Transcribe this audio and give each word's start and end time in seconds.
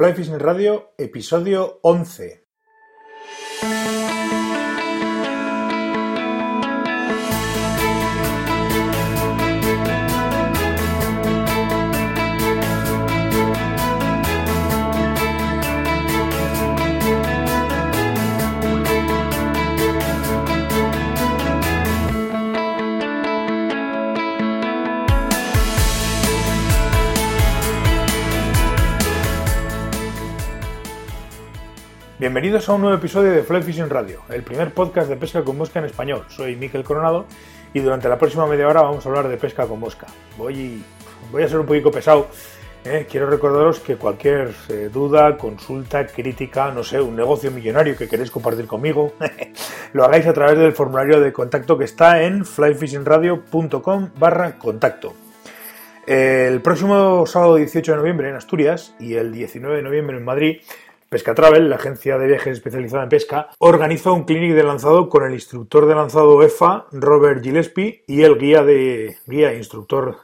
Fly 0.00 0.14
Fishing 0.14 0.38
Radio, 0.38 0.94
episodio 0.96 1.78
11. 1.82 2.49
Bienvenidos 32.20 32.68
a 32.68 32.74
un 32.74 32.82
nuevo 32.82 32.98
episodio 32.98 33.32
de 33.32 33.42
Fly 33.42 33.62
Fishing 33.62 33.88
Radio, 33.88 34.20
el 34.28 34.42
primer 34.42 34.74
podcast 34.74 35.08
de 35.08 35.16
pesca 35.16 35.42
con 35.42 35.56
mosca 35.56 35.78
en 35.78 35.86
español. 35.86 36.26
Soy 36.28 36.54
Miquel 36.54 36.84
Coronado 36.84 37.24
y 37.72 37.80
durante 37.80 38.10
la 38.10 38.18
próxima 38.18 38.46
media 38.46 38.68
hora 38.68 38.82
vamos 38.82 39.06
a 39.06 39.08
hablar 39.08 39.26
de 39.26 39.38
pesca 39.38 39.66
con 39.66 39.80
mosca. 39.80 40.06
Voy, 40.36 40.84
voy 41.32 41.42
a 41.42 41.48
ser 41.48 41.58
un 41.58 41.64
poquito 41.64 41.90
pesado. 41.90 42.28
¿eh? 42.84 43.06
Quiero 43.10 43.30
recordaros 43.30 43.80
que 43.80 43.96
cualquier 43.96 44.52
eh, 44.68 44.90
duda, 44.92 45.38
consulta, 45.38 46.06
crítica, 46.06 46.70
no 46.70 46.84
sé, 46.84 47.00
un 47.00 47.16
negocio 47.16 47.50
millonario 47.50 47.96
que 47.96 48.06
queréis 48.06 48.30
compartir 48.30 48.66
conmigo, 48.66 49.14
lo 49.94 50.04
hagáis 50.04 50.26
a 50.26 50.34
través 50.34 50.58
del 50.58 50.74
formulario 50.74 51.22
de 51.22 51.32
contacto 51.32 51.78
que 51.78 51.84
está 51.84 52.22
en 52.22 52.44
flyfishingradio.com 52.44 54.10
barra 54.18 54.58
contacto. 54.58 55.14
El 56.06 56.60
próximo 56.60 57.24
sábado 57.24 57.56
18 57.56 57.92
de 57.92 57.96
noviembre 57.96 58.28
en 58.28 58.34
Asturias 58.34 58.94
y 58.98 59.14
el 59.14 59.32
19 59.32 59.76
de 59.76 59.82
noviembre 59.82 60.18
en 60.18 60.24
Madrid 60.24 60.60
Pesca 61.10 61.34
Travel, 61.34 61.68
la 61.68 61.74
agencia 61.74 62.18
de 62.18 62.28
viajes 62.28 62.58
especializada 62.58 63.02
en 63.02 63.08
pesca, 63.08 63.48
organiza 63.58 64.12
un 64.12 64.22
clinic 64.22 64.54
de 64.54 64.62
lanzado 64.62 65.08
con 65.08 65.24
el 65.24 65.32
instructor 65.32 65.86
de 65.86 65.96
lanzado 65.96 66.40
EFA, 66.40 66.86
Robert 66.92 67.42
Gillespie, 67.42 68.04
y 68.06 68.22
el 68.22 68.38
guía 68.38 68.62
de 68.62 69.16
guía 69.26 69.50
e 69.50 69.56
instructor 69.56 70.18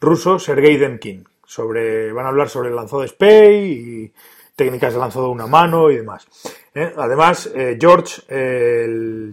ruso, 0.00 0.40
Sergei 0.40 0.76
Demkin. 0.76 1.24
Sobre, 1.46 2.12
van 2.12 2.26
a 2.26 2.30
hablar 2.30 2.48
sobre 2.48 2.68
el 2.68 2.74
lanzado 2.74 3.02
de 3.02 3.08
SPEI 3.08 3.72
y 3.72 4.12
técnicas 4.56 4.92
de 4.92 4.98
lanzado 4.98 5.26
de 5.26 5.30
una 5.30 5.46
mano 5.46 5.88
y 5.88 5.98
demás. 5.98 6.26
¿eh? 6.74 6.92
Además, 6.96 7.48
eh, 7.54 7.78
George, 7.80 8.22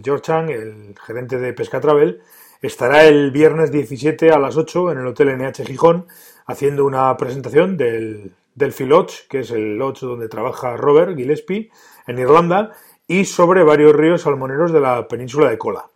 George 0.04 0.22
Chang, 0.22 0.50
el 0.50 0.94
gerente 1.04 1.36
de 1.40 1.52
Pesca 1.52 1.80
Travel, 1.80 2.22
estará 2.62 3.04
el 3.06 3.32
viernes 3.32 3.72
17 3.72 4.30
a 4.30 4.38
las 4.38 4.56
8 4.56 4.92
en 4.92 4.98
el 4.98 5.06
Hotel 5.08 5.36
NH 5.36 5.64
Gijón 5.66 6.06
haciendo 6.46 6.86
una 6.86 7.16
presentación 7.16 7.76
del 7.76 8.32
Delphi 8.56 8.86
Lodge, 8.86 9.28
que 9.28 9.38
es 9.40 9.50
el 9.52 9.76
lodge 9.76 10.00
donde 10.00 10.28
trabaja 10.28 10.76
Robert 10.76 11.16
Gillespie, 11.16 11.70
en 12.08 12.18
Irlanda, 12.18 12.72
y 13.06 13.26
sobre 13.26 13.62
varios 13.62 13.94
ríos 13.94 14.22
salmoneros 14.22 14.72
de 14.72 14.80
la 14.80 15.06
península 15.06 15.48
de 15.48 15.58
Kola. 15.58 15.90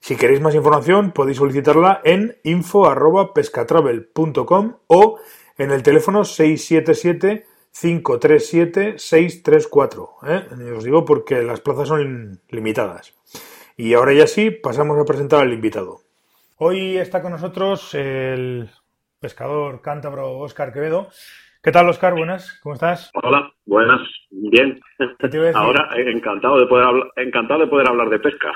Si 0.00 0.16
queréis 0.16 0.40
más 0.40 0.54
información, 0.54 1.12
podéis 1.12 1.38
solicitarla 1.38 2.02
en 2.04 2.36
info.pescatravel.com 2.42 4.76
o 4.88 5.18
en 5.56 5.70
el 5.70 5.82
teléfono 5.82 6.24
677 6.24 7.46
537 7.72 8.98
634. 8.98 10.10
¿eh? 10.26 10.46
Os 10.76 10.84
digo 10.84 11.04
porque 11.04 11.42
las 11.42 11.60
plazas 11.60 11.88
son 11.88 12.40
limitadas. 12.50 13.14
Y 13.76 13.94
ahora 13.94 14.12
ya 14.12 14.26
sí, 14.26 14.50
pasamos 14.50 14.98
a 14.98 15.04
presentar 15.04 15.40
al 15.40 15.52
invitado. 15.52 16.00
Hoy 16.58 16.98
está 16.98 17.22
con 17.22 17.32
nosotros 17.32 17.94
el 17.94 18.70
pescador 19.20 19.80
cántabro 19.82 20.38
Óscar 20.38 20.72
Quevedo, 20.72 21.08
¿Qué 21.64 21.70
tal, 21.70 21.88
Oscar? 21.88 22.16
Buenas, 22.16 22.58
¿cómo 22.60 22.74
estás? 22.74 23.12
Hola, 23.14 23.48
buenas, 23.66 24.00
bien. 24.32 24.80
Ahora 25.54 25.90
encantado 25.96 26.58
de 26.58 26.66
poder 26.66 26.84
hablar, 26.84 27.06
encantado 27.14 27.60
de 27.60 27.66
poder 27.68 27.88
hablar 27.88 28.10
de 28.10 28.18
pesca. 28.18 28.50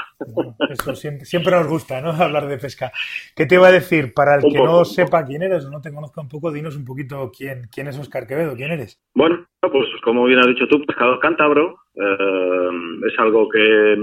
eso 0.69 0.93
siempre, 0.97 1.53
nos 1.53 1.69
gusta, 1.69 2.01
¿no? 2.01 2.11
Hablar 2.21 2.49
de 2.49 2.59
pesca. 2.59 2.91
¿Qué 3.37 3.47
te 3.47 3.55
iba 3.55 3.69
a 3.69 3.71
decir? 3.71 4.13
Para 4.13 4.35
el 4.35 4.53
que 4.53 4.59
no 4.59 4.85
sepa 4.85 5.25
quién 5.25 5.45
eres 5.45 5.65
o 5.67 5.71
no 5.71 5.81
te 5.81 5.95
conozca 5.95 6.21
un 6.21 6.29
poco, 6.29 6.51
dinos 6.51 6.77
un 6.77 6.85
poquito 6.85 7.31
quién, 7.31 7.69
quién 7.73 7.87
es 7.87 7.97
Oscar 7.97 8.27
Quevedo, 8.27 8.57
quién 8.57 8.73
eres. 8.73 9.01
Bueno, 9.15 9.47
pues 9.61 9.87
como 10.03 10.25
bien 10.25 10.41
has 10.41 10.49
dicho 10.49 10.67
tú, 10.67 10.85
pescador 10.85 11.21
cántabro. 11.21 11.77
Eh, 11.95 12.71
es 13.07 13.19
algo 13.21 13.49
que, 13.49 13.97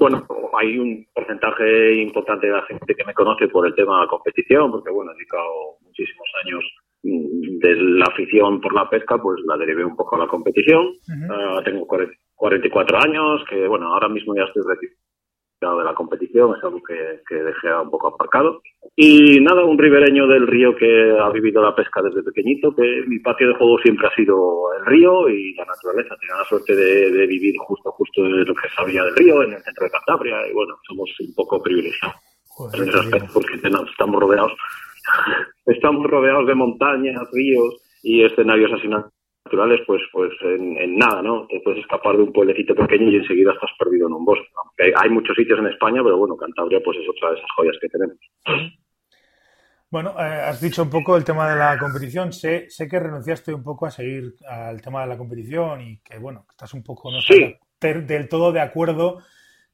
bueno, 0.00 0.26
hay 0.58 0.78
un 0.78 1.06
porcentaje 1.14 1.94
importante 1.94 2.48
de 2.48 2.54
la 2.54 2.62
gente 2.62 2.92
que 2.92 3.04
me 3.04 3.14
conoce 3.14 3.46
por 3.46 3.68
el 3.68 3.74
tema 3.76 4.00
de 4.00 4.02
la 4.02 4.10
competición, 4.10 4.72
porque 4.72 4.90
bueno, 4.90 5.12
he 5.12 5.14
dedicado 5.14 5.78
muchísimos 5.80 6.28
años 6.44 6.64
de 7.02 7.74
la 7.76 8.06
afición 8.06 8.60
por 8.60 8.74
la 8.74 8.88
pesca, 8.88 9.18
pues 9.18 9.40
la 9.46 9.56
derivé 9.56 9.84
un 9.84 9.96
poco 9.96 10.16
a 10.16 10.20
la 10.20 10.26
competición. 10.26 10.94
Ah, 11.30 11.60
tengo 11.64 11.86
44 11.86 12.98
años, 12.98 13.44
que 13.48 13.66
bueno, 13.66 13.92
ahora 13.92 14.08
mismo 14.08 14.34
ya 14.34 14.44
estoy 14.44 14.62
retirado 14.66 15.78
de 15.78 15.84
la 15.84 15.94
competición, 15.94 16.54
es 16.56 16.62
algo 16.62 16.80
que, 16.82 17.20
que 17.28 17.34
dejé 17.34 17.72
un 17.74 17.90
poco 17.90 18.08
aparcado. 18.08 18.62
Y 18.94 19.40
nada, 19.40 19.64
un 19.64 19.78
ribereño 19.78 20.26
del 20.26 20.46
río 20.46 20.74
que 20.76 21.16
ha 21.20 21.30
vivido 21.30 21.62
la 21.62 21.74
pesca 21.74 22.02
desde 22.02 22.22
pequeñito, 22.22 22.74
que 22.74 23.04
mi 23.06 23.18
patio 23.20 23.48
de 23.48 23.54
juego 23.54 23.78
siempre 23.78 24.06
ha 24.06 24.14
sido 24.14 24.72
el 24.78 24.86
río 24.86 25.28
y 25.28 25.54
la 25.54 25.64
naturaleza. 25.64 26.16
Tenía 26.20 26.36
la 26.36 26.48
suerte 26.48 26.74
de, 26.74 27.26
vivir 27.26 27.54
justo, 27.58 27.90
justo 27.92 28.24
en 28.24 28.44
lo 28.44 28.54
que 28.54 28.68
sabía 28.76 29.02
del 29.04 29.16
río, 29.16 29.42
en 29.42 29.52
el 29.52 29.62
centro 29.62 29.84
de 29.84 29.90
Cantabria, 29.90 30.36
y 30.48 30.52
bueno, 30.52 30.76
somos 30.86 31.10
un 31.20 31.34
poco 31.34 31.62
privilegiados 31.62 32.16
en 32.74 32.88
ese 32.88 32.98
aspecto, 32.98 33.28
porque 33.34 33.54
estamos 33.54 34.20
rodeados 34.20 34.52
estamos 35.66 36.06
rodeados 36.06 36.46
de 36.46 36.54
montañas, 36.54 37.16
ríos 37.32 37.76
y 38.02 38.24
escenarios 38.24 38.72
así 38.72 38.88
naturales, 38.88 39.80
pues 39.86 40.02
pues 40.12 40.30
en, 40.42 40.96
nada, 40.96 41.22
¿no? 41.22 41.46
Te 41.46 41.60
puedes 41.60 41.80
escapar 41.80 42.16
de 42.16 42.22
un 42.22 42.32
pueblecito 42.32 42.74
pequeño 42.74 43.10
y 43.10 43.16
enseguida 43.16 43.52
estás 43.52 43.70
perdido 43.78 44.08
en 44.08 44.14
un 44.14 44.24
bosque. 44.24 44.46
Hay, 44.96 45.10
muchos 45.10 45.36
sitios 45.36 45.58
en 45.58 45.66
España, 45.66 46.02
pero 46.02 46.16
bueno, 46.18 46.36
Cantabria 46.36 46.80
pues 46.84 46.98
es 46.98 47.08
otra 47.08 47.30
de 47.30 47.36
esas 47.36 47.50
joyas 47.56 47.76
que 47.80 47.88
tenemos. 47.88 48.18
Bueno, 49.90 50.10
eh, 50.18 50.22
has 50.22 50.60
dicho 50.60 50.82
un 50.82 50.90
poco 50.90 51.16
el 51.16 51.24
tema 51.24 51.50
de 51.50 51.56
la 51.58 51.78
competición. 51.78 52.32
Sé, 52.32 52.68
sé 52.68 52.86
que 52.86 53.00
renunciaste 53.00 53.54
un 53.54 53.62
poco 53.62 53.86
a 53.86 53.90
seguir 53.90 54.34
al 54.46 54.82
tema 54.82 55.00
de 55.00 55.06
la 55.06 55.16
competición 55.16 55.80
y 55.80 56.00
que, 56.00 56.18
bueno, 56.18 56.44
estás 56.50 56.74
un 56.74 56.84
poco 56.84 57.10
no 57.10 57.18
del 57.80 58.28
todo 58.28 58.52
de 58.52 58.60
acuerdo 58.60 59.18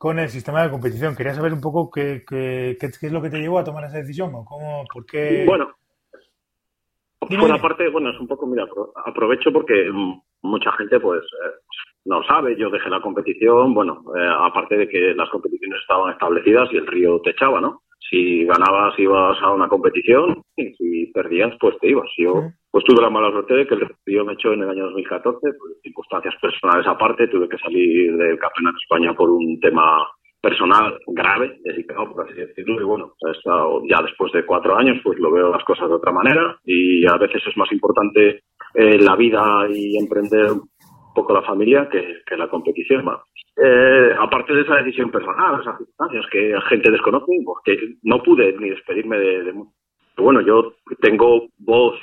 con 0.05 0.19
el 0.19 0.29
sistema 0.29 0.63
de 0.63 0.71
competición. 0.71 1.17
Quería 1.17 1.33
saber 1.33 1.55
un 1.55 1.63
poco 1.63 1.91
qué, 1.91 2.25
qué, 2.29 2.77
qué, 2.79 2.87
es 2.89 3.11
lo 3.11 3.23
que 3.23 3.31
te 3.31 3.39
llevó 3.39 3.59
a 3.59 3.65
tomar 3.65 3.85
esa 3.85 3.97
decisión 3.97 4.35
o 4.35 4.45
cómo, 4.45 4.85
por 4.93 5.07
qué. 5.07 5.45
Bueno, 5.47 5.71
por 7.19 7.33
una 7.33 7.59
parte, 7.59 7.89
bueno, 7.89 8.11
es 8.11 8.21
un 8.21 8.29
poco, 8.29 8.47
mira, 8.47 8.67
aprovecho 9.07 9.51
porque 9.51 9.91
mucha 10.43 10.73
gente 10.73 11.01
pues 11.01 11.23
eh, 11.23 11.53
no 12.05 12.23
sabe, 12.25 12.55
yo 12.55 12.69
dejé 12.69 12.91
la 12.91 13.01
competición, 13.01 13.73
bueno, 13.73 14.03
eh, 14.15 14.29
aparte 14.41 14.77
de 14.77 14.91
que 14.91 15.15
las 15.15 15.31
competiciones 15.31 15.81
estaban 15.81 16.13
establecidas 16.13 16.69
y 16.71 16.77
el 16.77 16.87
río 16.87 17.23
te 17.23 17.31
echaba, 17.31 17.63
¿no? 17.63 17.84
Si 18.11 18.45
ganabas 18.45 18.99
ibas 18.99 19.37
a 19.43 19.53
una 19.53 19.69
competición 19.69 20.43
y 20.57 20.75
si 20.75 21.07
perdías 21.13 21.55
pues 21.61 21.77
te 21.81 21.89
ibas. 21.89 22.09
Yo 22.19 22.51
pues 22.71 22.85
tuve 22.85 23.03
la 23.03 23.11
mala 23.11 23.31
suerte 23.31 23.55
de 23.55 23.67
que 23.67 23.75
el 23.75 23.89
río 24.05 24.25
me 24.25 24.35
echó 24.35 24.53
en 24.53 24.63
el 24.63 24.71
año 24.71 24.85
2014, 24.85 25.39
por 25.41 25.71
circunstancias 25.83 26.35
personales 26.41 26.87
aparte, 26.87 27.29
tuve 27.29 27.49
que 27.49 27.59
salir 27.59 28.17
del 28.17 28.39
Campeonato 28.39 28.75
de 28.75 28.83
España 28.83 29.15
por 29.15 29.31
un 29.31 29.61
tema 29.61 30.07
personal 30.45 30.99
grave, 31.07 31.59
por 32.13 32.27
así 32.27 32.35
decirlo, 32.35 32.79
y 32.79 32.85
bueno, 32.85 33.15
ya 33.89 34.03
después 34.03 34.31
de 34.33 34.45
cuatro 34.45 34.77
años 34.77 34.99
pues 35.03 35.19
lo 35.19 35.33
veo 35.33 35.51
las 35.51 35.65
cosas 35.65 35.89
de 35.89 35.95
otra 35.95 36.13
manera 36.13 36.59
y 36.65 37.07
a 37.07 37.17
veces 37.17 37.43
es 37.47 37.57
más 37.57 37.73
importante 37.73 38.43
eh, 38.75 38.99
la 38.99 39.17
vida 39.17 39.67
y 39.71 39.97
emprender 39.97 40.51
poco 41.15 41.33
la 41.33 41.43
familia 41.43 41.89
que, 41.89 42.37
la 42.37 42.49
competición. 42.49 43.07
Eh, 43.57 44.15
aparte 44.19 44.53
de 44.53 44.63
esa 44.63 44.77
decisión 44.77 45.11
personal, 45.11 45.61
esas 45.61 45.79
circunstancias 45.79 46.27
que 46.31 46.49
la 46.49 46.61
gente 46.63 46.91
desconoce, 46.91 47.33
porque 47.45 47.77
pues 47.77 47.99
no 48.03 48.23
pude 48.23 48.53
ni 48.59 48.71
despedirme 48.71 49.19
de, 49.19 49.45
de... 49.45 49.55
Bueno, 50.17 50.41
yo 50.41 50.75
tengo 51.01 51.49
voz 51.59 51.99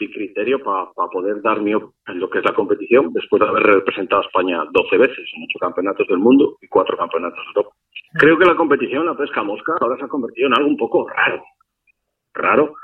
y 0.00 0.10
criterio 0.10 0.62
para 0.62 0.86
poder 1.12 1.40
dar 1.42 1.60
mi 1.60 1.72
en 1.72 2.20
lo 2.20 2.28
que 2.28 2.38
es 2.38 2.44
la 2.44 2.54
competición 2.54 3.12
después 3.12 3.40
de 3.40 3.48
haber 3.48 3.62
representado 3.62 4.22
a 4.22 4.26
España 4.26 4.64
12 4.70 4.98
veces 4.98 5.30
en 5.34 5.44
ocho 5.44 5.58
campeonatos 5.60 6.06
del 6.08 6.18
mundo 6.18 6.56
y 6.60 6.68
cuatro 6.68 6.96
campeonatos 6.96 7.38
de 7.38 7.60
Europa. 7.60 7.76
Creo 8.14 8.38
que 8.38 8.44
la 8.44 8.56
competición, 8.56 9.06
la 9.06 9.16
pesca 9.16 9.42
mosca, 9.42 9.74
ahora 9.80 9.96
se 9.96 10.04
ha 10.04 10.08
convertido 10.08 10.48
en 10.48 10.54
algo 10.54 10.68
un 10.68 10.76
poco 10.76 11.08
raro. 11.08 11.42
Raro, 12.32 12.74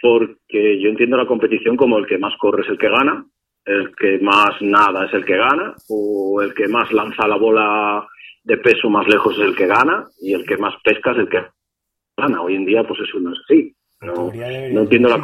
porque 0.00 0.80
yo 0.80 0.88
entiendo 0.88 1.16
la 1.16 1.26
competición 1.26 1.76
como 1.76 1.98
el 1.98 2.06
que 2.06 2.18
más 2.18 2.34
corre 2.38 2.62
es 2.62 2.68
el 2.68 2.78
que 2.78 2.88
gana, 2.88 3.24
el 3.64 3.94
que 3.96 4.18
más 4.20 4.60
nada 4.60 5.06
es 5.06 5.14
el 5.14 5.24
que 5.24 5.36
gana, 5.36 5.74
o 5.88 6.42
el 6.42 6.52
que 6.54 6.68
más 6.68 6.92
lanza 6.92 7.26
la 7.28 7.36
bola 7.36 8.06
de 8.44 8.56
peso 8.56 8.90
más 8.90 9.06
lejos 9.06 9.38
es 9.38 9.44
el 9.44 9.54
que 9.54 9.66
gana, 9.66 10.08
y 10.20 10.34
el 10.34 10.44
que 10.44 10.56
más 10.56 10.74
pesca 10.82 11.12
es 11.12 11.18
el 11.18 11.28
que 11.28 11.44
gana. 12.16 12.42
Hoy 12.42 12.56
en 12.56 12.64
día, 12.64 12.82
pues 12.84 13.00
eso 13.00 13.20
no 13.20 13.32
es 13.32 13.38
así. 13.44 13.74
No, 14.00 14.32
entiendo 14.32 15.08
la 15.08 15.18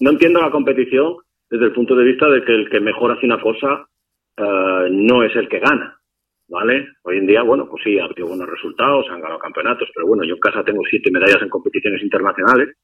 no, 0.00 0.10
entiendo 0.10 0.40
la 0.40 0.50
competición 0.50 1.14
desde 1.48 1.66
el 1.66 1.72
punto 1.72 1.94
de 1.94 2.04
vista 2.04 2.28
de 2.28 2.44
que 2.44 2.52
el 2.52 2.68
que 2.68 2.80
mejor 2.80 3.12
hace 3.12 3.24
una 3.26 3.40
cosa 3.40 3.86
eh, 4.36 4.88
no 4.90 5.22
es 5.22 5.36
el 5.36 5.48
que 5.48 5.60
gana. 5.60 5.94
¿Vale? 6.50 6.88
Hoy 7.02 7.18
en 7.18 7.26
día, 7.26 7.42
bueno, 7.42 7.68
pues 7.68 7.84
sí, 7.84 7.98
ha 7.98 8.06
habido 8.06 8.26
buenos 8.26 8.48
resultados, 8.48 9.04
han 9.10 9.20
ganado 9.20 9.38
campeonatos, 9.38 9.90
pero 9.94 10.06
bueno, 10.06 10.24
yo 10.24 10.32
en 10.34 10.40
casa 10.40 10.64
tengo 10.64 10.80
siete 10.88 11.10
medallas 11.10 11.42
en 11.42 11.50
competiciones 11.50 12.02
internacionales, 12.02 12.74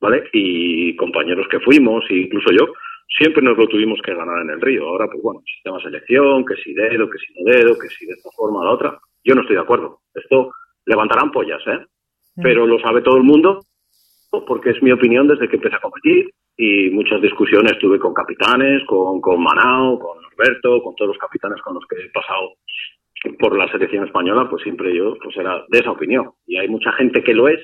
¿vale? 0.00 0.24
Y 0.32 0.96
compañeros 0.96 1.46
que 1.50 1.60
fuimos, 1.60 2.04
e 2.10 2.16
incluso 2.16 2.50
yo, 2.52 2.66
siempre 3.18 3.42
nos 3.42 3.56
lo 3.56 3.66
tuvimos 3.66 4.00
que 4.02 4.14
ganar 4.14 4.42
en 4.42 4.50
el 4.50 4.60
río. 4.60 4.86
Ahora, 4.86 5.06
pues 5.06 5.22
bueno, 5.22 5.40
sistema 5.44 5.80
selección, 5.80 6.44
que 6.44 6.56
si 6.56 6.74
dedo, 6.74 7.08
que 7.08 7.18
si 7.18 7.32
no 7.34 7.50
dedo, 7.50 7.78
que 7.78 7.88
si 7.88 8.06
de 8.06 8.12
esta 8.12 8.30
forma 8.36 8.60
o 8.60 8.64
la 8.64 8.72
otra. 8.72 8.98
Yo 9.24 9.34
no 9.34 9.42
estoy 9.42 9.56
de 9.56 9.62
acuerdo. 9.62 10.00
Esto 10.14 10.52
levantarán 10.84 11.30
pollas, 11.30 11.62
¿eh? 11.66 11.84
Mm. 12.36 12.42
Pero 12.42 12.66
lo 12.66 12.78
sabe 12.80 13.02
todo 13.02 13.16
el 13.16 13.24
mundo 13.24 13.60
porque 14.46 14.70
es 14.70 14.82
mi 14.82 14.92
opinión 14.92 15.26
desde 15.28 15.48
que 15.48 15.56
empecé 15.56 15.76
a 15.76 15.80
competir 15.80 16.28
y 16.56 16.90
muchas 16.90 17.20
discusiones 17.22 17.78
tuve 17.78 17.98
con 17.98 18.12
capitanes, 18.12 18.82
con, 18.86 19.20
con 19.20 19.42
Manao, 19.42 19.98
con 19.98 20.20
Norberto, 20.20 20.82
con 20.82 20.94
todos 20.94 21.10
los 21.10 21.18
capitanes 21.18 21.60
con 21.62 21.74
los 21.74 21.84
que 21.86 21.96
he 21.96 22.10
pasado 22.10 22.54
por 23.38 23.56
la 23.56 23.70
selección 23.70 24.04
española, 24.04 24.48
pues 24.48 24.62
siempre 24.62 24.94
yo 24.94 25.16
pues 25.22 25.36
era 25.36 25.64
de 25.68 25.78
esa 25.78 25.90
opinión. 25.90 26.30
Y 26.46 26.58
hay 26.58 26.68
mucha 26.68 26.92
gente 26.92 27.22
que 27.22 27.34
lo 27.34 27.48
es, 27.48 27.60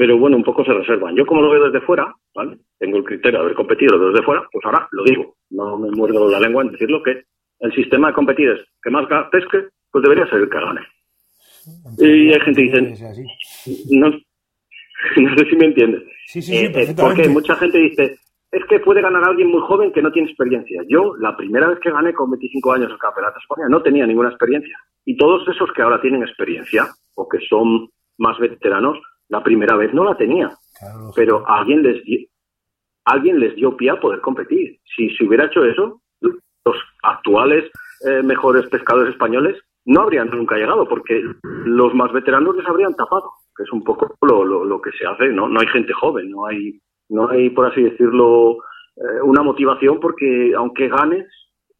pero 0.00 0.16
bueno, 0.16 0.38
un 0.38 0.42
poco 0.42 0.64
se 0.64 0.72
reservan. 0.72 1.14
Yo 1.14 1.26
como 1.26 1.42
lo 1.42 1.50
veo 1.50 1.66
desde 1.66 1.84
fuera, 1.84 2.10
¿vale? 2.34 2.56
Tengo 2.78 2.96
el 2.96 3.04
criterio 3.04 3.38
de 3.38 3.44
haber 3.44 3.54
competido 3.54 3.98
desde 3.98 4.24
fuera, 4.24 4.48
pues 4.50 4.64
ahora 4.64 4.88
lo 4.92 5.04
digo. 5.04 5.34
No 5.50 5.76
me 5.76 5.90
muerdo 5.90 6.26
la 6.30 6.40
lengua 6.40 6.62
en 6.62 6.72
decirlo 6.72 7.02
que 7.02 7.24
el 7.58 7.74
sistema 7.74 8.08
de 8.08 8.14
competir 8.14 8.48
es 8.48 8.60
que 8.82 8.88
más 8.88 9.06
pesque, 9.30 9.68
pues 9.92 10.02
debería 10.02 10.26
ser 10.30 10.40
el 10.40 10.48
que 10.48 10.58
gane. 10.58 10.80
Y 11.98 12.32
hay 12.32 12.40
gente 12.40 12.62
que 12.62 12.80
dice, 12.80 13.84
no, 13.90 14.08
no 15.16 15.36
sé 15.36 15.50
si 15.50 15.56
me 15.56 15.66
entiendes. 15.66 16.02
Sí, 16.28 16.40
sí, 16.40 16.56
sí, 16.56 16.64
eh, 16.64 16.94
porque 16.96 17.28
mucha 17.28 17.54
gente 17.56 17.76
dice, 17.76 18.16
es 18.52 18.64
que 18.70 18.80
puede 18.80 19.02
ganar 19.02 19.22
alguien 19.22 19.50
muy 19.50 19.60
joven 19.60 19.92
que 19.92 20.00
no 20.00 20.10
tiene 20.10 20.28
experiencia. 20.28 20.80
Yo, 20.88 21.14
la 21.18 21.36
primera 21.36 21.68
vez 21.68 21.78
que 21.78 21.90
gané 21.90 22.14
con 22.14 22.30
25 22.30 22.72
años 22.72 22.90
el 22.90 22.96
Campeonato 22.96 23.34
de 23.34 23.40
España, 23.40 23.68
no 23.68 23.82
tenía 23.82 24.06
ninguna 24.06 24.30
experiencia. 24.30 24.78
Y 25.04 25.18
todos 25.18 25.46
esos 25.46 25.70
que 25.74 25.82
ahora 25.82 26.00
tienen 26.00 26.22
experiencia, 26.22 26.86
o 27.16 27.28
que 27.28 27.38
son 27.46 27.90
más 28.16 28.38
veteranos, 28.38 28.96
la 29.30 29.42
primera 29.42 29.76
vez 29.76 29.94
no 29.94 30.04
la 30.04 30.16
tenía. 30.16 30.50
pero 31.16 31.44
alguien 31.48 31.82
les, 31.82 32.04
dio, 32.04 32.28
alguien 33.04 33.40
les 33.40 33.56
dio 33.56 33.76
pie 33.76 33.90
a 33.90 34.00
poder 34.00 34.20
competir. 34.20 34.78
Si 34.94 35.10
se 35.16 35.24
hubiera 35.24 35.46
hecho 35.46 35.64
eso, 35.64 36.02
los 36.20 36.76
actuales 37.02 37.64
eh, 38.06 38.22
mejores 38.22 38.68
pescadores 38.68 39.12
españoles 39.12 39.56
no 39.86 40.02
habrían 40.02 40.28
nunca 40.30 40.56
llegado, 40.56 40.86
porque 40.86 41.22
los 41.64 41.94
más 41.94 42.12
veteranos 42.12 42.54
les 42.56 42.66
habrían 42.66 42.94
tapado, 42.94 43.30
que 43.56 43.62
es 43.62 43.72
un 43.72 43.82
poco 43.82 44.14
lo, 44.20 44.44
lo, 44.44 44.80
que 44.80 44.90
se 44.92 45.06
hace. 45.06 45.28
No, 45.28 45.48
no 45.48 45.60
hay 45.60 45.66
gente 45.68 45.92
joven, 45.94 46.30
no 46.30 46.46
hay 46.46 46.78
no 47.10 47.28
hay, 47.28 47.50
por 47.50 47.66
así 47.66 47.82
decirlo, 47.82 48.58
eh, 48.96 49.22
una 49.24 49.42
motivación 49.42 50.00
porque 50.00 50.52
aunque 50.56 50.88
ganes, 50.88 51.26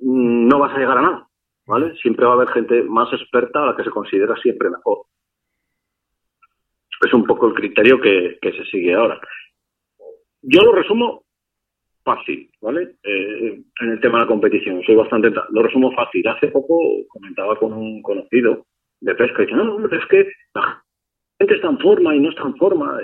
mm, 0.00 0.48
no 0.48 0.58
vas 0.58 0.74
a 0.74 0.78
llegar 0.78 0.98
a 0.98 1.02
nada, 1.02 1.28
¿vale? 1.66 1.94
Siempre 1.96 2.26
va 2.26 2.32
a 2.32 2.34
haber 2.34 2.48
gente 2.48 2.82
más 2.82 3.12
experta 3.12 3.62
a 3.62 3.66
la 3.66 3.76
que 3.76 3.84
se 3.84 3.90
considera 3.90 4.34
siempre 4.36 4.70
mejor. 4.70 5.06
Es 7.00 7.12
un 7.14 7.24
poco 7.24 7.48
el 7.48 7.54
criterio 7.54 8.00
que, 8.00 8.38
se 8.42 8.64
sigue 8.70 8.94
ahora. 8.94 9.20
Yo 10.42 10.62
lo 10.62 10.72
resumo 10.72 11.24
fácil, 12.02 12.50
¿vale? 12.60 12.96
Eh, 13.02 13.62
en 13.80 13.90
el 13.90 14.00
tema 14.00 14.18
de 14.18 14.24
la 14.24 14.28
competición, 14.28 14.82
soy 14.84 14.94
bastante... 14.94 15.30
Lo 15.50 15.62
resumo 15.62 15.92
fácil. 15.92 16.26
Hace 16.28 16.48
poco 16.48 16.78
comentaba 17.08 17.56
con 17.56 17.72
un 17.72 18.02
conocido 18.02 18.66
de 19.00 19.14
pesca 19.14 19.42
y 19.42 19.46
dice, 19.46 19.56
no, 19.56 19.78
no, 19.78 19.86
es 19.86 20.06
que 20.06 20.26
la 20.54 20.82
gente 21.38 21.54
está 21.54 21.68
en 21.68 21.78
forma 21.78 22.14
y 22.14 22.20
no 22.20 22.30
está 22.30 22.42
en 22.42 22.56
forma. 22.56 22.98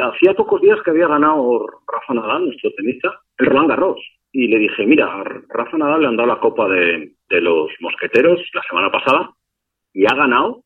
Hacía 0.00 0.34
pocos 0.34 0.60
días 0.60 0.78
que 0.84 0.90
había 0.90 1.08
ganado 1.08 1.66
Rafa 1.86 2.14
Nadal, 2.14 2.46
nuestro 2.46 2.70
tenista, 2.72 3.20
el 3.38 3.46
Roland 3.46 3.70
Garros. 3.70 4.00
Y 4.32 4.48
le 4.48 4.58
dije, 4.58 4.86
mira, 4.86 5.24
Rafa 5.48 5.78
Nadal 5.78 6.02
le 6.02 6.08
han 6.08 6.16
dado 6.16 6.28
la 6.28 6.40
copa 6.40 6.68
de, 6.68 7.14
los 7.30 7.70
mosqueteros 7.80 8.40
la 8.54 8.62
semana 8.68 8.90
pasada 8.90 9.30
y 9.92 10.04
ha 10.04 10.14
ganado 10.14 10.62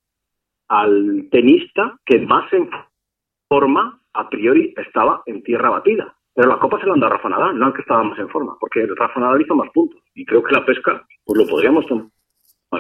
al 0.69 1.29
tenista 1.31 1.97
que 2.05 2.21
más 2.21 2.53
en 2.53 2.69
forma 3.49 4.01
a 4.13 4.29
priori 4.29 4.75
estaba 4.77 5.23
en 5.27 5.43
tierra 5.43 5.71
batida. 5.71 6.15
Pero 6.35 6.49
la 6.49 6.59
copa 6.59 6.81
se 6.81 6.87
la 6.87 6.95
han 6.95 7.01
dado 7.01 7.15
a 7.15 7.17
Rafa 7.17 7.29
Nadal, 7.29 7.59
no 7.59 7.67
al 7.67 7.75
que 7.75 7.83
estaba 7.83 8.03
más 8.03 8.19
en 8.19 8.29
forma, 8.29 8.57
porque 8.59 8.87
Rafa 8.97 9.21
Nadal 9.21 9.43
hizo 9.43 9.55
más 9.55 9.71
puntos. 9.71 10.01
Y 10.15 10.25
creo 10.25 10.43
que 10.43 10.55
la 10.55 10.65
pesca, 10.65 11.07
pues 11.25 11.39
lo 11.39 11.47
podríamos 11.47 11.87
tomar 11.87 12.09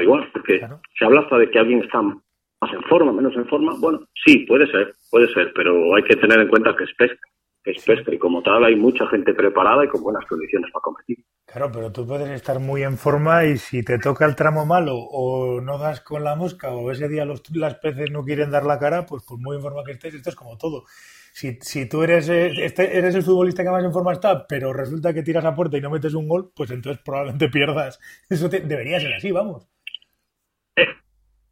igual, 0.00 0.28
porque 0.32 0.66
se 0.98 1.04
habla 1.04 1.20
hasta 1.20 1.38
de 1.38 1.50
que 1.50 1.58
alguien 1.58 1.82
está 1.82 2.02
más 2.02 2.72
en 2.72 2.82
forma, 2.84 3.12
menos 3.12 3.34
en 3.36 3.46
forma. 3.46 3.74
Bueno, 3.78 4.00
sí, 4.24 4.38
puede 4.40 4.66
ser, 4.66 4.94
puede 5.10 5.32
ser, 5.32 5.52
pero 5.54 5.94
hay 5.94 6.02
que 6.02 6.16
tener 6.16 6.40
en 6.40 6.48
cuenta 6.48 6.74
que 6.76 6.84
es 6.84 6.94
pesca, 6.94 7.28
es 7.64 7.82
pesca 7.82 8.12
y 8.12 8.18
como 8.18 8.42
tal 8.42 8.64
hay 8.64 8.76
mucha 8.76 9.06
gente 9.08 9.32
preparada 9.34 9.84
y 9.84 9.88
con 9.88 10.02
buenas 10.02 10.24
condiciones 10.26 10.70
para 10.72 10.82
competir. 10.82 11.24
Claro, 11.46 11.70
pero 11.72 11.92
tú 11.92 12.06
puedes 12.06 12.28
estar 12.30 12.58
muy 12.58 12.82
en 12.82 12.98
forma 12.98 13.44
y 13.44 13.56
si 13.58 13.82
te 13.82 13.98
toca 13.98 14.26
el 14.26 14.36
tramo 14.36 14.66
malo 14.66 14.96
o 14.96 15.60
no 15.60 15.78
das 15.78 16.00
con 16.00 16.24
la 16.24 16.36
mosca 16.36 16.70
o 16.74 16.90
ese 16.90 17.08
día 17.08 17.24
los, 17.24 17.42
las 17.54 17.76
peces 17.76 18.10
no 18.10 18.22
quieren 18.24 18.50
dar 18.50 18.64
la 18.64 18.78
cara, 18.78 19.06
pues 19.06 19.22
por 19.22 19.38
muy 19.38 19.56
en 19.56 19.62
forma 19.62 19.84
que 19.84 19.92
estés, 19.92 20.14
esto 20.14 20.30
es 20.30 20.36
como 20.36 20.58
todo. 20.58 20.84
Si, 21.32 21.58
si 21.60 21.88
tú 21.88 22.02
eres, 22.02 22.28
eh, 22.28 22.52
este, 22.64 22.96
eres 22.96 23.14
el 23.14 23.22
futbolista 23.22 23.64
que 23.64 23.70
más 23.70 23.84
en 23.84 23.92
forma 23.92 24.12
está, 24.12 24.46
pero 24.46 24.72
resulta 24.72 25.12
que 25.12 25.22
tiras 25.22 25.44
a 25.44 25.54
puerta 25.54 25.76
y 25.76 25.80
no 25.80 25.90
metes 25.90 26.14
un 26.14 26.28
gol, 26.28 26.52
pues 26.54 26.70
entonces 26.70 27.02
probablemente 27.04 27.48
pierdas. 27.52 27.98
Eso 28.28 28.48
debería 28.48 29.00
ser 29.00 29.14
así, 29.14 29.32
vamos. 29.32 29.66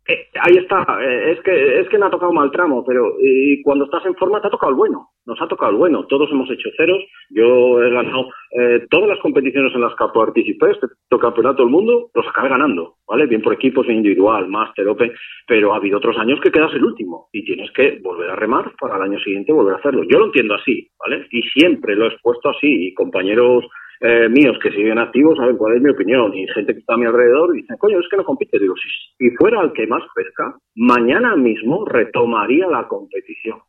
Eh, 0.08 0.26
ahí 0.40 0.56
está, 0.56 0.84
eh, 1.00 1.30
es 1.30 1.40
que 1.42 1.80
es 1.80 1.88
que 1.88 1.96
me 1.96 2.06
ha 2.06 2.10
tocado 2.10 2.32
mal 2.32 2.50
tramo, 2.50 2.84
pero 2.84 3.14
y 3.20 3.62
cuando 3.62 3.84
estás 3.84 4.04
en 4.04 4.16
forma 4.16 4.40
te 4.40 4.48
ha 4.48 4.50
tocado 4.50 4.70
el 4.70 4.76
bueno, 4.76 5.10
nos 5.26 5.40
ha 5.40 5.46
tocado 5.46 5.70
el 5.70 5.78
bueno, 5.78 6.06
todos 6.06 6.28
hemos 6.32 6.50
hecho 6.50 6.70
ceros, 6.76 7.04
yo 7.30 7.80
he 7.80 7.88
ganado 7.88 8.28
eh, 8.58 8.84
todas 8.90 9.08
las 9.08 9.20
competiciones 9.20 9.72
en 9.72 9.80
las 9.80 9.94
que 9.94 10.04
participé, 10.12 10.72
este 10.72 10.88
campeonato 11.20 11.62
del 11.62 11.70
mundo, 11.70 12.10
los 12.14 12.26
acabé 12.26 12.48
ganando, 12.48 12.96
¿vale? 13.06 13.26
Bien 13.26 13.42
por 13.42 13.52
equipos, 13.52 13.88
individual, 13.88 14.48
máster, 14.48 14.88
open, 14.88 15.12
pero 15.46 15.72
ha 15.72 15.76
habido 15.76 15.98
otros 15.98 16.18
años 16.18 16.40
que 16.40 16.50
quedas 16.50 16.74
el 16.74 16.84
último 16.84 17.28
y 17.32 17.44
tienes 17.44 17.70
que 17.70 18.00
volver 18.02 18.30
a 18.30 18.36
remar 18.36 18.72
para 18.80 18.96
el 18.96 19.02
año 19.02 19.20
siguiente 19.20 19.52
volver 19.52 19.74
a 19.74 19.78
hacerlo. 19.78 20.02
Yo 20.02 20.18
lo 20.18 20.26
entiendo 20.26 20.54
así, 20.54 20.88
¿vale? 20.98 21.28
Y 21.30 21.42
siempre 21.42 21.94
lo 21.94 22.06
he 22.06 22.08
expuesto 22.08 22.48
así 22.48 22.88
y 22.88 22.94
compañeros 22.94 23.66
eh, 24.02 24.28
míos 24.28 24.58
que 24.60 24.70
siguen 24.70 24.98
activos 24.98 25.38
saben 25.38 25.56
cuál 25.56 25.76
es 25.76 25.82
mi 25.82 25.90
opinión 25.90 26.34
y 26.34 26.46
gente 26.48 26.74
que 26.74 26.80
está 26.80 26.94
a 26.94 26.96
mi 26.96 27.06
alrededor 27.06 27.54
y 27.56 27.62
dicen, 27.62 27.76
coño, 27.78 28.00
es 28.00 28.08
que 28.08 28.16
no 28.16 28.24
compite. 28.24 28.58
Digo, 28.58 28.74
si, 28.76 29.30
fuera 29.36 29.60
el 29.62 29.72
que 29.72 29.86
más 29.86 30.02
pesca, 30.14 30.56
mañana 30.74 31.36
mismo 31.36 31.84
retomaría 31.84 32.66
la 32.66 32.88
competición. 32.88 33.60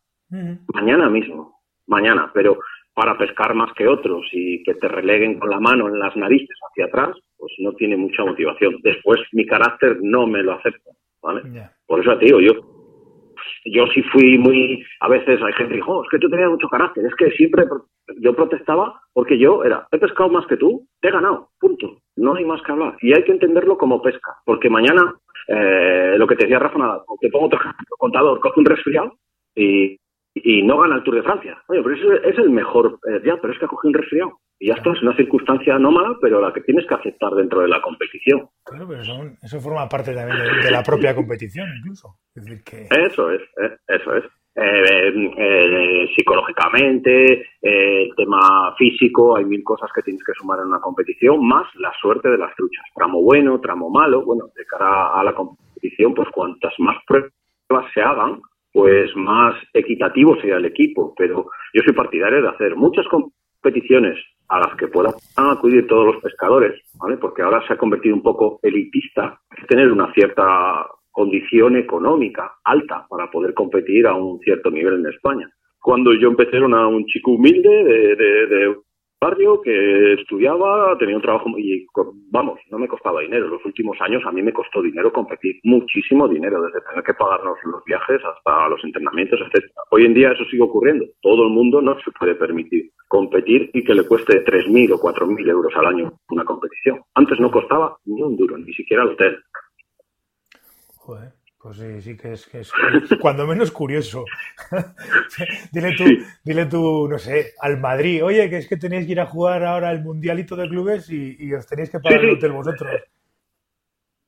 Mañana 0.73 1.11
mismo, 1.11 1.59
mañana, 1.85 2.31
pero 2.33 2.57
para 2.95 3.15
pescar 3.15 3.53
más 3.53 3.71
que 3.73 3.87
otros 3.87 4.25
y 4.31 4.63
que 4.63 4.73
te 4.73 4.87
releguen 4.87 5.37
con 5.37 5.51
la 5.51 5.59
mano 5.59 5.87
en 5.87 5.99
las 5.99 6.15
narices 6.15 6.57
hacia 6.71 6.85
atrás, 6.85 7.15
pues 7.37 7.53
no 7.59 7.73
tiene 7.73 7.97
mucha 7.97 8.25
motivación. 8.25 8.77
Después 8.81 9.19
mi 9.33 9.45
carácter 9.45 9.99
no 10.01 10.25
me 10.25 10.41
lo 10.41 10.53
acepta, 10.53 10.89
¿vale? 11.21 11.43
Por 11.85 11.99
eso 11.99 12.17
te 12.17 12.25
digo, 12.25 12.41
yo 12.41 12.53
yo 13.65 13.85
sí 13.87 14.01
fui 14.03 14.37
muy, 14.37 14.85
a 14.99 15.09
veces 15.09 15.41
hay 15.41 15.53
gente 15.53 15.71
que 15.71 15.75
dijo, 15.77 15.91
oh, 15.91 16.03
es 16.03 16.09
que 16.09 16.19
tú 16.19 16.29
tenías 16.29 16.49
mucho 16.49 16.67
carácter, 16.69 17.05
es 17.05 17.15
que 17.15 17.31
siempre 17.31 17.65
yo 18.19 18.35
protestaba 18.35 19.01
porque 19.13 19.37
yo 19.37 19.63
era, 19.63 19.87
he 19.91 19.97
pescado 19.97 20.29
más 20.29 20.45
que 20.47 20.57
tú, 20.57 20.87
te 21.01 21.09
he 21.09 21.11
ganado, 21.11 21.49
punto, 21.59 22.01
no 22.15 22.35
hay 22.35 22.45
más 22.45 22.61
que 22.61 22.71
hablar. 22.71 22.95
Y 23.01 23.13
hay 23.13 23.23
que 23.23 23.31
entenderlo 23.31 23.77
como 23.77 24.01
pesca, 24.01 24.35
porque 24.45 24.69
mañana, 24.69 25.15
eh, 25.47 26.15
lo 26.17 26.27
que 26.27 26.35
te 26.35 26.43
decía 26.43 26.59
Rafa 26.59 26.79
Nadal, 26.79 27.01
te 27.19 27.29
pongo 27.29 27.47
otro 27.47 27.59
contador, 27.97 28.39
coge 28.39 28.59
un 28.59 28.65
resfriado 28.65 29.17
y, 29.55 29.97
y 30.35 30.63
no 30.63 30.79
gana 30.79 30.95
el 30.95 31.03
Tour 31.03 31.15
de 31.15 31.23
Francia. 31.23 31.61
Oye, 31.67 31.81
pero 31.83 31.95
eso 31.95 32.13
es 32.13 32.37
el 32.37 32.49
mejor, 32.49 32.99
eh, 33.09 33.21
ya, 33.25 33.37
pero 33.37 33.53
es 33.53 33.59
que 33.59 33.65
ha 33.65 33.69
cogido 33.69 33.89
un 33.89 34.01
resfriado. 34.01 34.39
Y 34.59 34.67
ya 34.67 34.75
está, 34.75 34.91
es 34.91 35.01
una 35.01 35.15
circunstancia 35.15 35.75
anómala, 35.75 36.15
pero 36.21 36.39
la 36.39 36.53
que 36.53 36.61
tienes 36.61 36.85
que 36.87 36.95
aceptar 36.95 37.31
dentro 37.33 37.61
de 37.61 37.67
la 37.67 37.81
competición. 37.81 38.47
Claro, 38.63 38.87
pero 38.87 39.01
eso, 39.01 39.59
forma 39.59 39.89
parte 39.89 40.13
también 40.13 40.37
de, 40.63 40.71
la 40.71 40.83
propia 40.83 41.13
competición, 41.13 41.67
incluso. 41.79 42.15
Eso 42.35 43.31
es, 43.31 43.41
eh, 43.41 43.77
eso 43.87 44.15
es. 44.15 44.23
Eh, 44.55 46.07
psicológicamente, 46.15 47.47
el 47.59 48.15
tema 48.15 48.73
físico, 48.77 49.35
hay 49.35 49.45
mil 49.45 49.63
cosas 49.63 49.89
que 49.93 50.03
tienes 50.03 50.23
que 50.23 50.33
sumar 50.33 50.59
en 50.59 50.67
una 50.67 50.79
competición, 50.79 51.45
más 51.45 51.65
la 51.75 51.91
suerte 51.99 52.29
de 52.29 52.37
las 52.37 52.55
truchas. 52.55 52.85
Tramo 52.95 53.21
bueno, 53.21 53.59
tramo 53.59 53.89
malo, 53.89 54.23
bueno, 54.23 54.45
de 54.55 54.65
cara 54.65 55.19
a 55.19 55.23
la 55.23 55.33
competición, 55.33 56.13
pues 56.13 56.29
cuantas 56.29 56.73
más 56.77 56.97
pruebas 57.07 57.91
se 57.93 58.01
hagan, 58.01 58.41
pues 58.71 59.15
más 59.15 59.55
equitativo 59.73 60.39
sea 60.39 60.57
el 60.57 60.65
equipo. 60.65 61.13
Pero 61.17 61.47
yo 61.73 61.81
soy 61.83 61.93
partidario 61.93 62.41
de 62.41 62.49
hacer 62.49 62.75
muchas 62.75 63.07
competiciones 63.63 64.17
a 64.49 64.59
las 64.59 64.75
que 64.77 64.87
puedan 64.87 65.13
acudir 65.37 65.87
todos 65.87 66.05
los 66.05 66.21
pescadores, 66.21 66.79
¿vale? 66.99 67.17
Porque 67.17 67.41
ahora 67.41 67.65
se 67.65 67.73
ha 67.73 67.77
convertido 67.77 68.15
un 68.15 68.21
poco 68.21 68.59
elitista, 68.61 69.39
tener 69.69 69.91
una 69.91 70.13
cierta 70.13 70.85
condición 71.11 71.77
económica 71.77 72.55
alta 72.63 73.05
para 73.09 73.31
poder 73.31 73.53
competir 73.53 74.05
a 74.05 74.15
un 74.15 74.39
cierto 74.39 74.69
nivel 74.69 74.95
en 74.95 75.07
España. 75.07 75.49
Cuando 75.81 76.13
yo 76.13 76.29
empecé 76.29 76.57
era 76.57 76.87
un 76.87 77.05
chico 77.05 77.31
humilde 77.31 77.69
de, 77.69 78.15
de 78.47 78.75
barrio 79.23 79.61
que 79.61 80.13
estudiaba, 80.13 80.97
tenía 80.97 81.15
un 81.15 81.21
trabajo 81.21 81.49
y 81.57 81.85
vamos, 82.29 82.59
no 82.69 82.77
me 82.77 82.89
costaba 82.89 83.21
dinero. 83.21 83.47
Los 83.47 83.65
últimos 83.65 83.95
años 84.01 84.21
a 84.25 84.31
mí 84.31 84.41
me 84.41 84.51
costó 84.51 84.81
dinero 84.81 85.13
competir, 85.13 85.59
muchísimo 85.63 86.27
dinero, 86.27 86.61
desde 86.61 86.81
tener 86.81 87.03
que 87.03 87.13
pagarnos 87.13 87.57
los 87.63 87.83
viajes 87.85 88.19
hasta 88.23 88.67
los 88.67 88.83
entrenamientos, 88.83 89.39
etcétera. 89.39 89.81
Hoy 89.91 90.05
en 90.05 90.13
día 90.13 90.31
eso 90.31 90.43
sigue 90.45 90.63
ocurriendo. 90.63 91.05
Todo 91.21 91.47
el 91.47 91.53
mundo 91.53 91.81
no 91.81 91.97
se 92.01 92.11
puede 92.11 92.35
permitir 92.35 92.91
competir 93.07 93.69
y 93.73 93.83
que 93.83 93.95
le 93.95 94.05
cueste 94.05 94.43
3.000 94.43 94.91
o 94.93 94.99
4.000 94.99 95.49
euros 95.49 95.73
al 95.75 95.85
año 95.85 96.11
una 96.29 96.43
competición. 96.43 97.01
Antes 97.13 97.39
no 97.39 97.49
costaba 97.49 97.97
ni 98.05 98.21
un 98.21 98.35
duro, 98.35 98.57
ni 98.57 98.73
siquiera 98.73 99.03
el 99.03 99.09
hotel. 99.09 99.37
Pues 101.63 101.77
sí, 101.77 102.01
sí 102.01 102.17
que 102.17 102.33
es, 102.33 102.45
que 102.47 102.59
es 102.59 102.73
cuando 103.21 103.47
menos 103.47 103.71
curioso. 103.71 104.25
dile 105.71 105.95
tú, 105.95 106.03
dile 106.43 106.65
tú, 106.65 107.07
no 107.07 107.17
sé, 107.17 107.53
al 107.61 107.79
Madrid, 107.79 108.21
oye, 108.21 108.49
que 108.49 108.57
es 108.57 108.67
que 108.67 108.75
tenéis 108.75 109.05
que 109.05 109.13
ir 109.13 109.21
a 109.21 109.27
jugar 109.27 109.63
ahora 109.63 109.89
el 109.93 110.03
mundialito 110.03 110.57
de 110.57 110.67
clubes 110.67 111.09
y, 111.09 111.53
os 111.53 111.65
tenéis 111.65 111.89
que 111.89 112.01
pagar 112.01 112.25
el 112.25 112.31
hotel 112.31 112.51
vosotros. 112.51 112.91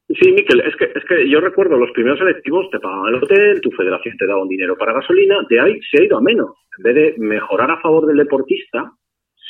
Sí, 0.07 0.31
Miquel, 0.31 0.61
es 0.61 0.77
que, 0.77 0.85
es 0.85 1.03
que 1.09 1.29
yo 1.29 1.41
recuerdo 1.41 1.75
los 1.75 1.91
primeros 1.91 2.19
selectivos 2.19 2.69
te 2.71 2.79
pagaban 2.79 3.13
el 3.13 3.21
hotel, 3.21 3.59
tu 3.59 3.71
federación 3.71 4.15
te 4.15 4.27
daba 4.27 4.41
un 4.41 4.47
dinero 4.47 4.77
para 4.77 4.93
gasolina, 4.93 5.35
de 5.49 5.59
ahí 5.59 5.81
se 5.91 6.01
ha 6.01 6.05
ido 6.05 6.17
a 6.17 6.21
menos. 6.21 6.51
En 6.77 6.83
vez 6.83 6.95
de 6.95 7.15
mejorar 7.17 7.69
a 7.69 7.81
favor 7.81 8.05
del 8.05 8.15
deportista, 8.15 8.93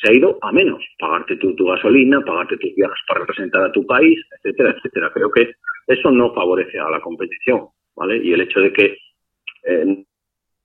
se 0.01 0.09
ha 0.09 0.15
ido 0.15 0.39
a 0.41 0.51
menos. 0.51 0.83
Pagarte 0.97 1.35
tu, 1.35 1.55
tu 1.55 1.67
gasolina, 1.67 2.19
pagarte 2.21 2.57
tus 2.57 2.73
viajes 2.73 2.97
para 3.07 3.19
representar 3.19 3.63
a 3.63 3.71
tu 3.71 3.85
país, 3.85 4.17
etcétera, 4.37 4.73
etcétera. 4.75 5.11
Creo 5.13 5.29
que 5.29 5.51
eso 5.87 6.09
no 6.09 6.33
favorece 6.33 6.79
a 6.79 6.89
la 6.89 6.99
competición, 6.99 7.67
¿vale? 7.95 8.17
Y 8.23 8.33
el 8.33 8.41
hecho 8.41 8.59
de 8.59 8.73
que 8.73 8.97
eh, 9.63 10.05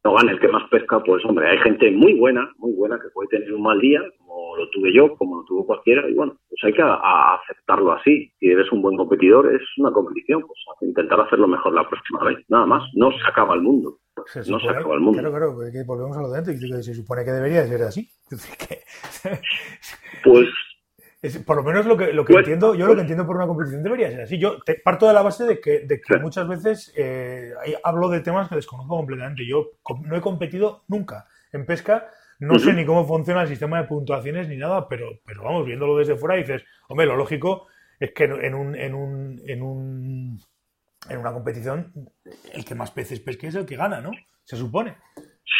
no 0.03 0.15
gane 0.15 0.33
el 0.33 0.41
que 0.41 0.49
más 0.49 0.69
pesca, 0.71 1.03
pues 1.03 1.25
hombre, 1.25 1.49
hay 1.49 1.59
gente 1.59 1.91
muy 1.91 2.15
buena, 2.15 2.51
muy 2.59 2.73
buena 2.73 2.99
que 2.99 3.11
puede 3.11 3.29
tener 3.29 3.53
un 3.53 3.63
mal 3.63 3.79
día, 3.81 4.01
como 4.19 4.57
lo 4.57 4.69
tuve 4.71 4.95
yo, 4.95 5.15
como 5.17 5.39
lo 5.39 5.45
tuvo 5.45 5.67
cualquiera, 5.67 6.09
y 6.09 6.15
bueno, 6.15 6.39
pues 6.49 6.61
hay 6.65 6.73
que 6.73 6.83
aceptarlo 6.83 7.93
así. 7.93 8.33
Si 8.39 8.49
eres 8.49 8.71
un 8.73 8.81
buen 8.81 8.97
competidor, 8.97 9.55
es 9.55 9.63
una 9.77 9.93
competición, 9.93 10.43
pues 10.47 10.59
intentar 10.81 11.21
hacerlo 11.21 11.47
mejor 11.47 11.75
la 11.75 11.89
próxima 11.89 12.25
vez, 12.25 12.39
nada 12.49 12.67
más. 12.67 12.83
No 12.95 13.11
se 13.11 13.27
acaba 13.29 13.55
el 13.55 13.61
mundo. 13.61 13.99
no 14.17 14.61
se 14.61 14.69
acaba 14.69 14.95
el 14.95 15.01
mundo. 15.01 15.21
Claro, 15.21 15.37
claro, 15.37 15.55
porque 15.55 15.85
volvemos 15.87 16.17
a 16.17 16.23
lo 16.23 16.31
de 16.31 16.39
antes, 16.39 16.87
se 16.87 16.95
supone 16.95 17.25
que 17.25 17.33
debería 17.33 17.67
ser 17.67 17.83
así. 17.83 18.09
pues 20.25 20.49
por 21.45 21.57
lo 21.57 21.63
menos 21.63 21.85
lo 21.85 21.97
que, 21.97 22.13
lo 22.13 22.25
que 22.25 22.33
pues, 22.33 22.45
entiendo, 22.45 22.75
yo 22.75 22.87
lo 22.87 22.93
que 22.93 22.95
pues 22.95 23.01
entiendo 23.03 23.27
por 23.27 23.37
una 23.37 23.47
competición 23.47 23.83
debería 23.83 24.11
ser 24.11 24.23
así. 24.23 24.39
Yo 24.39 24.59
parto 24.83 25.07
de 25.07 25.13
la 25.13 25.23
base 25.23 25.45
de 25.45 25.61
que, 25.61 25.81
de 25.81 26.01
que 26.01 26.19
muchas 26.19 26.49
veces 26.49 26.93
eh, 26.97 27.53
hablo 27.85 28.09
de 28.09 28.21
temas 28.21 28.49
que 28.49 28.55
desconozco 28.55 28.97
completamente. 28.97 29.47
Yo 29.47 29.73
no 30.03 30.17
he 30.17 30.21
competido 30.21 30.85
nunca 30.89 31.27
en 31.53 31.67
pesca, 31.67 32.09
no 32.39 32.59
sé 32.59 32.73
ni 32.73 32.87
cómo 32.87 33.07
funciona 33.07 33.43
el 33.43 33.49
sistema 33.49 33.83
de 33.83 33.89
puntuaciones 33.89 34.49
ni 34.49 34.57
nada, 34.57 34.89
pero, 34.89 35.21
pero 35.27 35.43
vamos, 35.43 35.67
viéndolo 35.67 35.99
desde 35.99 36.17
fuera 36.17 36.37
dices, 36.37 36.63
hombre, 36.89 37.07
lo 37.07 37.17
lógico 37.17 37.67
es 37.99 38.13
que 38.13 38.25
en 38.25 38.55
un, 38.55 38.75
en 38.75 38.95
un, 38.95 39.43
en 39.47 39.63
un 39.63 40.41
en 41.09 41.19
una 41.19 41.33
competición 41.33 41.93
el 42.53 42.65
que 42.65 42.75
más 42.75 42.91
peces 42.93 43.21
pesque 43.21 43.49
es 43.49 43.55
el 43.55 43.67
que 43.67 43.77
gana, 43.77 44.01
¿no? 44.01 44.11
Se 44.45 44.57
supone. 44.57 44.97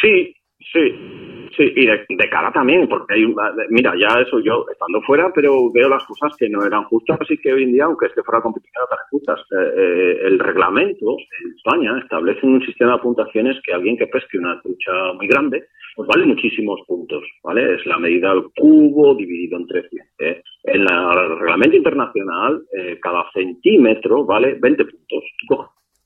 Sí, 0.01 0.35
Sí, 0.71 1.40
sí, 1.55 1.73
y 1.75 1.85
de, 1.85 2.29
cara 2.29 2.51
también, 2.51 2.87
porque 2.87 3.15
hay, 3.15 3.25
mira, 3.69 3.93
ya 3.97 4.21
eso 4.21 4.39
yo 4.39 4.65
estando 4.71 5.01
fuera, 5.01 5.31
pero 5.33 5.71
veo 5.71 5.89
las 5.89 6.03
cosas 6.05 6.35
que 6.37 6.49
no 6.49 6.65
eran 6.65 6.83
justas, 6.85 7.19
así 7.21 7.37
que 7.37 7.53
hoy 7.53 7.63
en 7.63 7.73
día, 7.73 7.85
aunque 7.85 8.07
esté 8.07 8.23
fuera 8.23 8.41
competición, 8.41 8.85
tan 8.89 8.99
justas. 9.09 9.39
Eh, 9.51 9.73
eh, 9.77 10.19
el 10.27 10.39
reglamento 10.39 11.17
en 11.17 11.51
España 11.55 11.99
establece 12.01 12.45
un 12.45 12.61
sistema 12.65 12.93
de 12.93 12.99
puntuaciones 12.99 13.57
que 13.63 13.73
alguien 13.73 13.97
que 13.97 14.07
pesque 14.07 14.37
una 14.37 14.61
trucha 14.61 15.13
muy 15.15 15.27
grande, 15.27 15.65
pues 15.95 16.07
vale 16.07 16.25
muchísimos 16.25 16.81
puntos, 16.87 17.23
¿vale? 17.43 17.75
Es 17.75 17.85
la 17.85 17.97
medida 17.97 18.31
al 18.31 18.45
cubo 18.55 19.15
dividido 19.15 19.57
entre 19.57 19.87
100. 19.89 20.05
¿eh? 20.19 20.41
En 20.63 20.81
el 20.81 21.39
reglamento 21.39 21.75
internacional, 21.75 22.63
cada 23.01 23.29
centímetro 23.33 24.25
vale 24.25 24.57
20 24.59 24.85
puntos. 24.85 25.23
Tú 25.47 25.57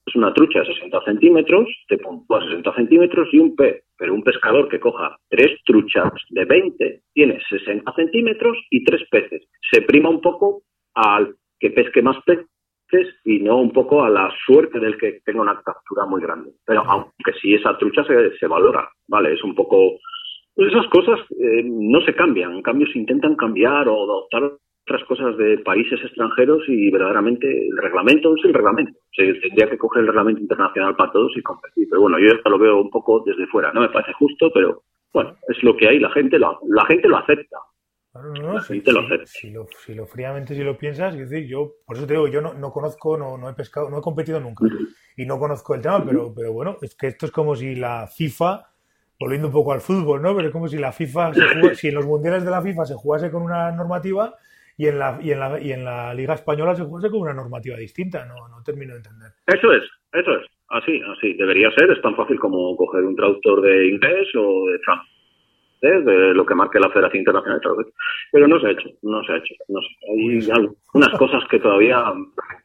es 0.05 0.15
una 0.15 0.33
trucha 0.33 0.59
de 0.59 0.67
60 0.67 1.01
centímetros, 1.03 1.67
te 1.87 1.97
puntúa 1.97 2.43
60 2.43 2.75
centímetros 2.75 3.27
y 3.31 3.39
un 3.39 3.55
pez. 3.55 3.83
Pero 3.97 4.13
un 4.13 4.23
pescador 4.23 4.67
que 4.69 4.79
coja 4.79 5.17
tres 5.29 5.59
truchas 5.65 6.11
de 6.29 6.45
20 6.45 7.01
tiene 7.13 7.39
60 7.49 7.91
centímetros 7.93 8.57
y 8.69 8.83
tres 8.83 9.01
peces. 9.09 9.47
Se 9.71 9.81
prima 9.81 10.09
un 10.09 10.21
poco 10.21 10.61
al 10.93 11.35
que 11.59 11.71
pesque 11.71 12.01
más 12.01 12.17
peces 12.25 13.15
y 13.23 13.39
no 13.39 13.57
un 13.57 13.71
poco 13.71 14.03
a 14.03 14.09
la 14.09 14.31
suerte 14.45 14.79
del 14.79 14.97
que 14.97 15.21
tenga 15.25 15.41
una 15.41 15.59
captura 15.61 16.05
muy 16.05 16.21
grande. 16.21 16.51
Pero 16.65 16.81
aunque 16.81 17.33
sí 17.41 17.55
esa 17.55 17.77
trucha 17.77 18.03
se, 18.03 18.37
se 18.37 18.47
valora, 18.47 18.87
¿vale? 19.07 19.33
Es 19.33 19.43
un 19.43 19.55
poco... 19.55 19.97
Esas 20.55 20.87
cosas 20.87 21.19
eh, 21.31 21.63
no 21.65 21.99
se 22.01 22.13
cambian, 22.13 22.53
en 22.53 22.61
cambio 22.61 22.87
se 22.87 22.99
intentan 22.99 23.35
cambiar 23.35 23.89
o 23.89 24.03
adoptar 24.03 24.51
otras 24.87 25.03
cosas 25.07 25.35
de 25.37 25.57
países 25.59 25.99
extranjeros 26.03 26.61
y 26.67 26.91
verdaderamente 26.91 27.47
el 27.67 27.77
reglamento 27.77 28.35
es 28.35 28.45
el 28.45 28.53
reglamento. 28.53 28.99
Se 29.15 29.33
tendría 29.33 29.69
que 29.69 29.77
coger 29.77 30.01
el 30.01 30.07
reglamento 30.07 30.41
internacional 30.41 30.95
para 30.95 31.11
todos 31.11 31.31
y 31.35 31.41
competir. 31.41 31.87
Pero 31.89 32.01
bueno, 32.01 32.19
yo 32.19 32.27
esto 32.35 32.49
lo 32.49 32.59
veo 32.59 32.81
un 32.81 32.91
poco 32.91 33.23
desde 33.25 33.47
fuera. 33.47 33.73
No 33.73 33.81
me 33.81 33.89
parece 33.89 34.13
justo, 34.13 34.51
pero 34.53 34.83
bueno, 35.11 35.35
es 35.47 35.63
lo 35.63 35.75
que 35.75 35.87
hay. 35.87 35.99
La 35.99 36.11
gente 36.11 36.37
lo, 36.37 36.59
la 36.69 36.85
gente 36.85 37.07
lo 37.07 37.17
acepta. 37.17 37.57
la 38.13 38.61
gente 38.61 38.91
lo 38.91 38.99
acepta. 38.99 39.25
Si, 39.25 39.49
lo, 39.49 39.65
si 39.85 39.95
lo 39.95 40.05
fríamente 40.05 40.53
si 40.53 40.63
lo 40.63 40.77
piensas, 40.77 41.15
es 41.15 41.29
decir, 41.29 41.47
yo, 41.47 41.73
por 41.83 41.97
eso 41.97 42.05
te 42.05 42.13
digo, 42.13 42.27
yo 42.27 42.41
no, 42.41 42.53
no 42.53 42.71
conozco, 42.71 43.17
no, 43.17 43.39
no 43.39 43.49
he 43.49 43.53
pescado, 43.53 43.89
no 43.89 43.97
he 43.97 44.01
competido 44.01 44.39
nunca 44.39 44.65
y 45.17 45.25
no 45.25 45.39
conozco 45.39 45.73
el 45.73 45.81
tema, 45.81 46.03
pero, 46.05 46.31
pero 46.35 46.53
bueno, 46.53 46.77
es 46.81 46.93
que 46.95 47.07
esto 47.07 47.25
es 47.25 47.31
como 47.31 47.55
si 47.55 47.75
la 47.75 48.07
FIFA 48.07 48.67
volviendo 49.19 49.47
un 49.47 49.53
poco 49.53 49.71
al 49.71 49.81
fútbol, 49.81 50.21
¿no? 50.21 50.35
Pero 50.35 50.49
es 50.49 50.53
como 50.53 50.67
si 50.67 50.77
la 50.77 50.91
FIFA, 50.91 51.31
si 51.75 51.87
en 51.87 51.95
los 51.95 52.05
mundiales 52.05 52.43
de 52.43 52.51
la 52.51 52.61
FIFA 52.61 52.85
se 52.85 52.93
jugase 52.93 53.31
con 53.31 53.41
una 53.41 53.71
normativa 53.71 54.35
y 54.77 54.87
en 54.87 54.99
la, 54.99 55.19
y 55.21 55.31
en 55.31 55.39
la, 55.39 55.59
y 55.59 55.71
en 55.71 55.85
la 55.85 56.13
Liga 56.13 56.33
Española 56.33 56.75
se 56.75 56.83
juega 56.83 57.09
con 57.09 57.21
una 57.21 57.33
normativa 57.33 57.77
distinta, 57.77 58.25
no, 58.25 58.47
no 58.47 58.61
termino 58.63 58.93
de 58.93 58.99
entender. 58.99 59.31
Eso 59.47 59.71
es, 59.71 59.83
eso 60.11 60.31
es, 60.37 60.47
así, 60.69 61.01
así, 61.15 61.33
debería 61.33 61.71
ser, 61.71 61.91
es 61.91 62.01
tan 62.01 62.15
fácil 62.15 62.39
como 62.39 62.75
coger 62.75 63.03
un 63.03 63.15
traductor 63.15 63.61
de 63.61 63.87
inglés 63.87 64.27
o 64.35 64.69
de 64.69 64.79
francés, 64.79 65.14
de 65.89 66.33
lo 66.33 66.45
que 66.45 66.55
marque 66.55 66.79
la 66.79 66.89
Federación 66.89 67.21
Internacional 67.21 67.59
de 67.59 67.63
Traducción, 67.63 67.93
pero 68.31 68.47
no 68.47 68.59
se 68.59 68.67
ha 68.67 68.71
hecho, 68.71 68.89
no 69.03 69.23
se 69.23 69.33
ha 69.33 69.37
hecho, 69.37 69.53
no 69.69 69.79
hay 69.79 70.49
algunas 70.51 71.09
cosas 71.19 71.43
que 71.49 71.59
todavía 71.59 72.03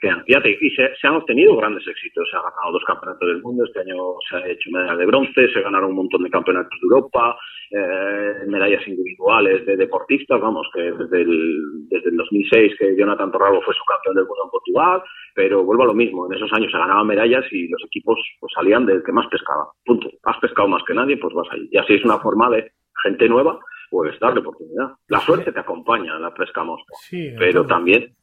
quedan. 0.01 0.25
Fíjate, 0.25 0.59
y 0.61 0.71
se, 0.71 0.95
se, 1.01 1.07
han 1.07 1.17
obtenido 1.17 1.57
grandes 1.57 1.87
éxitos, 1.87 2.29
se 2.31 2.37
ha 2.37 2.43
ganado 2.43 2.73
dos 2.73 2.85
campeonatos 2.87 3.29
del 3.29 3.43
mundo, 3.43 3.65
este 3.65 3.81
año 3.81 3.97
se 4.29 4.37
ha 4.37 4.49
hecho 4.49 4.71
medalla 4.71 4.97
de 4.97 5.07
bronce, 5.07 5.53
se 5.53 5.61
ganaron 5.61 5.91
un 5.91 5.97
montón 5.97 6.23
de 6.23 6.31
campeonatos 6.31 6.79
de 6.81 6.87
Europa, 6.87 7.37
eh, 7.73 8.47
medallas 8.49 8.87
individuales 8.89 9.65
de 9.67 9.77
deportistas, 9.77 10.41
vamos, 10.41 10.69
que 10.75 10.91
desde 10.93 11.23
el, 11.23 11.89
desde 11.89 12.11
el 12.11 12.17
2006 12.17 12.75
que 12.79 12.97
Jonathan 12.97 13.31
Torralbo 13.31 13.63
fue 13.63 13.75
su 13.75 13.85
campeón 13.85 14.17
del 14.17 14.27
mundo 14.27 14.45
en 14.45 14.51
Portugal, 14.51 15.03
pero 15.35 15.65
vuelvo 15.65 15.85
a 15.85 15.87
lo 15.87 15.95
mismo, 15.95 16.27
en 16.27 16.37
esos 16.37 16.53
años 16.53 16.73
se 16.73 16.79
ganaban 16.79 17.07
medallas 17.07 17.45
y 17.53 17.69
los 17.69 17.83
equipos 17.87 18.19
pues, 18.41 18.53
salían 18.55 18.87
del 18.87 19.03
que 19.05 19.13
más 19.13 19.27
pescaba, 19.29 19.69
punto. 19.85 20.11
Has 20.25 20.39
pescado 20.39 20.69
más 20.69 20.83
que 20.85 20.95
nadie, 20.95 21.17
pues 21.17 21.35
vas 21.35 21.47
ahí. 21.53 21.69
Y 21.71 21.79
así 21.79 21.95
es 21.95 22.05
una 22.05 22.19
forma 22.19 22.51
de 22.51 22.73
gente 23.03 23.29
nueva, 23.29 23.59
pues 23.91 24.19
darle 24.21 24.41
oportunidad. 24.41 24.91
La 25.09 25.21
suerte 25.21 25.53
te 25.53 25.61
acompaña 25.61 26.17
en 26.17 26.23
la 26.23 26.35
pesca 26.35 26.63
mosca, 26.63 26.93
pero 27.39 27.67
también 27.67 28.15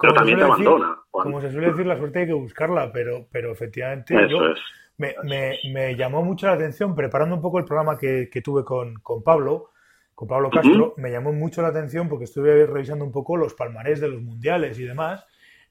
pero 0.00 0.14
también 0.14 0.38
te 0.38 0.44
abandona. 0.44 0.96
Como 1.10 1.40
se 1.40 1.50
suele 1.50 1.70
decir, 1.70 1.86
la 1.86 1.96
suerte 1.96 2.20
hay 2.20 2.26
que 2.26 2.32
buscarla, 2.32 2.92
pero, 2.92 3.26
pero 3.32 3.50
efectivamente 3.50 4.14
Eso 4.14 4.48
es 4.50 4.58
me, 4.98 5.14
me, 5.22 5.58
me, 5.72 5.96
llamó 5.96 6.22
mucho 6.22 6.46
la 6.46 6.54
atención, 6.54 6.94
preparando 6.94 7.36
un 7.36 7.40
poco 7.40 7.58
el 7.58 7.64
programa 7.64 7.96
que, 7.96 8.28
que 8.30 8.42
tuve 8.42 8.64
con, 8.64 8.94
con, 8.96 9.22
Pablo, 9.22 9.70
con 10.14 10.26
Pablo 10.26 10.50
Castro, 10.50 10.94
me 10.96 11.10
llamó 11.10 11.32
mucho 11.32 11.62
la 11.62 11.68
atención 11.68 12.08
porque 12.08 12.24
estuve 12.24 12.66
revisando 12.66 13.04
un 13.04 13.12
poco 13.12 13.36
los 13.36 13.54
palmarés 13.54 14.00
de 14.00 14.08
los 14.08 14.20
mundiales 14.20 14.78
y 14.78 14.84
demás, 14.84 15.24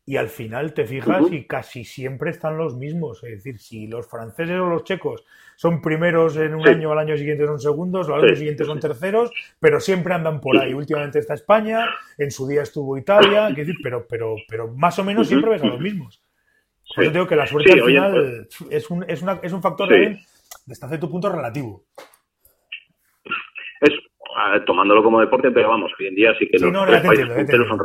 y 0.08 0.16
al 0.16 0.30
final 0.30 0.74
te 0.74 0.86
fijas 0.86 1.22
y 1.32 1.44
casi 1.44 1.84
siempre 1.84 2.32
están 2.32 2.58
los 2.58 2.78
mismos. 2.78 3.22
Es 3.26 3.44
decir, 3.44 3.60
si 3.60 3.88
los 3.88 4.08
franceses 4.08 4.58
o 4.58 4.70
los 4.70 4.86
checos 4.86 5.26
son 5.58 5.82
primeros 5.82 6.38
en 6.38 6.56
un 6.56 6.66
año, 6.66 6.94
al 6.94 7.00
año 7.00 7.18
siguiente 7.18 7.46
son 7.46 7.60
segundos, 7.60 8.08
al 8.08 8.24
año 8.24 8.36
siguiente 8.38 8.64
son 8.64 8.80
terceros, 8.80 9.32
pero 9.60 9.82
siempre 9.82 10.14
andan 10.14 10.40
por 10.40 10.58
ahí. 10.58 10.74
Últimamente 10.74 11.20
está 11.20 11.34
España, 11.34 11.86
en 12.18 12.32
su 12.32 12.48
día 12.48 12.62
estuvo 12.62 12.98
Italia, 12.98 13.50
decir, 13.50 13.76
pero, 13.84 14.08
pero, 14.08 14.38
pero 14.48 14.70
más 14.70 14.98
o 14.98 15.04
menos 15.04 15.28
siempre 15.28 15.52
ves 15.52 15.64
a 15.64 15.68
los 15.68 15.82
mismos. 15.82 16.24
Yo 16.96 17.12
digo 17.12 17.28
que 17.28 17.36
la 17.36 17.46
suerte 17.46 17.74
al 17.74 17.82
final 17.84 18.48
es, 18.70 18.90
un, 18.90 19.04
es, 19.10 19.22
una, 19.22 19.42
es 19.44 19.52
un 19.52 19.62
factor 19.62 19.90
de 19.90 20.20
hasta 20.72 20.88
cierto 20.88 21.10
punto 21.10 21.30
relativo. 21.30 21.84
Es, 23.82 23.92
tomándolo 24.66 25.04
como 25.04 25.20
deporte, 25.20 25.52
pero 25.52 25.68
vamos, 25.68 25.92
hoy 26.00 26.08
en 26.08 26.16
día 26.16 26.34
sí 26.40 26.48
que 26.48 26.60
los 26.60 26.72
países 27.02 27.68
son 27.68 27.78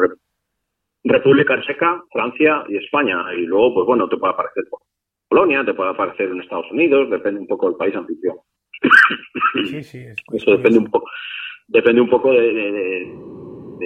República 1.05 1.61
Checa, 1.63 2.03
Francia 2.13 2.65
y 2.69 2.77
España. 2.77 3.25
Y 3.37 3.47
luego, 3.47 3.75
pues 3.75 3.87
bueno, 3.87 4.09
te 4.09 4.17
puede 4.17 4.33
aparecer 4.33 4.65
Polonia, 5.29 5.65
te 5.65 5.75
puede 5.75 5.91
aparecer 5.91 6.31
en 6.31 6.41
Estados 6.41 6.71
Unidos, 6.71 7.11
depende 7.11 7.41
un 7.41 7.47
poco 7.47 7.69
del 7.69 7.77
país 7.77 7.95
anfitrión. 7.95 8.37
Sí, 9.65 9.83
sí. 9.83 10.05
Eso 10.33 10.51
depende 10.53 10.79
un 10.79 10.91
poco, 10.91 11.07
depende 11.69 12.01
un 12.01 12.11
poco 12.11 12.33
de 12.33 13.07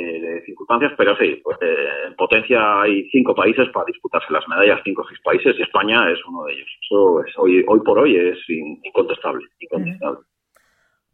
de, 0.02 0.42
circunstancias, 0.44 0.92
pero 0.96 1.16
sí, 1.16 1.40
pues 1.42 1.56
eh, 1.60 2.06
en 2.08 2.14
potencia 2.14 2.82
hay 2.82 3.08
cinco 3.10 3.34
países 3.34 3.68
para 3.70 3.86
disputarse 3.86 4.32
las 4.32 4.46
medallas, 4.48 4.80
cinco 4.84 5.02
o 5.02 5.08
seis 5.08 5.20
países, 5.22 5.56
y 5.58 5.62
España 5.62 6.10
es 6.10 6.18
uno 6.26 6.44
de 6.44 6.54
ellos. 6.54 6.68
Eso 6.82 7.24
es, 7.24 7.32
hoy, 7.38 7.64
hoy 7.66 7.80
por 7.80 7.98
hoy 7.98 8.16
es 8.16 8.38
incontestable, 8.48 9.46
incontestable. 9.60 10.18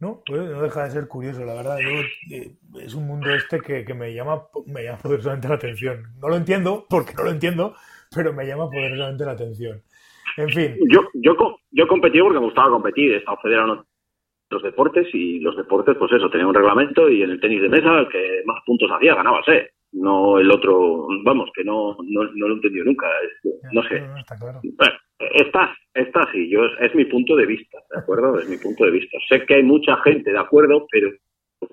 No, 0.03 0.21
pues 0.25 0.41
no 0.41 0.61
deja 0.61 0.83
de 0.83 0.91
ser 0.91 1.07
curioso, 1.07 1.45
la 1.45 1.53
verdad. 1.53 1.79
Eh, 1.79 2.51
es 2.81 2.93
un 2.93 3.07
mundo 3.07 3.33
este 3.33 3.61
que, 3.61 3.93
me 3.93 4.13
llama 4.13 4.43
me 4.65 4.83
llama 4.83 4.97
poderosamente 4.97 5.47
la 5.47 5.55
atención. 5.55 6.03
No 6.19 6.27
lo 6.27 6.35
entiendo, 6.35 6.85
porque 6.89 7.13
no 7.13 7.23
lo 7.23 7.29
entiendo, 7.29 7.73
pero 8.13 8.33
me 8.33 8.45
llama 8.45 8.69
poderosamente 8.69 9.23
la 9.23 9.31
atención. 9.31 9.81
En 10.35 10.49
fin. 10.49 10.75
Yo, 10.91 11.07
yo, 11.13 11.37
yo 11.71 11.87
competí 11.87 12.19
porque 12.19 12.37
me 12.37 12.45
gustaba 12.45 12.69
competir. 12.71 13.13
He 13.13 13.17
estado 13.19 13.37
federado 13.41 13.85
los 14.49 14.61
deportes 14.61 15.07
y 15.13 15.39
los 15.39 15.55
deportes, 15.55 15.95
pues 15.97 16.11
eso, 16.11 16.29
tenía 16.29 16.47
un 16.47 16.53
reglamento 16.53 17.09
y 17.09 17.23
en 17.23 17.29
el 17.29 17.39
tenis 17.39 17.61
de 17.61 17.69
mesa 17.69 17.99
el 17.99 18.09
que 18.09 18.43
más 18.45 18.61
puntos 18.65 18.91
hacía 18.91 19.15
ganaba, 19.15 19.41
sé. 19.45 19.71
no 19.93 20.37
el 20.37 20.51
otro, 20.51 21.07
vamos, 21.23 21.49
que 21.55 21.63
no, 21.63 21.95
no, 22.03 22.23
lo 22.23 22.49
he 22.49 22.53
entendido 22.55 22.83
nunca, 22.83 23.07
no 23.71 23.81
sé. 23.83 24.03
está 24.19 24.37
claro. 24.37 24.59
Está, 25.31 25.75
está 25.93 26.21
así, 26.21 26.49
yo, 26.49 26.61
es, 26.79 26.93
mi 26.95 27.05
punto 27.05 27.35
de 27.35 27.45
vista, 27.45 27.79
¿de 27.91 27.99
acuerdo? 27.99 28.39
Es 28.39 28.49
mi 28.49 28.57
punto 28.57 28.85
de 28.85 28.91
vista. 28.91 29.17
Sé 29.29 29.45
que 29.45 29.55
hay 29.55 29.63
mucha 29.63 29.97
gente 29.97 30.31
de 30.31 30.39
acuerdo, 30.39 30.87
pero 30.91 31.11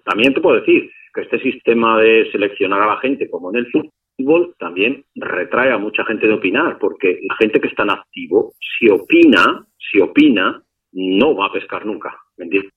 también 0.04 0.34
te 0.34 0.40
puedo 0.40 0.60
decir 0.60 0.90
que 1.14 1.22
este 1.22 1.40
sistema 1.40 2.00
de 2.00 2.30
seleccionar 2.30 2.82
a 2.82 2.86
la 2.86 2.96
gente, 2.98 3.28
como 3.28 3.50
en 3.50 3.56
el 3.56 3.70
fútbol, 3.70 4.54
también 4.58 5.04
retrae 5.14 5.72
a 5.72 5.78
mucha 5.78 6.04
gente 6.04 6.26
de 6.26 6.34
opinar, 6.34 6.78
porque 6.78 7.20
la 7.28 7.36
gente 7.36 7.60
que 7.60 7.68
está 7.68 7.82
en 7.82 7.90
activo, 7.90 8.52
si 8.60 8.88
opina, 8.88 9.66
si 9.90 10.00
opina, 10.00 10.62
no 10.92 11.36
va 11.36 11.46
a 11.46 11.52
pescar 11.52 11.86
nunca, 11.86 12.16
¿me 12.36 12.44
entiendes? 12.44 12.72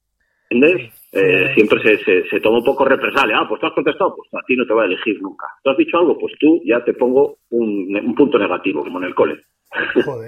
Eh, 1.11 1.53
siempre 1.53 1.81
se, 1.81 2.27
se, 2.29 2.39
toma 2.39 2.59
un 2.59 2.63
poco 2.63 2.85
represalia. 2.85 3.39
Ah, 3.39 3.47
pues 3.47 3.59
tú 3.59 3.67
has 3.67 3.73
protestado, 3.73 4.15
pues 4.15 4.29
a 4.33 4.45
ti 4.45 4.55
no 4.55 4.65
te 4.65 4.73
va 4.73 4.83
a 4.83 4.85
elegir 4.85 5.21
nunca. 5.21 5.47
¿Tú 5.63 5.69
has 5.69 5.77
dicho 5.77 5.97
algo? 5.97 6.17
Pues 6.17 6.33
tú 6.39 6.61
ya 6.65 6.83
te 6.83 6.93
pongo 6.93 7.37
un, 7.51 8.15
punto 8.15 8.37
negativo, 8.37 8.83
como 8.83 8.99
en 8.99 9.05
el 9.05 9.15
cole. 9.15 9.43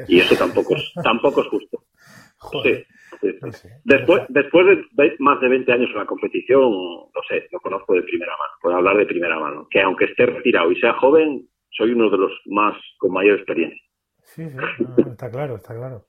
Y 0.08 0.20
eso 0.20 0.36
tampoco 0.36 0.76
es, 0.76 0.94
tampoco 1.04 1.42
es 1.42 1.48
justo. 1.48 1.84
Después, 3.86 4.24
después 4.30 4.66
de 4.92 5.16
más 5.20 5.40
de 5.42 5.50
20 5.50 5.72
años 5.72 5.90
en 5.90 5.98
la 5.98 6.06
competición, 6.06 6.62
no 6.62 7.22
sé, 7.28 7.48
lo 7.52 7.60
conozco 7.60 7.94
de 7.96 8.04
primera 8.04 8.34
mano, 8.34 8.54
puedo 8.62 8.76
hablar 8.76 8.98
de 8.98 9.06
primera 9.06 9.40
mano. 9.40 9.68
Que 9.72 9.82
aunque 9.82 10.06
esté 10.06 10.28
retirado 10.28 10.72
y 10.72 10.80
sea 10.80 10.94
joven, 10.94 11.48
soy 11.72 11.92
uno 11.92 12.10
de 12.10 12.18
los 12.18 12.32
más 12.46 12.76
con 12.98 13.14
mayor 13.14 13.38
experiencia. 13.38 13.82
Sí, 14.24 14.48
sí, 14.50 15.02
está 15.10 15.32
claro, 15.32 15.56
está 15.56 15.74
claro. 15.76 16.06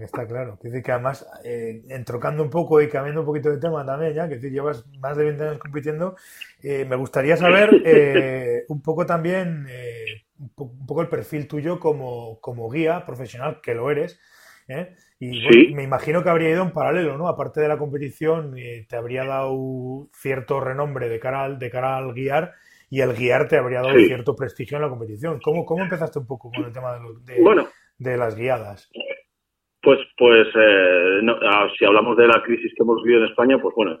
Está, 0.00 0.26
claro. 0.26 0.58
Decir 0.62 0.82
que 0.82 0.92
además, 0.92 1.26
eh, 1.44 1.82
entrocando 1.90 2.42
un 2.42 2.50
poco 2.50 2.80
y 2.80 2.88
cambiando 2.88 3.20
un 3.20 3.26
poquito 3.26 3.50
de 3.50 3.58
tema 3.58 3.84
también, 3.84 4.14
ya, 4.14 4.28
que 4.28 4.36
decir, 4.36 4.50
llevas 4.50 4.84
más 5.00 5.16
de 5.16 5.24
20 5.24 5.44
años 5.44 5.58
compitiendo, 5.58 6.16
eh, 6.62 6.84
me 6.84 6.96
gustaría 6.96 7.36
saber 7.36 7.70
eh, 7.84 8.64
un 8.68 8.82
poco 8.82 9.06
también, 9.06 9.66
un, 10.38 10.86
poco 10.86 11.02
el 11.02 11.08
perfil 11.08 11.48
tuyo 11.48 11.78
como, 11.80 12.40
como 12.40 12.70
guía 12.70 13.04
profesional, 13.04 13.60
que 13.62 13.74
lo 13.74 13.90
eres. 13.90 14.20
Y 15.18 15.74
me 15.74 15.82
imagino 15.82 16.22
que 16.22 16.28
habría 16.28 16.50
ido 16.50 16.62
en 16.62 16.72
paralelo, 16.72 17.16
¿no? 17.16 17.28
Aparte 17.28 17.60
de 17.60 17.68
la 17.68 17.78
competición, 17.78 18.54
te 18.88 18.96
habría 18.96 19.24
dado 19.24 20.08
cierto 20.12 20.60
renombre 20.60 21.08
de 21.08 21.20
cara 21.20 21.44
al, 21.44 21.58
de 21.58 21.70
cara 21.70 21.96
al 21.96 22.12
guiar 22.12 22.54
y 22.90 23.00
el 23.00 23.14
guiar 23.14 23.48
te 23.48 23.56
habría 23.56 23.82
dado 23.82 23.98
cierto 23.98 24.34
prestigio 24.34 24.76
en 24.76 24.82
la 24.82 24.88
competición. 24.88 25.40
¿Cómo, 25.42 25.64
¿Cómo 25.64 25.82
empezaste 25.82 26.18
un 26.18 26.26
poco 26.26 26.50
con 26.50 26.64
el 26.64 26.72
tema 26.72 26.94
de, 26.94 27.66
de 27.98 28.16
las 28.16 28.36
guiadas? 28.36 28.90
Pues, 29.86 30.00
pues 30.18 30.48
eh, 30.48 31.20
ah, 31.48 31.68
si 31.78 31.84
hablamos 31.84 32.16
de 32.16 32.26
la 32.26 32.42
crisis 32.42 32.72
que 32.74 32.82
hemos 32.82 33.02
vivido 33.04 33.24
en 33.24 33.30
España, 33.30 33.56
pues 33.62 33.72
bueno, 33.76 34.00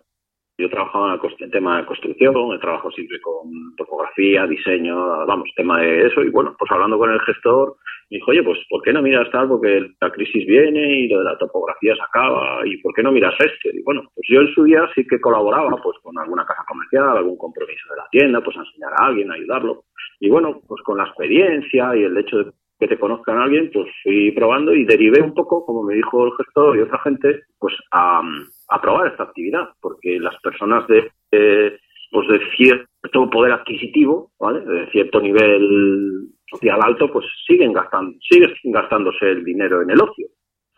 yo 0.58 0.70
trabajaba 0.70 1.14
en 1.14 1.44
el 1.44 1.50
tema 1.50 1.78
de 1.78 1.86
construcción, 1.86 2.34
he 2.54 2.58
trabajado 2.58 2.90
siempre 2.92 3.20
con 3.20 3.74
topografía, 3.76 4.46
diseño, 4.46 5.26
vamos, 5.26 5.48
tema 5.54 5.80
de 5.80 6.06
eso, 6.06 6.22
y 6.22 6.30
bueno, 6.30 6.56
pues 6.58 6.70
hablando 6.70 6.98
con 6.98 7.10
el 7.10 7.20
gestor, 7.20 7.76
me 8.08 8.16
dijo, 8.16 8.30
oye, 8.30 8.42
pues 8.42 8.58
¿por 8.70 8.82
qué 8.82 8.92
no 8.92 9.02
miras 9.02 9.30
tal? 9.30 9.48
Porque 9.48 9.90
la 10.00 10.10
crisis 10.10 10.46
viene 10.46 11.00
y 11.00 11.08
lo 11.08 11.18
de 11.18 11.24
la 11.24 11.38
topografía 11.38 11.94
se 11.94 12.02
acaba, 12.02 12.66
¿y 12.66 12.78
por 12.78 12.94
qué 12.94 13.02
no 13.02 13.12
miras 13.12 13.34
este? 13.38 13.76
Y 13.76 13.82
bueno, 13.82 14.02
pues 14.14 14.26
yo 14.30 14.40
en 14.40 14.54
su 14.54 14.64
día 14.64 14.88
sí 14.94 15.06
que 15.06 15.20
colaboraba 15.20 15.76
pues 15.82 15.98
con 16.02 16.18
alguna 16.18 16.46
casa 16.46 16.64
comercial, 16.66 17.18
algún 17.18 17.36
compromiso 17.36 17.90
de 17.90 17.96
la 17.96 18.08
tienda, 18.10 18.40
pues 18.40 18.56
a 18.56 18.60
enseñar 18.60 18.92
a 18.96 19.06
alguien, 19.06 19.30
a 19.30 19.34
ayudarlo. 19.34 19.84
Y 20.20 20.30
bueno, 20.30 20.62
pues 20.66 20.80
con 20.82 20.96
la 20.96 21.04
experiencia 21.04 21.94
y 21.96 22.04
el 22.04 22.16
hecho 22.16 22.38
de 22.38 22.52
que 22.78 22.88
te 22.88 22.98
conozcan 22.98 23.38
a 23.38 23.44
alguien, 23.44 23.70
pues 23.72 23.88
fui 24.02 24.30
probando 24.32 24.74
y 24.74 24.84
derivé 24.84 25.22
un 25.22 25.34
poco, 25.34 25.64
como 25.64 25.82
me 25.82 25.94
dijo 25.94 26.26
el 26.26 26.32
gestor 26.36 26.76
y 26.76 26.82
otra 26.82 26.98
gente, 27.00 27.44
pues 27.58 27.74
a, 27.92 28.22
probar 28.82 29.08
esta 29.08 29.24
actividad, 29.24 29.68
porque 29.80 30.18
las 30.20 30.38
personas 30.42 30.86
de, 30.88 31.10
pues 32.10 32.28
de 32.28 32.40
cierto 32.56 33.30
poder 33.30 33.52
adquisitivo, 33.52 34.30
¿vale? 34.38 34.60
De 34.60 34.90
cierto 34.90 35.20
nivel 35.20 36.28
social 36.50 36.80
alto, 36.82 37.10
pues 37.10 37.24
siguen 37.46 37.72
gastando, 37.72 38.16
siguen 38.20 38.52
gastándose 38.64 39.30
el 39.30 39.44
dinero 39.44 39.82
en 39.82 39.90
el 39.90 40.00
ocio. 40.00 40.28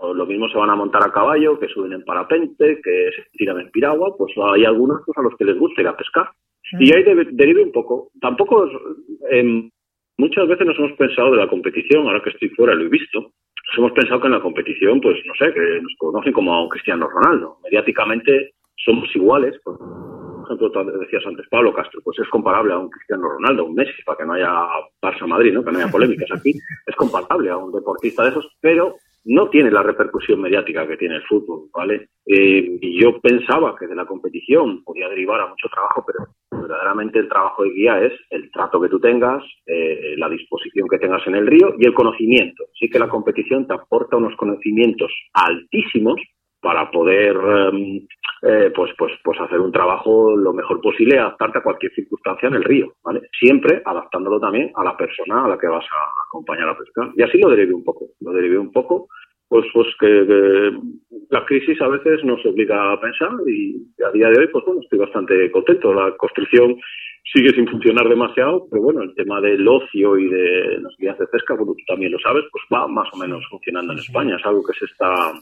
O 0.00 0.14
lo 0.14 0.26
mismo 0.26 0.48
se 0.48 0.56
van 0.56 0.70
a 0.70 0.76
montar 0.76 1.02
a 1.02 1.12
caballo, 1.12 1.58
que 1.58 1.66
suben 1.66 1.92
en 1.92 2.04
parapente, 2.04 2.80
que 2.82 3.10
se 3.16 3.30
tiran 3.32 3.58
en 3.58 3.70
piragua, 3.70 4.16
pues 4.16 4.32
hay 4.54 4.64
algunos 4.64 5.02
pues, 5.04 5.18
a 5.18 5.22
los 5.22 5.34
que 5.36 5.44
les 5.44 5.58
gusta 5.58 5.82
ir 5.82 5.88
a 5.88 5.96
pescar. 5.96 6.30
Y 6.78 6.92
ahí 6.92 7.02
derive 7.32 7.64
un 7.64 7.72
poco. 7.72 8.10
Tampoco 8.20 8.68
eh, 9.30 9.70
Muchas 10.18 10.48
veces 10.48 10.66
nos 10.66 10.76
hemos 10.78 10.92
pensado 10.94 11.30
de 11.30 11.36
la 11.36 11.48
competición, 11.48 12.06
ahora 12.06 12.20
que 12.20 12.30
estoy 12.30 12.48
fuera 12.50 12.74
lo 12.74 12.84
he 12.84 12.88
visto, 12.88 13.20
nos 13.20 13.78
hemos 13.78 13.92
pensado 13.92 14.20
que 14.20 14.26
en 14.26 14.32
la 14.32 14.40
competición, 14.40 15.00
pues 15.00 15.16
no 15.24 15.32
sé, 15.34 15.54
que 15.54 15.80
nos 15.80 15.94
conocen 15.96 16.32
como 16.32 16.68
Cristiano 16.68 17.08
Ronaldo. 17.08 17.58
Mediáticamente 17.62 18.54
somos 18.84 19.14
iguales. 19.14 19.54
Por 19.62 19.76
ejemplo, 20.44 20.84
decías 20.98 21.22
antes 21.24 21.46
Pablo 21.48 21.72
Castro, 21.72 22.00
pues 22.02 22.18
es 22.18 22.28
comparable 22.30 22.72
a 22.72 22.78
un 22.78 22.90
Cristiano 22.90 23.28
Ronaldo, 23.28 23.66
un 23.66 23.74
Messi, 23.74 24.02
para 24.04 24.18
que 24.18 24.24
no 24.24 24.32
haya 24.32 24.50
Barça-Madrid, 25.00 25.52
¿no? 25.52 25.62
que 25.62 25.70
no 25.70 25.78
haya 25.78 25.90
polémicas 25.90 26.30
aquí. 26.32 26.52
Es 26.86 26.96
comparable 26.96 27.50
a 27.50 27.56
un 27.56 27.70
deportista 27.70 28.24
de 28.24 28.30
esos, 28.30 28.48
pero 28.60 28.96
no 29.24 29.48
tiene 29.50 29.70
la 29.70 29.82
repercusión 29.82 30.40
mediática 30.40 30.86
que 30.86 30.96
tiene 30.96 31.16
el 31.16 31.22
fútbol, 31.24 31.68
¿vale? 31.72 32.08
Eh, 32.24 32.78
y 32.80 33.00
yo 33.00 33.20
pensaba 33.20 33.74
que 33.76 33.86
de 33.86 33.94
la 33.94 34.06
competición 34.06 34.82
podía 34.84 35.08
derivar 35.08 35.40
a 35.40 35.48
mucho 35.48 35.68
trabajo, 35.68 36.04
pero 36.06 36.26
verdaderamente 36.62 37.18
el 37.18 37.28
trabajo 37.28 37.64
de 37.64 37.70
guía 37.70 38.02
es 38.02 38.12
el 38.30 38.50
trato 38.50 38.80
que 38.80 38.88
tú 38.88 39.00
tengas, 39.00 39.42
eh, 39.66 40.14
la 40.16 40.28
disposición 40.28 40.88
que 40.88 40.98
tengas 40.98 41.26
en 41.26 41.34
el 41.34 41.46
río 41.46 41.74
y 41.78 41.86
el 41.86 41.94
conocimiento. 41.94 42.64
Sí 42.78 42.88
que 42.88 42.98
la 42.98 43.08
competición 43.08 43.66
te 43.66 43.74
aporta 43.74 44.16
unos 44.16 44.36
conocimientos 44.36 45.12
altísimos 45.32 46.20
para 46.68 46.90
poder 46.90 47.34
em, 47.34 48.06
eh, 48.42 48.70
pues, 48.76 48.90
pues, 48.98 49.10
pues 49.24 49.40
hacer 49.40 49.58
un 49.58 49.72
trabajo 49.72 50.36
lo 50.36 50.52
mejor 50.52 50.82
posible 50.82 51.18
adaptarte 51.18 51.60
a 51.60 51.62
cualquier 51.62 51.90
circunstancia 51.94 52.46
en 52.48 52.56
el 52.56 52.64
río, 52.64 52.92
¿vale? 53.02 53.22
Siempre 53.40 53.80
adaptándolo 53.82 54.38
también 54.38 54.70
a 54.74 54.84
la 54.84 54.94
persona 54.94 55.46
a 55.46 55.48
la 55.48 55.56
que 55.56 55.66
vas 55.66 55.86
a 55.86 56.28
acompañar 56.28 56.68
a 56.68 56.76
pescar. 56.76 57.08
Y 57.16 57.22
así 57.22 57.38
lo 57.38 57.48
derivé 57.48 57.72
un 57.72 57.84
poco, 57.84 58.08
lo 58.20 58.32
derivé 58.32 58.58
un 58.58 58.70
poco, 58.70 59.08
pues, 59.48 59.64
pues 59.72 59.86
que, 59.98 60.72
la 61.30 61.46
crisis 61.46 61.80
a 61.80 61.88
veces 61.88 62.22
nos 62.22 62.44
obliga 62.44 62.92
a 62.92 63.00
pensar 63.00 63.30
y 63.46 63.86
a 64.06 64.10
día 64.10 64.28
de 64.28 64.40
hoy, 64.40 64.48
pues 64.48 64.62
bueno, 64.66 64.82
estoy 64.82 64.98
bastante 64.98 65.50
contento. 65.50 65.94
La 65.94 66.14
construcción 66.18 66.76
sigue 67.32 67.54
sin 67.54 67.66
funcionar 67.66 68.10
demasiado, 68.10 68.66
pero 68.70 68.82
bueno, 68.82 69.00
el 69.00 69.14
tema 69.14 69.40
del 69.40 69.66
ocio 69.66 70.18
y 70.18 70.28
de 70.28 70.80
las 70.82 70.94
guías 70.98 71.18
de 71.18 71.28
pesca, 71.28 71.54
bueno, 71.54 71.72
tú 71.72 71.84
también 71.86 72.12
lo 72.12 72.18
sabes, 72.18 72.44
pues 72.52 72.62
va 72.70 72.86
más 72.88 73.08
o 73.14 73.16
menos 73.16 73.42
funcionando 73.48 73.94
en 73.94 74.00
España, 74.00 74.36
es 74.36 74.44
algo 74.44 74.62
que 74.66 74.78
se 74.78 74.84
está... 74.84 75.32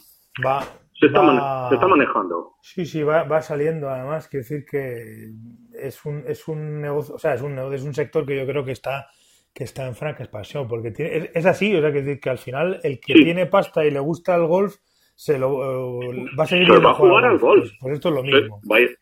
Va, 0.47 0.61
se 0.99 1.07
está, 1.07 1.69
se 1.69 1.75
está 1.75 1.87
manejando. 1.87 2.55
Sí, 2.61 2.87
sí, 2.87 3.03
va, 3.03 3.25
va 3.25 3.43
saliendo. 3.43 3.89
Además, 3.91 4.29
quiero 4.29 4.43
decir 4.43 4.65
que 4.65 5.31
es 5.75 6.05
un, 6.05 6.25
es 6.27 6.49
un 6.49 6.81
negocio, 6.81 7.15
o 7.15 7.19
sea, 7.19 7.35
es 7.35 7.43
un, 7.43 7.59
es 7.73 7.83
un 7.83 7.95
sector 7.95 8.25
que 8.25 8.37
yo 8.37 8.47
creo 8.47 8.65
que 8.65 8.73
está 8.73 9.09
que 9.53 9.65
está 9.65 9.87
en 9.87 9.95
franca 9.95 10.23
expansión, 10.23 10.69
porque 10.69 10.91
tiene, 10.91 11.31
es, 11.33 11.47
así, 11.47 11.75
o 11.75 11.81
sea, 11.81 11.91
que, 11.91 12.21
que 12.21 12.29
al 12.29 12.37
final 12.37 12.79
el 12.83 13.01
que 13.01 13.15
tiene 13.15 13.47
pasta 13.47 13.87
y 13.87 13.91
le 13.91 14.01
gusta 14.01 14.37
el 14.37 14.47
golf 14.47 14.75
se 15.15 15.39
lo 15.39 16.03
eh, 16.03 16.27
va 16.39 16.45
a 16.45 16.47
seguir 16.47 16.71
va 16.71 16.91
a 16.91 16.95
jugar 16.95 17.25
al 17.25 17.39
golf. 17.39 17.63
Pues, 17.63 17.79
pues, 17.81 17.95
esto 17.95 18.11
es 18.11 18.15
lo 18.17 18.23
mismo. 18.23 18.61
Va 18.71 18.77
a, 18.77 18.81
ir, 18.81 18.99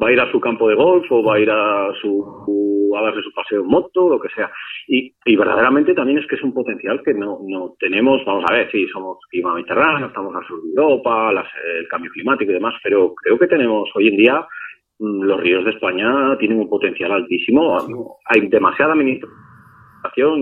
va 0.00 0.08
a 0.08 0.12
ir 0.12 0.20
a 0.20 0.30
su 0.30 0.40
campo 0.40 0.68
de 0.68 0.76
golf 0.76 1.10
o 1.10 1.24
va 1.24 1.34
a 1.34 1.40
ir 1.40 1.50
a 1.50 1.88
su 2.00 2.79
a 2.96 3.02
darse 3.02 3.22
su 3.22 3.32
paseo 3.32 3.60
en 3.60 3.66
moto, 3.66 4.08
lo 4.08 4.20
que 4.20 4.28
sea. 4.30 4.50
Y, 4.86 5.14
y 5.24 5.36
verdaderamente 5.36 5.94
también 5.94 6.18
es 6.18 6.26
que 6.26 6.36
es 6.36 6.42
un 6.42 6.54
potencial 6.54 7.02
que 7.04 7.14
no, 7.14 7.40
no 7.46 7.74
tenemos, 7.78 8.24
vamos 8.24 8.44
a 8.48 8.54
ver, 8.54 8.70
sí, 8.70 8.86
somos 8.88 9.18
clima 9.30 9.54
mediterráneo, 9.54 10.08
estamos 10.08 10.34
al 10.34 10.46
sur 10.46 10.62
de 10.62 10.68
Europa, 10.70 11.32
el 11.78 11.88
cambio 11.88 12.10
climático 12.10 12.50
y 12.50 12.54
demás, 12.54 12.74
pero 12.82 13.14
creo 13.14 13.38
que 13.38 13.46
tenemos 13.46 13.88
hoy 13.94 14.08
en 14.08 14.16
día 14.16 14.46
mm, 14.98 15.22
los 15.22 15.40
ríos 15.40 15.64
de 15.64 15.70
España 15.72 16.36
tienen 16.38 16.58
un 16.58 16.68
potencial 16.68 17.12
altísimo. 17.12 17.78
Hay 18.26 18.48
demasiada 18.48 18.92
administración 18.92 19.40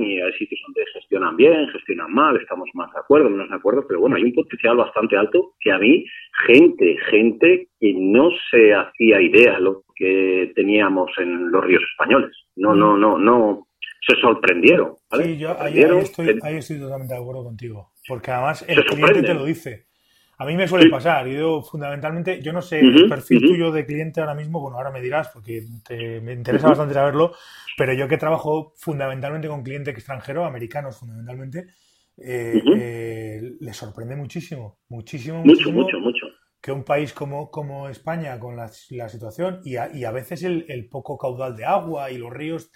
y 0.03 0.21
hay 0.21 0.33
sitios 0.35 0.61
donde 0.67 0.85
gestionan 0.93 1.37
bien, 1.37 1.69
gestionan 1.69 2.13
mal, 2.13 2.37
estamos 2.37 2.69
más 2.75 2.93
de 2.93 3.01
acuerdo, 3.01 3.31
menos 3.31 3.49
de 3.49 3.57
acuerdo, 3.57 3.85
pero 3.87 4.01
bueno, 4.01 4.17
hay 4.17 4.25
un 4.25 4.35
potencial 4.35 4.77
bastante 4.77 5.17
alto 5.17 5.53
que 5.61 5.73
a 5.73 5.79
mí, 5.79 6.05
gente, 6.47 6.97
gente 7.11 7.69
que 7.81 7.95
no 7.97 8.31
se 8.51 8.75
hacía 8.75 9.21
idea 9.21 9.59
lo 9.59 9.83
que 9.99 10.53
teníamos 10.55 11.11
en 11.19 11.51
los 11.51 11.65
ríos 11.65 11.83
españoles. 11.91 12.31
No, 12.57 12.75
no, 12.75 12.97
no, 12.97 13.19
no, 13.19 13.69
se 14.07 14.21
sorprendieron. 14.21 14.95
Sí, 15.11 15.37
yo 15.39 15.61
ahí, 15.61 15.81
estoy, 15.81 16.39
ahí 16.43 16.57
estoy 16.57 16.79
totalmente 16.79 17.15
de 17.15 17.21
acuerdo 17.21 17.45
contigo, 17.45 17.93
porque 18.07 18.31
además 18.31 18.65
el 18.69 18.85
cliente 18.85 19.23
te 19.23 19.35
lo 19.35 19.45
dice. 19.45 19.89
A 20.41 20.47
mí 20.47 20.57
me 20.57 20.69
suele 20.69 20.89
pasar, 20.89 21.27
yo 21.27 21.63
fundamentalmente, 21.63 22.41
yo 22.41 22.53
no 22.53 22.63
sé 22.63 22.79
el 22.79 23.09
perfil 23.09 23.41
tuyo 23.41 23.73
de 23.73 23.85
cliente 23.85 24.21
ahora 24.21 24.37
mismo, 24.37 24.61
bueno, 24.61 24.77
ahora 24.77 24.93
me 24.93 25.01
dirás, 25.01 25.31
porque 25.35 25.63
me 26.23 26.33
interesa 26.33 26.69
bastante 26.69 26.95
saberlo, 26.95 27.33
pero 27.77 27.93
yo 27.93 28.07
que 28.07 28.19
trabajo 28.19 28.73
fundamentalmente 28.77 29.49
con 29.49 29.65
cliente 29.65 29.91
extranjero, 29.91 30.45
americanos 30.45 30.97
fundamentalmente, 30.97 31.67
eh, 32.17 32.63
eh, 32.77 33.57
les 33.59 33.77
sorprende 33.77 34.15
muchísimo, 34.15 34.79
muchísimo, 34.89 35.45
mucho, 35.45 35.73
mucho, 35.73 35.99
mucho. 35.99 36.27
Que 36.69 36.73
un 36.73 36.85
país 36.85 37.15
como, 37.15 37.51
como 37.51 37.89
España, 37.89 38.39
con 38.39 38.55
la, 38.55 38.69
situación 38.69 39.63
y 39.65 39.77
a, 39.77 39.91
y 39.91 40.05
a 40.05 40.11
veces 40.11 40.43
el, 40.43 40.67
el, 40.69 40.87
poco 40.87 41.17
caudal 41.17 41.57
de 41.57 41.65
agua 41.65 42.11
y 42.11 42.19
los 42.19 42.31
ríos, 42.31 42.71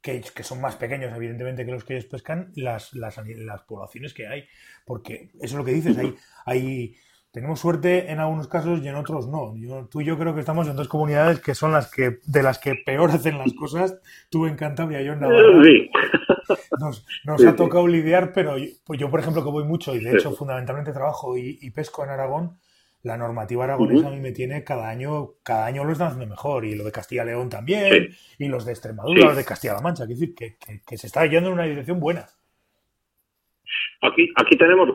que, 0.00 0.20
que, 0.20 0.44
son 0.44 0.60
más 0.60 0.76
pequeños, 0.76 1.12
evidentemente, 1.12 1.66
que 1.66 1.72
los 1.72 1.82
que 1.82 1.94
ellos 1.94 2.04
pescan, 2.04 2.52
las, 2.54 2.94
las, 2.94 3.20
las 3.26 3.62
poblaciones 3.62 4.14
que 4.14 4.28
hay. 4.28 4.44
Porque 4.86 5.30
eso 5.34 5.46
es 5.46 5.52
lo 5.54 5.64
que 5.64 5.72
dices, 5.72 5.98
hay, 5.98 6.14
hay 6.46 6.96
tenemos 7.32 7.58
suerte 7.58 8.12
en 8.12 8.20
algunos 8.20 8.46
casos 8.46 8.80
y 8.80 8.86
en 8.86 8.94
otros 8.94 9.26
no. 9.26 9.56
Yo, 9.56 9.88
tú 9.90 10.00
y 10.00 10.04
yo 10.04 10.16
creo 10.16 10.34
que 10.34 10.40
estamos 10.40 10.68
en 10.68 10.76
dos 10.76 10.86
comunidades 10.86 11.40
que 11.40 11.56
son 11.56 11.72
las 11.72 11.90
que 11.90 12.20
de 12.24 12.42
las 12.44 12.60
que 12.60 12.76
peor 12.76 13.10
hacen 13.10 13.38
las 13.38 13.52
cosas. 13.54 13.98
Tú 14.30 14.46
en 14.46 14.54
Cantabria, 14.54 15.02
yo 15.02 15.14
en 15.14 15.20
Navarra. 15.20 15.64
Sí. 15.64 15.90
Nos, 17.24 17.44
ha 17.44 17.56
tocado 17.56 17.88
lidiar, 17.88 18.32
pero 18.32 18.56
yo, 18.56 18.66
pues 18.84 19.00
yo, 19.00 19.10
por 19.10 19.18
ejemplo, 19.18 19.42
que 19.42 19.50
voy 19.50 19.64
mucho 19.64 19.96
y 19.96 19.98
de 19.98 20.12
hecho 20.12 20.30
fundamentalmente 20.30 20.92
trabajo 20.92 21.36
y, 21.36 21.70
pesco 21.70 22.04
en 22.04 22.10
Aragón, 22.10 22.56
la 23.04 23.18
normativa 23.18 23.64
aragonesa 23.64 24.08
a 24.08 24.10
mí 24.10 24.18
me 24.18 24.32
tiene 24.32 24.64
cada 24.64 24.88
año, 24.88 25.32
cada 25.42 25.66
año 25.66 25.84
lo 25.84 25.92
están 25.92 26.08
haciendo 26.08 26.26
mejor. 26.26 26.64
Y 26.64 26.74
lo 26.74 26.84
de 26.84 26.92
Castilla-León 26.92 27.50
también, 27.50 28.08
y 28.38 28.48
los 28.48 28.64
de 28.64 28.72
Extremadura, 28.72 29.26
los 29.26 29.36
de 29.36 29.44
Castilla-La 29.44 29.82
Mancha. 29.82 30.04
Es 30.04 30.08
decir, 30.08 30.34
que, 30.34 30.56
que, 30.56 30.96
se 30.96 31.06
está 31.06 31.26
yendo 31.26 31.48
en 31.48 31.54
una 31.54 31.64
dirección 31.64 32.00
buena. 32.00 32.26
Aquí, 34.00 34.32
aquí 34.36 34.56
tenemos 34.56 34.88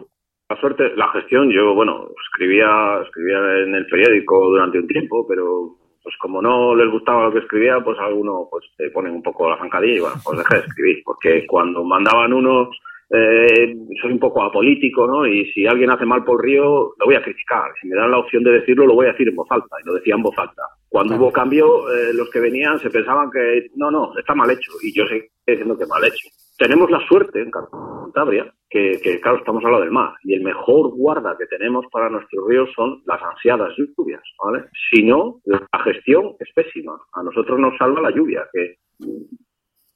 la 0.50 0.60
suerte, 0.60 0.96
la 0.96 1.12
gestión, 1.12 1.52
yo, 1.52 1.76
bueno, 1.76 2.10
escribía, 2.26 3.00
escribía 3.06 3.38
en 3.64 3.76
el 3.76 3.86
periódico 3.86 4.50
durante 4.50 4.80
un 4.80 4.88
tiempo, 4.88 5.28
pero 5.28 5.78
pues 6.02 6.16
como 6.18 6.42
no 6.42 6.74
les 6.76 6.90
gustaba 6.90 7.26
lo 7.26 7.34
que 7.34 7.40
escribía, 7.40 7.80
pues 7.82 8.00
alguno 8.00 8.48
pues 8.50 8.66
te 8.76 8.90
ponen 8.90 9.14
un 9.14 9.22
poco 9.22 9.48
la 9.48 9.60
zancadilla 9.60 9.98
y 9.98 10.00
bueno, 10.00 10.16
pues 10.24 10.40
dejé 10.40 10.56
de 10.56 10.68
escribir, 10.68 11.02
porque 11.06 11.46
cuando 11.46 11.84
mandaban 11.84 12.34
unos, 12.34 12.70
eh, 13.12 13.76
soy 14.02 14.12
un 14.12 14.20
poco 14.20 14.44
apolítico, 14.44 15.08
¿no? 15.08 15.26
Y 15.26 15.52
si 15.52 15.66
alguien 15.66 15.92
hace 15.92 16.06
mal 16.06 16.24
por 16.24 16.44
río, 16.44 16.94
lo 16.98 17.06
voy 17.06 17.16
a 17.16 17.24
criticar. 17.24 17.72
Si 17.82 17.88
me 17.88 17.96
dan 17.96 18.12
la 18.12 18.20
opción 18.20 18.44
de 18.44 18.52
decirlo, 18.52 18.86
lo 18.86 18.96
voy 18.96 19.08
a 19.08 19.12
decir 19.12 19.28
en 19.28 19.36
voz 19.36 19.48
alta, 19.50 19.76
y 19.84 19.88
lo 19.88 19.96
decía 19.96 20.16
en 20.16 20.24
voz 20.24 20.38
alta. 20.38 20.64
Cuando 20.88 21.16
hubo 21.16 21.32
cambio, 21.32 21.90
eh, 21.92 22.14
los 22.14 22.30
que 22.30 22.40
venían 22.40 22.80
se 22.80 22.90
pensaban 22.90 23.30
que, 23.32 23.68
no, 23.76 23.92
no, 23.92 24.18
está 24.18 24.36
mal 24.36 24.50
hecho, 24.52 24.72
y 24.82 24.94
yo 24.94 25.06
sé 25.08 25.30
diciendo 25.46 25.78
que 25.78 25.88
mal 25.88 26.04
hecho 26.04 26.30
tenemos 26.60 26.92
la 26.92 27.00
suerte 27.08 27.42
en 27.42 27.50
Cantabria 27.50 28.54
que, 28.70 29.00
que, 29.02 29.20
claro, 29.22 29.38
estamos 29.38 29.64
hablando 29.64 29.86
del 29.86 29.94
mar 29.94 30.14
y 30.24 30.34
el 30.34 30.44
mejor 30.44 30.92
guarda 30.92 31.36
que 31.40 31.48
tenemos 31.48 31.86
para 31.90 32.10
nuestros 32.10 32.46
ríos 32.48 32.70
son 32.76 33.02
las 33.06 33.20
ansiadas 33.24 33.72
lluvias, 33.78 34.22
¿vale? 34.44 34.66
Si 34.92 35.02
no, 35.04 35.40
la 35.46 35.66
gestión 35.86 36.36
es 36.38 36.50
pésima. 36.54 37.00
A 37.14 37.24
nosotros 37.24 37.58
nos 37.58 37.78
salva 37.78 38.02
la 38.02 38.12
lluvia, 38.12 38.46
que 38.52 38.76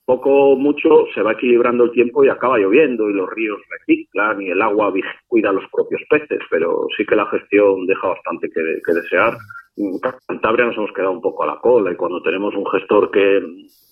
poco 0.06 0.56
mucho 0.56 1.06
se 1.14 1.22
va 1.22 1.34
equilibrando 1.34 1.86
el 1.86 1.92
tiempo 1.92 2.24
y 2.24 2.30
acaba 2.30 2.58
lloviendo 2.58 3.10
y 3.10 3.14
los 3.14 3.30
ríos 3.30 3.60
reciclan 3.70 4.42
y 4.42 4.50
el 4.50 4.62
agua 4.62 4.94
cuida 5.28 5.50
a 5.50 5.54
los 5.54 5.70
propios 5.72 6.02
peces, 6.10 6.40
pero 6.50 6.88
sí 6.98 7.06
que 7.06 7.16
la 7.16 7.26
gestión 7.28 7.86
deja 7.86 8.08
bastante 8.08 8.50
que, 8.50 8.80
que 8.86 8.94
desear. 8.94 9.34
En 9.76 10.00
Cantabria 10.28 10.66
nos 10.66 10.78
hemos 10.78 10.92
quedado 10.92 11.14
un 11.14 11.22
poco 11.22 11.44
a 11.44 11.48
la 11.48 11.60
cola 11.60 11.92
y 11.92 11.96
cuando 11.96 12.22
tenemos 12.22 12.54
un 12.56 12.66
gestor 12.68 13.10
que 13.10 13.42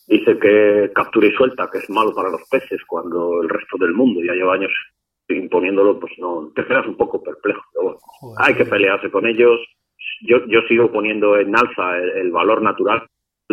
dice 0.08 0.38
que 0.38 0.92
captura 0.94 1.28
y 1.28 1.32
suelta, 1.32 1.70
que 1.72 1.80
es 1.80 1.90
malo 1.90 2.14
para 2.14 2.30
los 2.30 2.42
peces, 2.50 2.82
cuando 2.86 3.42
el 3.42 3.50
resto 3.50 3.78
del 3.80 3.94
mundo 3.94 4.22
ya 4.24 4.34
lleva 4.34 4.56
años 4.56 4.72
imponiéndolo, 5.30 6.00
pues 6.00 6.14
no, 6.20 6.52
te 6.56 6.66
quedas 6.66 6.86
un 6.88 6.98
poco 6.98 7.24
perplejo. 7.24 7.62
hay 8.38 8.54
que 8.56 8.66
pelearse 8.66 9.10
con 9.10 9.26
ellos. 9.26 9.60
Yo, 10.22 10.46
yo 10.48 10.62
sigo 10.68 10.92
poniendo 10.92 11.38
en 11.38 11.56
alza 11.56 11.98
el, 11.98 12.32
valor 12.32 12.62
natural 12.62 13.04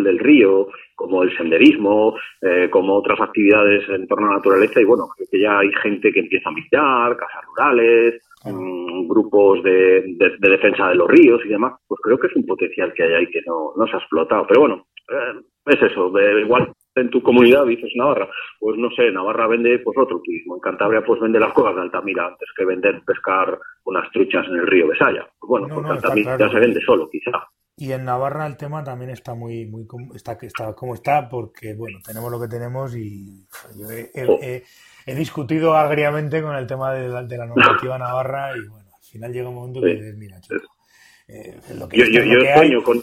del 0.03 0.19
río, 0.19 0.67
como 0.95 1.23
el 1.23 1.35
senderismo, 1.35 2.15
eh, 2.41 2.69
como 2.69 2.95
otras 2.95 3.19
actividades 3.21 3.87
en 3.89 4.07
torno 4.07 4.27
a 4.27 4.29
la 4.31 4.35
naturaleza, 4.37 4.81
y 4.81 4.85
bueno, 4.85 5.07
creo 5.15 5.27
que 5.31 5.41
ya 5.41 5.59
hay 5.59 5.71
gente 5.81 6.11
que 6.11 6.19
empieza 6.19 6.49
a 6.49 6.53
visitar, 6.53 7.17
casas 7.17 7.45
rurales, 7.45 8.21
mm, 8.45 9.07
grupos 9.07 9.63
de, 9.63 10.03
de, 10.17 10.49
defensa 10.49 10.89
de 10.89 10.95
los 10.95 11.07
ríos 11.09 11.41
y 11.45 11.49
demás, 11.49 11.73
pues 11.87 11.99
creo 12.03 12.19
que 12.19 12.27
es 12.27 12.35
un 12.35 12.45
potencial 12.45 12.93
que 12.93 13.03
hay 13.03 13.13
ahí 13.13 13.27
que 13.27 13.41
no, 13.45 13.73
no 13.75 13.87
se 13.87 13.95
ha 13.95 13.99
explotado. 13.99 14.45
Pero 14.47 14.61
bueno, 14.61 14.85
eh, 15.09 15.41
es 15.65 15.81
eso, 15.81 16.11
igual 16.39 16.73
en 16.95 17.09
tu 17.09 17.21
comunidad 17.21 17.65
dices 17.65 17.91
Navarra, 17.95 18.29
pues 18.59 18.77
no 18.77 18.89
sé, 18.91 19.11
Navarra 19.11 19.47
vende 19.47 19.79
pues 19.79 19.97
otro 19.97 20.19
turismo, 20.19 20.55
en 20.55 20.61
Cantabria 20.61 21.03
pues 21.05 21.19
vende 21.21 21.39
las 21.39 21.53
cuevas 21.53 21.75
de 21.75 21.81
Altamira 21.81 22.27
antes 22.27 22.49
que 22.55 22.65
vender 22.65 23.01
pescar 23.05 23.57
unas 23.85 24.09
truchas 24.11 24.45
en 24.47 24.55
el 24.57 24.67
río 24.67 24.87
Besaya. 24.87 25.27
Pues 25.39 25.49
bueno, 25.49 25.67
porque 25.73 25.91
Altamira 25.91 26.37
ya 26.37 26.49
se 26.49 26.59
vende 26.59 26.81
solo, 26.81 27.09
quizá. 27.09 27.31
Y 27.81 27.93
en 27.93 28.03
Navarra 28.03 28.45
el 28.45 28.57
tema 28.57 28.83
también 28.83 29.09
está 29.09 29.35
muy, 29.35 29.65
muy 29.65 29.87
está, 30.13 30.37
está 30.41 30.73
como 30.73 30.95
está, 30.95 31.29
porque 31.29 31.73
bueno, 31.75 31.99
tenemos 32.05 32.29
lo 32.29 32.37
que 32.37 32.49
tenemos 32.49 32.93
y 32.93 33.47
yo 33.77 33.89
he, 33.89 34.65
discutido 35.15 35.77
agriamente 35.77 36.41
con 36.41 36.57
el 36.57 36.67
tema 36.67 36.93
de 36.93 37.07
la, 37.07 37.23
de 37.23 37.37
la 37.37 37.45
normativa 37.45 37.97
navarra 37.97 38.51
y 38.57 38.67
bueno, 38.67 38.89
al 38.93 39.03
final 39.03 39.31
llega 39.31 39.47
un 39.47 39.55
momento 39.55 39.79
que 39.79 39.93
dices, 39.93 40.17
mira, 40.17 40.41
chico, 40.41 40.75
eh, 41.29 41.57
lo 41.73 41.87
que, 41.87 41.99
yo, 41.99 42.05
yo, 42.07 42.21
yo 42.25 42.53
sueño 42.53 42.83
con 42.83 43.01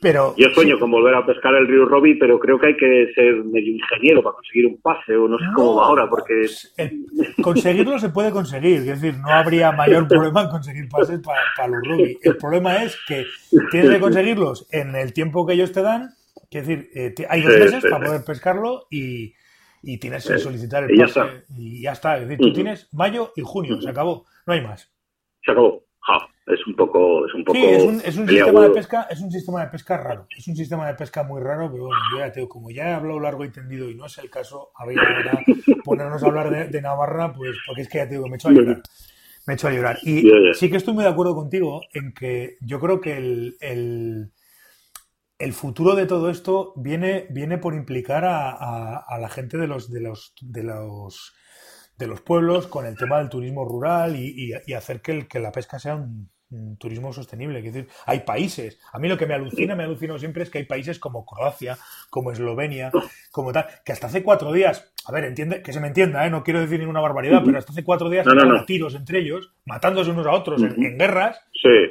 pero, 0.00 0.34
Yo 0.36 0.48
sueño 0.54 0.78
con 0.78 0.90
volver 0.90 1.14
a 1.14 1.24
pescar 1.24 1.54
el 1.54 1.66
río 1.66 1.84
Robi, 1.86 2.14
pero 2.14 2.38
creo 2.38 2.58
que 2.58 2.68
hay 2.68 2.76
que 2.76 3.12
ser 3.14 3.44
medio 3.44 3.72
ingeniero 3.72 4.22
para 4.22 4.34
conseguir 4.34 4.66
un 4.66 4.80
pase, 4.80 5.16
o 5.16 5.28
no 5.28 5.38
sé 5.38 5.44
cómo 5.54 5.76
va 5.76 5.86
ahora, 5.86 6.08
porque... 6.08 6.46
conseguirlo 7.42 7.98
se 7.98 8.10
puede 8.10 8.30
conseguir, 8.30 8.78
es 8.78 9.00
decir, 9.00 9.18
no 9.18 9.28
habría 9.28 9.72
mayor 9.72 10.08
problema 10.08 10.42
en 10.42 10.48
conseguir 10.48 10.88
pases 10.88 11.20
para, 11.20 11.68
los 11.68 11.80
Robi. 11.86 12.18
El 12.22 12.36
problema 12.36 12.82
es 12.82 12.98
que 13.06 13.24
tienes 13.70 13.90
que 13.90 14.00
conseguirlos 14.00 14.66
en 14.72 14.94
el 14.94 15.12
tiempo 15.12 15.46
que 15.46 15.54
ellos 15.54 15.72
te 15.72 15.82
dan, 15.82 16.10
es 16.50 16.66
decir, 16.66 16.90
eh, 16.94 17.14
hay 17.28 17.42
dos 17.42 17.58
meses 17.58 17.84
para 17.90 18.06
poder 18.06 18.24
pescarlo 18.24 18.86
y, 18.90 19.34
y 19.82 19.98
tienes 19.98 20.26
que 20.26 20.38
solicitar 20.38 20.84
el 20.84 20.96
pase 20.96 21.20
y 21.54 21.82
ya 21.82 21.92
está. 21.92 22.16
Es 22.16 22.28
decir, 22.28 22.38
tú 22.38 22.52
tienes 22.52 22.88
mayo 22.92 23.32
y 23.36 23.42
junio, 23.42 23.80
se 23.80 23.90
acabó, 23.90 24.24
no 24.46 24.52
hay 24.54 24.62
más. 24.62 24.90
Se 25.42 25.52
acabó 25.52 25.85
es 26.46 26.66
un 26.66 26.76
poco 26.76 27.26
es 27.26 27.34
un 27.34 27.44
poco 27.44 27.58
sí, 27.58 27.64
es 27.64 27.82
un, 27.82 28.00
es 28.04 28.16
un 28.16 28.28
sistema 28.28 28.62
de 28.62 28.70
pesca 28.70 29.06
es 29.10 29.20
un 29.20 29.30
sistema 29.30 29.60
de 29.62 29.70
pesca 29.70 29.96
raro 29.96 30.26
es 30.36 30.46
un 30.46 30.56
sistema 30.56 30.86
de 30.86 30.94
pesca 30.94 31.22
muy 31.24 31.40
raro 31.40 31.70
pero 31.70 31.86
bueno 31.86 32.00
yo 32.12 32.18
ya 32.18 32.32
tengo 32.32 32.48
como 32.48 32.70
ya 32.70 32.88
he 32.88 32.92
hablado 32.92 33.18
largo 33.18 33.44
y 33.44 33.50
tendido 33.50 33.90
y 33.90 33.94
no 33.94 34.06
es 34.06 34.16
el 34.18 34.30
caso 34.30 34.70
a 34.76 34.86
ver 34.86 34.98
ahora 34.98 35.40
ponernos 35.84 36.22
a 36.22 36.26
hablar 36.26 36.70
de, 36.70 36.82
Navarra 36.82 37.32
pues 37.32 37.56
porque 37.66 37.82
es 37.82 37.88
que 37.88 37.98
ya 37.98 38.08
te 38.08 38.14
digo 38.14 38.26
me 38.28 38.34
he 38.34 38.36
hecho 38.36 38.48
a 38.48 38.52
llorar 38.52 38.82
me 39.46 39.52
he 39.52 39.56
hecho 39.56 39.68
a 39.68 39.72
llorar. 39.72 39.98
Y 40.02 40.28
sí 40.54 40.70
que 40.70 40.76
estoy 40.76 40.94
muy 40.94 41.04
de 41.04 41.10
acuerdo 41.10 41.34
contigo 41.34 41.82
en 41.92 42.12
que 42.12 42.56
yo 42.60 42.80
creo 42.80 43.00
que 43.00 43.16
el, 43.16 43.56
el, 43.60 44.32
el 45.38 45.52
futuro 45.52 45.94
de 45.94 46.06
todo 46.06 46.30
esto 46.30 46.72
viene 46.76 47.26
viene 47.30 47.58
por 47.58 47.74
implicar 47.74 48.24
a, 48.24 48.96
a, 48.98 49.18
la 49.18 49.28
gente 49.28 49.56
de 49.56 49.66
los 49.66 49.90
de 49.90 50.00
los 50.00 50.34
de 50.40 50.62
los 50.64 51.34
de 51.98 52.06
los 52.06 52.20
pueblos 52.20 52.66
con 52.66 52.86
el 52.86 52.96
tema 52.96 53.18
del 53.18 53.28
turismo 53.28 53.64
rural 53.64 54.16
y, 54.16 54.52
y, 54.66 54.72
hacer 54.74 55.00
que, 55.00 55.12
el, 55.12 55.28
que 55.28 55.40
la 55.40 55.52
pesca 55.52 55.78
sea 55.78 55.96
un, 55.96 56.28
turismo 56.78 57.12
sostenible. 57.12 57.58
Es 57.58 57.64
decir, 57.64 57.88
hay 58.06 58.20
países. 58.20 58.78
A 58.92 59.00
mí 59.00 59.08
lo 59.08 59.18
que 59.18 59.26
me 59.26 59.34
alucina, 59.34 59.74
me 59.74 59.82
alucino 59.82 60.16
siempre 60.16 60.44
es 60.44 60.50
que 60.50 60.58
hay 60.58 60.64
países 60.64 61.00
como 61.00 61.26
Croacia, 61.26 61.76
como 62.08 62.30
Eslovenia, 62.30 62.92
como 63.32 63.52
tal, 63.52 63.66
que 63.84 63.90
hasta 63.90 64.06
hace 64.06 64.22
cuatro 64.22 64.52
días, 64.52 64.92
a 65.06 65.12
ver, 65.12 65.24
entiende, 65.24 65.60
que 65.60 65.72
se 65.72 65.80
me 65.80 65.88
entienda, 65.88 66.24
¿eh? 66.24 66.30
no 66.30 66.44
quiero 66.44 66.60
decir 66.60 66.78
ninguna 66.78 67.00
barbaridad, 67.00 67.42
pero 67.44 67.58
hasta 67.58 67.72
hace 67.72 67.82
cuatro 67.82 68.08
días 68.08 68.24
no, 68.26 68.64
tiros 68.64 68.94
entre 68.94 69.18
ellos, 69.18 69.52
matándose 69.64 70.12
unos 70.12 70.26
a 70.26 70.30
otros 70.30 70.62
en, 70.62 70.96
guerras, 70.96 71.40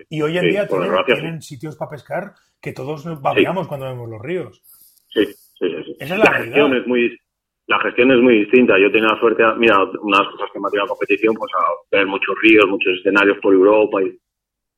y 0.10 0.22
hoy 0.22 0.38
en 0.38 0.50
día 0.50 0.68
tienen, 1.06 1.42
sitios 1.42 1.76
para 1.76 1.92
pescar 1.92 2.34
que 2.62 2.72
todos 2.72 3.22
babeamos 3.22 3.68
cuando 3.68 3.88
vemos 3.88 4.10
los 4.10 4.22
ríos. 4.22 4.64
Sí, 5.10 5.26
sí, 5.26 5.36
sí. 5.60 5.98
Esa 6.00 6.14
es 6.16 6.20
la, 6.20 6.30
realidad. 6.30 6.78
Es 6.78 6.88
muy, 6.88 7.18
la 7.68 7.80
gestión 7.80 8.12
es 8.12 8.22
muy 8.22 8.40
distinta. 8.40 8.78
Yo 8.78 8.92
tenía 8.92 9.10
la 9.10 9.20
suerte, 9.20 9.44
mira, 9.58 9.84
una 10.02 10.18
de 10.18 10.24
las 10.24 10.34
cosas 10.34 10.50
que 10.54 10.60
me 10.60 10.68
ha 10.68 10.72
tirado 10.72 10.88
la 10.88 10.96
competición, 10.96 11.34
pues 11.36 11.52
a 11.56 11.96
ver 11.98 12.06
muchos 12.06 12.36
ríos, 12.42 12.66
muchos 12.70 12.94
escenarios 12.98 13.38
por 13.42 13.54
Europa 13.54 14.04
y 14.04 14.18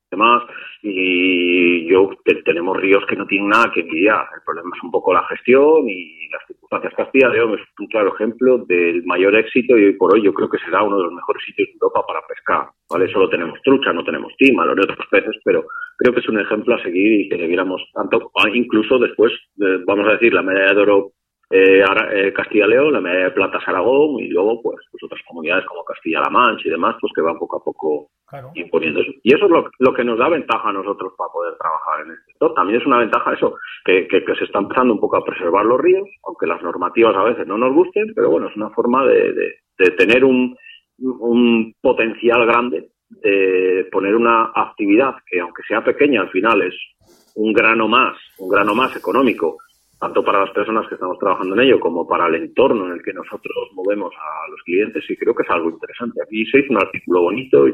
demás. 0.09 0.43
Y 0.83 1.85
yo 1.89 2.09
tenemos 2.45 2.77
ríos 2.77 3.03
que 3.09 3.17
no 3.17 3.25
tienen 3.25 3.49
nada 3.49 3.71
que 3.73 3.81
envidiar. 3.81 4.25
El 4.33 4.41
problema 4.45 4.69
es 4.75 4.83
un 4.83 4.91
poco 4.91 5.13
la 5.13 5.23
gestión 5.27 5.89
y 5.89 6.29
las 6.29 6.45
circunstancias. 6.47 6.93
Castilla 6.95 7.29
León 7.29 7.55
es 7.55 7.61
un 7.77 7.87
claro 7.87 8.15
ejemplo 8.15 8.59
del 8.59 9.03
mayor 9.03 9.35
éxito 9.35 9.77
y 9.77 9.85
hoy 9.85 9.93
por 9.93 10.13
hoy 10.13 10.23
yo 10.23 10.33
creo 10.33 10.49
que 10.49 10.59
será 10.59 10.83
uno 10.83 10.97
de 10.97 11.03
los 11.03 11.13
mejores 11.13 11.43
sitios 11.43 11.67
de 11.67 11.73
Europa 11.73 12.05
para 12.07 12.25
pescar. 12.25 12.69
¿vale? 12.89 13.11
Solo 13.11 13.27
tenemos 13.27 13.59
trucha, 13.63 13.91
no 13.91 14.05
tenemos 14.05 14.33
tima, 14.37 14.65
no 14.65 14.71
otros 14.71 15.07
peces, 15.11 15.35
pero 15.43 15.65
creo 15.97 16.13
que 16.13 16.21
es 16.21 16.29
un 16.29 16.39
ejemplo 16.39 16.75
a 16.75 16.83
seguir 16.83 17.21
y 17.21 17.29
que 17.29 17.37
debiéramos 17.37 17.81
tanto, 17.93 18.31
incluso 18.53 18.97
después, 18.99 19.33
vamos 19.85 20.07
a 20.07 20.13
decir, 20.13 20.33
la 20.33 20.43
medalla 20.43 20.73
de 20.73 20.81
oro 20.81 21.11
eh, 21.49 21.81
eh, 21.81 22.33
Castilla-León, 22.33 22.91
la 22.91 22.99
medalla 22.99 23.25
de 23.25 23.31
plata 23.31 23.59
Aragón 23.65 24.19
y 24.19 24.27
luego 24.27 24.61
pues, 24.61 24.77
pues 24.91 25.03
otras 25.03 25.21
comunidades 25.25 25.65
como 25.65 25.85
Castilla-La 25.85 26.29
Mancha 26.29 26.67
y 26.67 26.71
demás, 26.71 26.95
pues 26.99 27.13
que 27.15 27.21
van 27.21 27.39
poco 27.39 27.57
a 27.57 27.63
poco 27.63 28.09
imponiendo 28.55 28.99
eso. 28.99 29.11
Y 29.23 29.33
eso 29.33 29.45
es 29.45 29.51
lo, 29.79 29.93
que 29.93 30.03
nos 30.03 30.19
da 30.19 30.27
ventaja 30.27 30.67
a 30.67 30.73
nosotros 30.73 31.13
para 31.17 31.31
poder 31.31 31.55
trabajar 31.57 32.05
en 32.05 32.11
este 32.11 32.31
sector. 32.31 32.53
También 32.53 32.81
es 32.81 32.85
una 32.85 32.99
ventaja 32.99 33.33
eso, 33.33 33.55
que, 33.85 34.07
que, 34.09 34.35
se 34.37 34.43
está 34.43 34.59
empezando 34.59 34.93
un 34.93 34.99
poco 34.99 35.15
a 35.15 35.23
preservar 35.23 35.65
los 35.65 35.79
ríos, 35.79 36.09
aunque 36.25 36.47
las 36.47 36.61
normativas 36.61 37.15
a 37.15 37.23
veces 37.23 37.47
no 37.47 37.57
nos 37.57 37.73
gusten, 37.73 38.13
pero 38.13 38.29
bueno, 38.29 38.49
es 38.49 38.55
una 38.57 38.69
forma 38.71 39.05
de, 39.05 39.33
de, 39.77 39.91
tener 39.91 40.25
un, 40.25 40.57
un 40.97 41.73
potencial 41.79 42.45
grande, 42.45 42.89
de 43.09 43.87
poner 43.89 44.15
una 44.15 44.51
actividad 44.53 45.15
que 45.25 45.39
aunque 45.39 45.63
sea 45.65 45.81
pequeña 45.81 46.19
al 46.19 46.29
final 46.29 46.61
es 46.61 46.75
un 47.35 47.53
grano 47.53 47.87
más, 47.87 48.17
un 48.39 48.49
grano 48.49 48.75
más 48.75 48.93
económico 48.97 49.57
tanto 49.99 50.23
para 50.23 50.41
las 50.41 50.51
personas 50.51 50.87
que 50.87 50.95
estamos 50.95 51.17
trabajando 51.19 51.55
en 51.55 51.61
ello 51.61 51.79
como 51.79 52.07
para 52.07 52.27
el 52.27 52.35
entorno 52.35 52.85
en 52.85 52.93
el 52.93 53.03
que 53.03 53.13
nosotros 53.13 53.69
movemos 53.73 54.13
a 54.15 54.49
los 54.51 54.61
clientes 54.63 55.03
y 55.09 55.17
creo 55.17 55.33
que 55.33 55.43
es 55.43 55.49
algo 55.49 55.69
interesante. 55.69 56.21
Aquí 56.21 56.45
se 56.45 56.59
hizo 56.59 56.71
un 56.71 56.81
artículo 56.81 57.23
bonito 57.23 57.67
y 57.67 57.73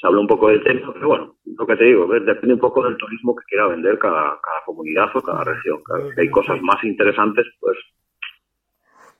se 0.00 0.06
habló 0.06 0.20
un 0.20 0.28
poco 0.28 0.48
del 0.48 0.62
tema, 0.62 0.92
pero 0.92 1.08
bueno, 1.08 1.36
lo 1.44 1.66
que 1.66 1.76
te 1.76 1.84
digo, 1.84 2.06
depende 2.06 2.54
un 2.54 2.60
poco 2.60 2.84
del 2.84 2.96
turismo 2.96 3.34
que 3.34 3.44
quiera 3.46 3.68
vender 3.68 3.98
cada, 3.98 4.38
cada 4.40 4.64
comunidad 4.64 5.08
o 5.14 5.22
cada 5.22 5.44
región. 5.44 5.80
si 6.14 6.20
hay 6.20 6.30
cosas 6.30 6.60
más 6.62 6.82
interesantes, 6.84 7.46
pues 7.60 7.76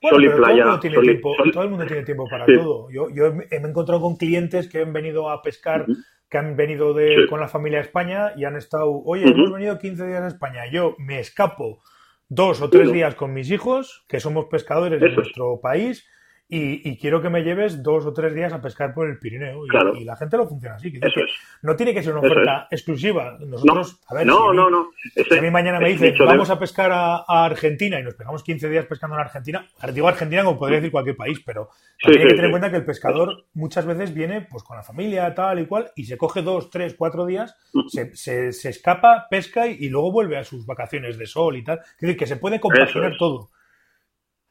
todo, 0.00 0.20
el 0.20 0.30
mundo 0.30 0.80
tiene 0.80 0.98
tiempo, 1.00 1.34
todo 1.52 1.64
el 1.64 1.70
mundo 1.70 1.86
tiene 1.86 2.02
tiempo 2.02 2.26
para 2.28 2.44
todo. 2.46 2.90
Yo, 2.90 3.08
yo 3.08 3.26
he, 3.26 3.32
me 3.32 3.44
he 3.50 3.56
encontrado 3.56 4.02
con 4.02 4.16
clientes 4.16 4.68
que 4.68 4.82
han 4.82 4.92
venido 4.92 5.30
a 5.30 5.40
pescar 5.40 5.86
que 6.34 6.38
han 6.38 6.56
venido 6.56 6.94
de, 6.94 7.28
con 7.30 7.38
la 7.38 7.46
familia 7.46 7.78
a 7.78 7.82
España 7.82 8.32
y 8.36 8.44
han 8.44 8.56
estado, 8.56 8.90
oye, 9.04 9.22
hemos 9.24 9.52
venido 9.52 9.78
15 9.78 10.04
días 10.04 10.20
a 10.20 10.26
España, 10.26 10.62
yo 10.68 10.96
me 10.98 11.20
escapo 11.20 11.80
dos 12.28 12.60
o 12.60 12.68
tres 12.68 12.90
días 12.90 13.14
con 13.14 13.32
mis 13.32 13.52
hijos, 13.52 14.04
que 14.08 14.18
somos 14.18 14.46
pescadores 14.46 15.00
de 15.00 15.10
nuestro 15.10 15.60
país, 15.60 16.08
y, 16.46 16.98
quiero 16.98 17.22
que 17.22 17.30
me 17.30 17.42
lleves 17.42 17.82
dos 17.82 18.04
o 18.04 18.12
tres 18.12 18.34
días 18.34 18.52
a 18.52 18.60
pescar 18.60 18.92
por 18.92 19.08
el 19.08 19.18
Pirineo. 19.18 19.64
Y, 19.66 20.04
la 20.04 20.16
gente 20.16 20.36
lo 20.36 20.46
funciona 20.46 20.76
así. 20.76 20.92
No 21.62 21.74
tiene 21.74 21.94
que 21.94 22.02
ser 22.02 22.14
una 22.14 22.20
oferta 22.20 22.68
exclusiva. 22.70 23.38
Nosotros, 23.40 24.00
no, 24.02 24.06
a 24.08 24.18
ver, 24.18 24.26
no, 24.26 24.52
no, 24.52 24.70
no. 24.70 24.90
a 25.38 25.40
mí 25.40 25.50
mañana 25.50 25.80
me 25.80 25.88
dicen, 25.88 26.14
vamos 26.18 26.50
a 26.50 26.58
pescar 26.58 26.92
a, 26.92 27.24
Argentina 27.26 27.98
y 27.98 28.02
nos 28.02 28.14
pegamos 28.14 28.42
15 28.42 28.68
días 28.68 28.86
pescando 28.86 29.16
en 29.16 29.22
Argentina. 29.22 29.66
Digo 29.92 30.06
Argentina 30.06 30.44
como 30.44 30.58
podría 30.58 30.78
decir 30.78 30.92
cualquier 30.92 31.16
país, 31.16 31.40
pero 31.44 31.70
hay 32.04 32.12
que 32.12 32.26
tener 32.26 32.44
en 32.44 32.50
cuenta 32.50 32.70
que 32.70 32.76
el 32.76 32.84
pescador 32.84 33.46
muchas 33.54 33.86
veces 33.86 34.12
viene 34.12 34.42
pues 34.42 34.62
con 34.62 34.76
la 34.76 34.82
familia, 34.82 35.34
tal 35.34 35.60
y 35.60 35.66
cual, 35.66 35.90
y 35.96 36.04
se 36.04 36.18
coge 36.18 36.42
dos, 36.42 36.70
tres, 36.70 36.94
cuatro 36.94 37.26
días, 37.26 37.56
mm. 37.72 37.88
se, 37.88 38.52
se, 38.52 38.68
escapa, 38.68 39.26
pesca 39.30 39.66
y, 39.66 39.88
luego 39.88 40.12
vuelve 40.12 40.36
a 40.36 40.44
sus 40.44 40.66
vacaciones 40.66 41.18
de 41.18 41.26
sol 41.26 41.56
y 41.56 41.64
tal. 41.64 41.78
Es 41.78 42.00
decir, 42.00 42.16
que 42.16 42.26
se 42.26 42.36
puede 42.36 42.60
compaginar 42.60 43.16
todo. 43.18 43.50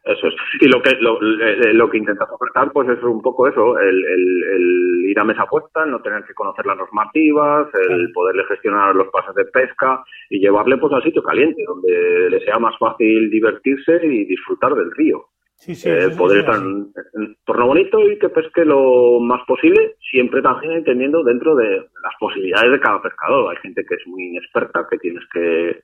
Eso 0.04 0.28
es. 0.28 0.36
Y 0.60 0.68
lo 0.68 0.82
que 0.82 0.96
lo, 1.00 1.18
eh, 1.22 1.74
lo 1.74 1.90
que 1.90 1.98
intentas 1.98 2.30
ofertar, 2.30 2.72
pues 2.74 2.90
es 2.90 3.02
un 3.04 3.22
poco 3.22 3.48
eso, 3.48 3.80
el, 3.80 4.04
el, 4.06 5.06
ir 5.06 5.18
a 5.18 5.24
mesa 5.24 5.46
puesta, 5.46 5.86
el 5.86 5.92
no 5.92 6.02
tener 6.02 6.26
que 6.26 6.34
conocer 6.34 6.66
las 6.66 6.78
normativas, 6.78 7.68
el 7.90 8.12
poderle 8.12 8.44
gestionar 8.46 8.94
los 8.96 9.08
pases 9.08 9.34
de 9.36 9.46
pesca 9.46 10.04
y 10.30 10.40
llevarle 10.40 10.78
pues 10.78 10.92
al 10.92 11.04
sitio 11.04 11.24
caliente, 11.24 11.64
donde 11.66 12.30
le 12.30 12.40
sea 12.42 12.60
más 12.60 12.78
fácil 12.78 13.30
divertirse 13.30 14.06
y 14.06 14.26
disfrutar 14.26 14.76
del 14.76 14.92
río. 14.92 15.26
Sí, 15.56 15.76
sí, 15.76 15.90
eh, 15.90 16.10
poder 16.18 16.40
estar 16.40 16.56
en 16.56 16.92
entorno 17.14 17.68
bonito 17.68 18.02
y 18.02 18.20
que 18.20 18.28
pesque 18.28 18.66
lo 18.66 19.22
más 19.22 19.42
posible, 19.48 19.96
siempre 20.12 20.42
también 20.42 20.74
entendiendo 20.74 21.24
dentro 21.24 21.56
de 21.56 21.78
las 21.78 22.14
posibilidades 22.20 22.74
de 22.74 22.80
cada 22.82 23.02
pescador. 23.02 23.50
Hay 23.50 23.62
gente 23.62 23.86
que 23.88 23.96
es 23.96 24.06
muy 24.06 24.24
inexperta, 24.24 24.86
que 24.92 24.98
tienes 24.98 25.24
que 25.32 25.82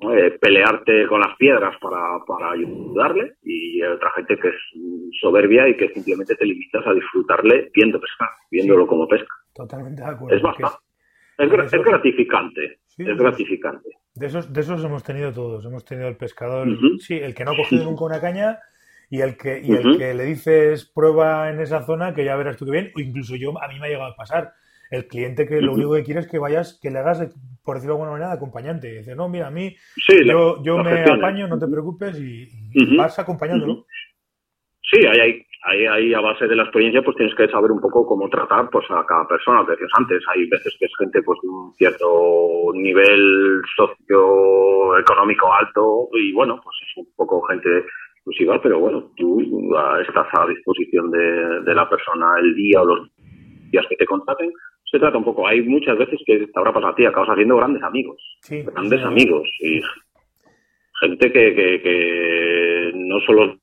eh, 0.00 0.38
pelearte 0.40 1.08
con 1.08 1.20
las 1.20 1.36
piedras 1.36 1.74
para, 1.80 2.24
para 2.24 2.52
ayudarle 2.52 3.34
y 3.42 3.82
hay 3.82 3.90
otra 3.90 4.12
gente 4.12 4.36
que 4.38 4.48
es 4.48 4.54
soberbia 5.20 5.68
y 5.68 5.76
que 5.76 5.88
simplemente 5.88 6.36
te 6.36 6.46
limitas 6.46 6.86
a 6.86 6.92
disfrutarle 6.92 7.70
viendo 7.74 8.00
pescar, 8.00 8.28
viéndolo 8.48 8.86
como 8.86 9.08
pesca. 9.08 9.34
Totalmente 9.52 10.02
de 10.02 10.08
acuerdo. 10.08 10.36
Es 10.36 10.42
bastante. 10.42 10.78
Es, 11.38 11.50
gratificante. 11.84 12.78
es 12.96 13.16
gratificante. 13.16 13.88
De 14.14 14.26
esos, 14.26 14.52
de 14.52 14.60
esos 14.60 14.84
hemos 14.84 15.02
tenido 15.02 15.32
todos. 15.32 15.64
Hemos 15.64 15.84
tenido 15.84 16.08
el 16.08 16.16
pescador, 16.16 16.68
sí, 17.00 17.14
el 17.14 17.34
que 17.34 17.44
no 17.44 17.52
ha 17.52 17.56
cogido 17.56 17.84
nunca 17.84 18.04
una 18.04 18.20
caña 18.20 18.58
y 19.10 19.20
el 19.20 19.36
que, 19.36 19.60
y 19.60 19.72
el 19.72 19.98
que 19.98 20.14
le 20.14 20.24
dices 20.24 20.84
prueba 20.84 21.50
en 21.50 21.60
esa 21.60 21.84
zona 21.84 22.14
que 22.14 22.24
ya 22.24 22.36
verás 22.36 22.56
tú 22.56 22.66
que 22.66 22.72
bien, 22.72 22.92
o 22.94 23.00
incluso 23.00 23.36
yo, 23.36 23.60
a 23.60 23.66
mí 23.68 23.80
me 23.80 23.86
ha 23.86 23.90
llegado 23.90 24.12
a 24.12 24.16
pasar 24.16 24.52
el 24.90 25.06
cliente 25.06 25.46
que 25.46 25.60
lo 25.60 25.72
único 25.74 25.94
que 25.94 26.04
quiere 26.04 26.20
es 26.20 26.28
que 26.28 26.38
vayas, 26.38 26.78
que 26.80 26.90
le 26.90 26.98
hagas, 26.98 27.18
por 27.64 27.76
decirlo 27.76 27.94
de 27.94 28.00
alguna 28.00 28.12
manera, 28.12 28.30
de 28.30 28.36
acompañante. 28.36 28.98
dice, 28.98 29.14
no, 29.14 29.28
mira, 29.28 29.48
a 29.48 29.50
mí, 29.50 29.74
yo, 30.24 30.62
yo 30.62 30.78
me 30.78 31.02
apaño, 31.04 31.46
no 31.46 31.58
te 31.58 31.66
preocupes 31.66 32.18
y, 32.18 32.96
vas 32.96 33.18
acompañándolo. 33.18 33.84
Sí, 34.90 35.06
hay, 35.06 35.44
hay, 35.64 35.86
hay, 35.86 36.14
a 36.14 36.20
base 36.20 36.46
de 36.46 36.56
la 36.56 36.62
experiencia, 36.62 37.02
pues 37.02 37.16
tienes 37.16 37.34
que 37.34 37.48
saber 37.48 37.70
un 37.70 37.80
poco 37.80 38.06
cómo 38.06 38.30
tratar 38.30 38.70
pues 38.70 38.86
a 38.90 39.04
cada 39.04 39.28
persona, 39.28 39.64
que 39.66 39.72
decías 39.72 39.90
antes. 39.98 40.22
Hay 40.34 40.48
veces 40.48 40.74
que 40.78 40.86
es 40.86 40.92
gente 40.98 41.22
pues 41.22 41.38
de 41.42 41.48
un 41.48 41.74
cierto 41.74 42.70
nivel 42.72 43.60
socioeconómico 43.76 45.52
alto 45.52 46.08
y 46.12 46.32
bueno, 46.32 46.58
pues 46.64 46.76
es 46.88 46.96
un 46.96 47.08
poco 47.14 47.42
gente 47.42 47.68
exclusiva, 48.14 48.62
pero 48.62 48.80
bueno, 48.80 49.12
tú 49.14 49.42
estás 50.06 50.26
a 50.32 50.46
disposición 50.46 51.10
de, 51.10 51.60
de 51.60 51.74
la 51.74 51.88
persona 51.90 52.26
el 52.40 52.54
día 52.54 52.80
o 52.80 52.86
los 52.86 53.10
días 53.70 53.84
que 53.90 53.96
te 53.96 54.06
contraten 54.06 54.50
se 54.90 54.98
trata 54.98 55.18
un 55.18 55.24
poco. 55.24 55.46
Hay 55.46 55.62
muchas 55.62 55.98
veces 55.98 56.20
que 56.24 56.38
te 56.38 56.52
habrá 56.54 56.72
pasado 56.72 56.92
a 56.92 56.96
ti, 56.96 57.04
acabas 57.04 57.30
haciendo 57.30 57.56
grandes 57.56 57.82
amigos. 57.82 58.16
grandes 58.48 59.02
amigos. 59.04 59.48
Y 59.60 59.80
gente 61.00 61.32
que, 61.32 61.54
que, 61.54 61.82
que 61.82 62.92
no 62.94 63.20
solo 63.20 63.58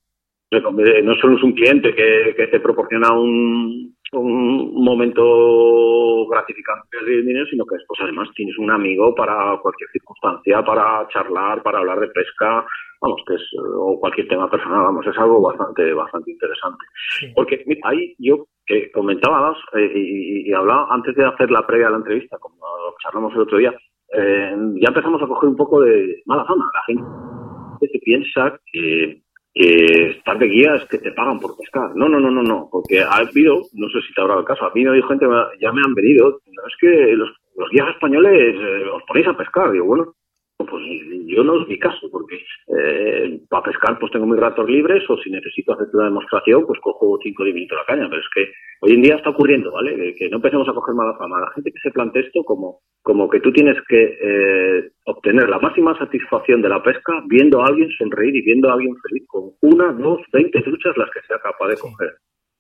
no 0.52 1.16
solo 1.16 1.38
es 1.38 1.44
un 1.44 1.54
cliente 1.54 1.94
que, 1.94 2.34
que 2.38 2.48
te 2.48 2.60
proporciona 2.62 3.12
un, 3.12 3.96
un 4.14 4.84
momento 4.84 6.28
gratificante 6.28 7.04
de 7.04 7.22
dinero, 7.22 7.46
sino 7.48 7.66
que 7.66 7.76
después 7.76 8.00
además 8.02 8.30
tienes 8.36 8.58
un 8.58 8.72
amigo 8.72 9.14
para 9.14 9.58
cualquier 9.62 9.90
circunstancia, 9.92 10.64
para 10.64 11.08
charlar, 11.10 11.62
para 11.64 11.80
hablar 11.80 12.00
de 12.00 12.08
pesca, 12.08 12.66
vamos, 13.02 13.22
que 13.28 13.36
es, 13.36 13.42
o 13.78 14.00
cualquier 14.00 14.28
tema 14.28 14.50
personal, 14.50 14.84
vamos, 14.84 15.06
es 15.08 15.18
algo 15.18 15.42
bastante, 15.42 15.94
bastante 15.94 16.32
interesante. 16.32 16.86
Porque 17.34 17.66
ahí 17.84 18.16
yo 18.20 18.46
que 18.66 18.92
comentábamos 18.92 19.58
eh, 19.74 19.92
y, 19.96 20.54
hablaba 20.54 20.88
antes 20.90 21.16
de 21.16 21.26
hacer 21.26 21.52
la 21.52 21.66
previa 21.66 21.88
a 21.88 21.92
la 21.92 21.98
entrevista, 21.98 22.38
como 22.40 22.58
charlamos 23.02 23.34
el 23.34 23.42
otro 23.42 23.58
día, 23.58 23.74
eh, 24.14 24.56
ya 24.82 24.88
empezamos 24.88 25.22
a 25.22 25.28
coger 25.28 25.50
un 25.50 25.56
poco 25.56 25.82
de 25.82 26.22
mala 26.26 26.46
fama. 26.46 26.72
La 26.74 26.84
gente 26.84 27.88
se 27.92 28.00
piensa 28.00 28.60
que, 28.72 29.22
que 29.54 30.10
estar 30.12 30.38
de 30.40 30.48
guía 30.48 30.76
es 30.76 30.86
que 30.86 30.98
te 30.98 31.12
pagan 31.12 31.40
por 31.40 31.58
pescar. 31.58 31.96
No, 31.96 32.10
no, 32.10 32.20
no, 32.20 32.32
no, 32.32 32.42
no, 32.42 32.70
porque 32.72 33.02
ha 33.02 33.18
habido, 33.18 33.62
no 33.74 33.90
sé 33.90 34.02
si 34.08 34.14
te 34.14 34.22
habrá 34.22 34.40
el 34.40 34.46
caso, 34.46 34.66
a 34.66 34.72
mí 34.74 34.84
me 34.84 34.96
dijo 34.96 35.10
gente, 35.10 35.26
ya 35.60 35.72
me 35.72 35.82
han 35.86 35.94
venido, 35.94 36.30
no, 36.30 36.68
es 36.68 36.76
que 36.80 37.16
los, 37.16 37.30
los 37.56 37.70
guías 37.70 37.90
españoles 37.90 38.56
eh, 38.56 38.90
os 38.94 39.04
ponéis 39.04 39.28
a 39.28 39.38
pescar. 39.38 39.72
Digo, 39.72 39.86
bueno, 39.86 40.14
pues 40.58 40.84
yo 41.28 41.44
no 41.44 41.62
es 41.62 41.68
mi 41.68 41.78
caso, 41.78 42.10
porque 42.10 42.38
eh, 42.68 43.40
para 43.50 43.64
pescar 43.64 44.00
pues 44.00 44.12
tengo 44.12 44.26
mis 44.26 44.40
ratos 44.40 44.70
libres 44.70 45.04
o 45.10 45.18
si 45.18 45.30
necesito 45.30 45.74
hacer 45.74 45.88
una 45.94 46.06
demostración 46.06 46.66
pues 46.66 46.80
cojo 46.80 47.20
5 47.22 47.42
o 47.42 47.46
10 47.46 47.56
minutos 47.56 47.78
la 47.78 47.94
caña, 47.94 48.08
pero 48.10 48.22
es 48.22 48.28
que 48.34 48.52
hoy 48.82 48.94
en 48.94 49.02
día 49.02 49.16
está 49.16 49.32
ocurriendo, 49.32 49.72
¿vale? 49.72 50.16
Que, 50.16 50.30
no 50.30 50.38
empecemos 50.38 50.68
a 50.70 50.74
coger 50.74 50.96
mala 50.96 51.18
fama. 51.18 51.42
La 51.42 51.52
gente 51.52 51.72
que 51.72 51.80
se 51.80 51.92
plantea 51.92 52.22
esto 52.22 52.44
como, 52.44 52.80
como 53.04 53.30
que 53.30 53.42
tú 53.42 53.52
tienes 53.52 53.78
que 53.88 54.18
eh, 54.22 54.92
obtener 55.06 55.50
la 55.50 55.60
máxima 55.60 55.98
satisfacción 55.98 56.62
de 56.62 56.70
la 56.70 56.82
pesca 56.82 57.22
viendo 57.28 57.62
a 57.62 57.68
alguien 57.68 57.90
sonreír 57.98 58.36
y 58.36 58.42
viendo 58.42 58.70
a 58.70 58.74
alguien 58.74 58.96
feliz 59.02 59.26
con 59.28 59.52
una, 59.62 59.92
dos, 59.92 60.22
veinte 60.32 60.62
truchas 60.62 60.96
las 60.98 61.10
que 61.12 61.22
sea 61.28 61.38
capaz 61.40 61.68
de 61.68 61.78
coger. 61.78 62.14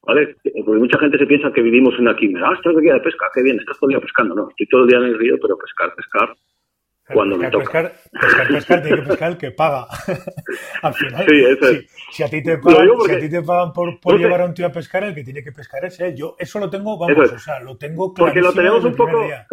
¿Vale? 0.03 0.35
Porque 0.65 0.79
mucha 0.79 0.99
gente 0.99 1.17
se 1.17 1.25
piensa 1.25 1.51
que 1.51 1.63
vivimos 1.63 1.95
en 1.95 2.01
una 2.01 2.15
quimera. 2.15 2.49
Ah, 2.49 2.53
estás 2.55 2.75
de 2.75 2.81
guía 2.81 2.93
de 2.93 2.99
pesca, 2.99 3.25
qué 3.33 3.41
bien, 3.41 3.59
estás 3.59 3.79
todo 3.79 3.89
el 3.89 3.95
día 3.95 4.01
pescando. 4.01 4.35
No, 4.35 4.49
estoy 4.49 4.67
todo 4.67 4.81
el 4.81 4.87
día 4.87 4.99
en 4.99 5.05
el 5.05 5.17
río, 5.17 5.35
pero 5.41 5.57
pescar, 5.57 5.95
pescar 5.95 6.35
cuando 7.13 7.37
pescar, 7.37 7.57
me 7.57 7.63
toca. 7.63 7.81
Pescar, 7.81 7.93
pescar, 8.11 8.47
pescar, 8.47 8.81
tiene 8.81 8.97
que 8.97 9.07
pescar 9.07 9.31
el 9.31 9.37
que 9.37 9.51
paga. 9.51 9.87
Al 10.81 10.93
final, 10.93 11.25
sí, 11.27 11.45
eso 11.45 11.69
es. 11.69 11.91
si, 12.11 12.23
a 12.23 12.29
ti 12.29 12.41
te 12.41 12.57
pagan, 12.57 12.87
si 13.05 13.11
a 13.11 13.19
ti 13.19 13.29
te 13.29 13.41
pagan 13.43 13.73
por, 13.73 13.99
por 13.99 14.17
llevar 14.17 14.41
a 14.41 14.45
un 14.45 14.53
tío 14.53 14.65
a 14.65 14.71
pescar, 14.71 15.03
el 15.03 15.13
que 15.13 15.23
tiene 15.23 15.43
que 15.43 15.51
pescar 15.51 15.85
es 15.85 15.99
él. 15.99 16.15
Yo 16.15 16.35
eso 16.39 16.59
lo 16.59 16.69
tengo, 16.69 16.97
vamos, 16.97 17.31
o 17.31 17.39
sea, 17.39 17.59
lo 17.59 17.77
tengo 17.77 18.13
claro. 18.13 18.31
Porque 18.31 18.41
lo 18.41 18.53
tenemos 18.53 18.83
un 18.83 18.95
poco, 18.95 19.23
día. 19.23 19.45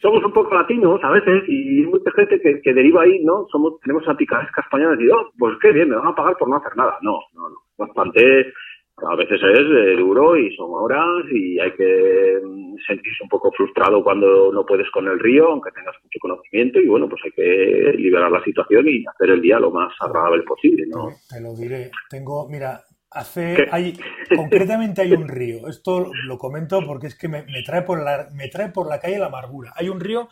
somos 0.00 0.24
un 0.24 0.32
poco 0.32 0.54
latinos 0.54 1.00
a 1.02 1.10
veces 1.10 1.42
y 1.48 1.80
hay 1.82 1.86
mucha 1.86 2.10
gente 2.12 2.40
que, 2.40 2.60
que 2.62 2.72
deriva 2.72 3.02
ahí, 3.02 3.22
¿no? 3.22 3.46
Somos, 3.50 3.78
tenemos 3.80 4.02
esa 4.02 4.16
picaresca 4.16 4.62
española 4.62 4.96
y 4.98 5.08
oh, 5.10 5.32
pues 5.38 5.56
qué 5.60 5.70
bien, 5.70 5.90
me 5.90 5.96
van 5.96 6.08
a 6.08 6.14
pagar 6.14 6.36
por 6.38 6.48
no 6.48 6.56
hacer 6.56 6.74
nada. 6.76 6.96
No, 7.02 7.20
no, 7.34 7.50
no. 7.50 7.56
Bastante 7.76 8.52
a 8.96 9.16
veces 9.16 9.40
es 9.42 9.98
duro 9.98 10.36
y 10.36 10.54
son 10.56 10.70
horas 10.72 11.24
y 11.32 11.58
hay 11.58 11.72
que 11.72 12.40
mm, 12.42 12.76
sentirse 12.86 13.22
un 13.22 13.28
poco 13.28 13.50
frustrado 13.52 14.02
cuando 14.04 14.52
no 14.52 14.64
puedes 14.64 14.88
con 14.90 15.08
el 15.08 15.18
río, 15.18 15.48
aunque 15.50 15.72
tengas 15.72 15.94
mucho 16.02 16.18
conocimiento 16.20 16.80
y 16.80 16.86
bueno, 16.86 17.08
pues 17.08 17.22
hay 17.24 17.32
que 17.32 17.92
liberar 17.98 18.30
la 18.30 18.42
situación 18.44 18.88
y 18.88 19.04
hacer 19.06 19.30
el 19.30 19.40
día 19.40 19.58
lo 19.58 19.70
más 19.70 19.92
agradable 20.00 20.44
posible, 20.44 20.86
¿no? 20.86 21.08
Te 21.28 21.40
lo 21.40 21.54
diré. 21.56 21.90
Tengo, 22.08 22.48
mira, 22.48 22.84
hace, 23.10 23.66
hay, 23.70 23.98
concretamente 24.36 25.02
hay 25.02 25.12
un 25.12 25.28
río. 25.28 25.66
Esto 25.68 26.10
lo 26.26 26.38
comento 26.38 26.80
porque 26.86 27.08
es 27.08 27.18
que 27.18 27.28
me, 27.28 27.44
trae 27.64 27.82
por 27.82 28.02
la, 28.02 28.28
me 28.32 28.48
trae 28.48 28.70
por 28.70 28.88
la 28.88 29.00
calle 29.00 29.18
la 29.18 29.26
amargura. 29.26 29.72
Hay 29.76 29.88
un 29.88 30.00
río 30.00 30.28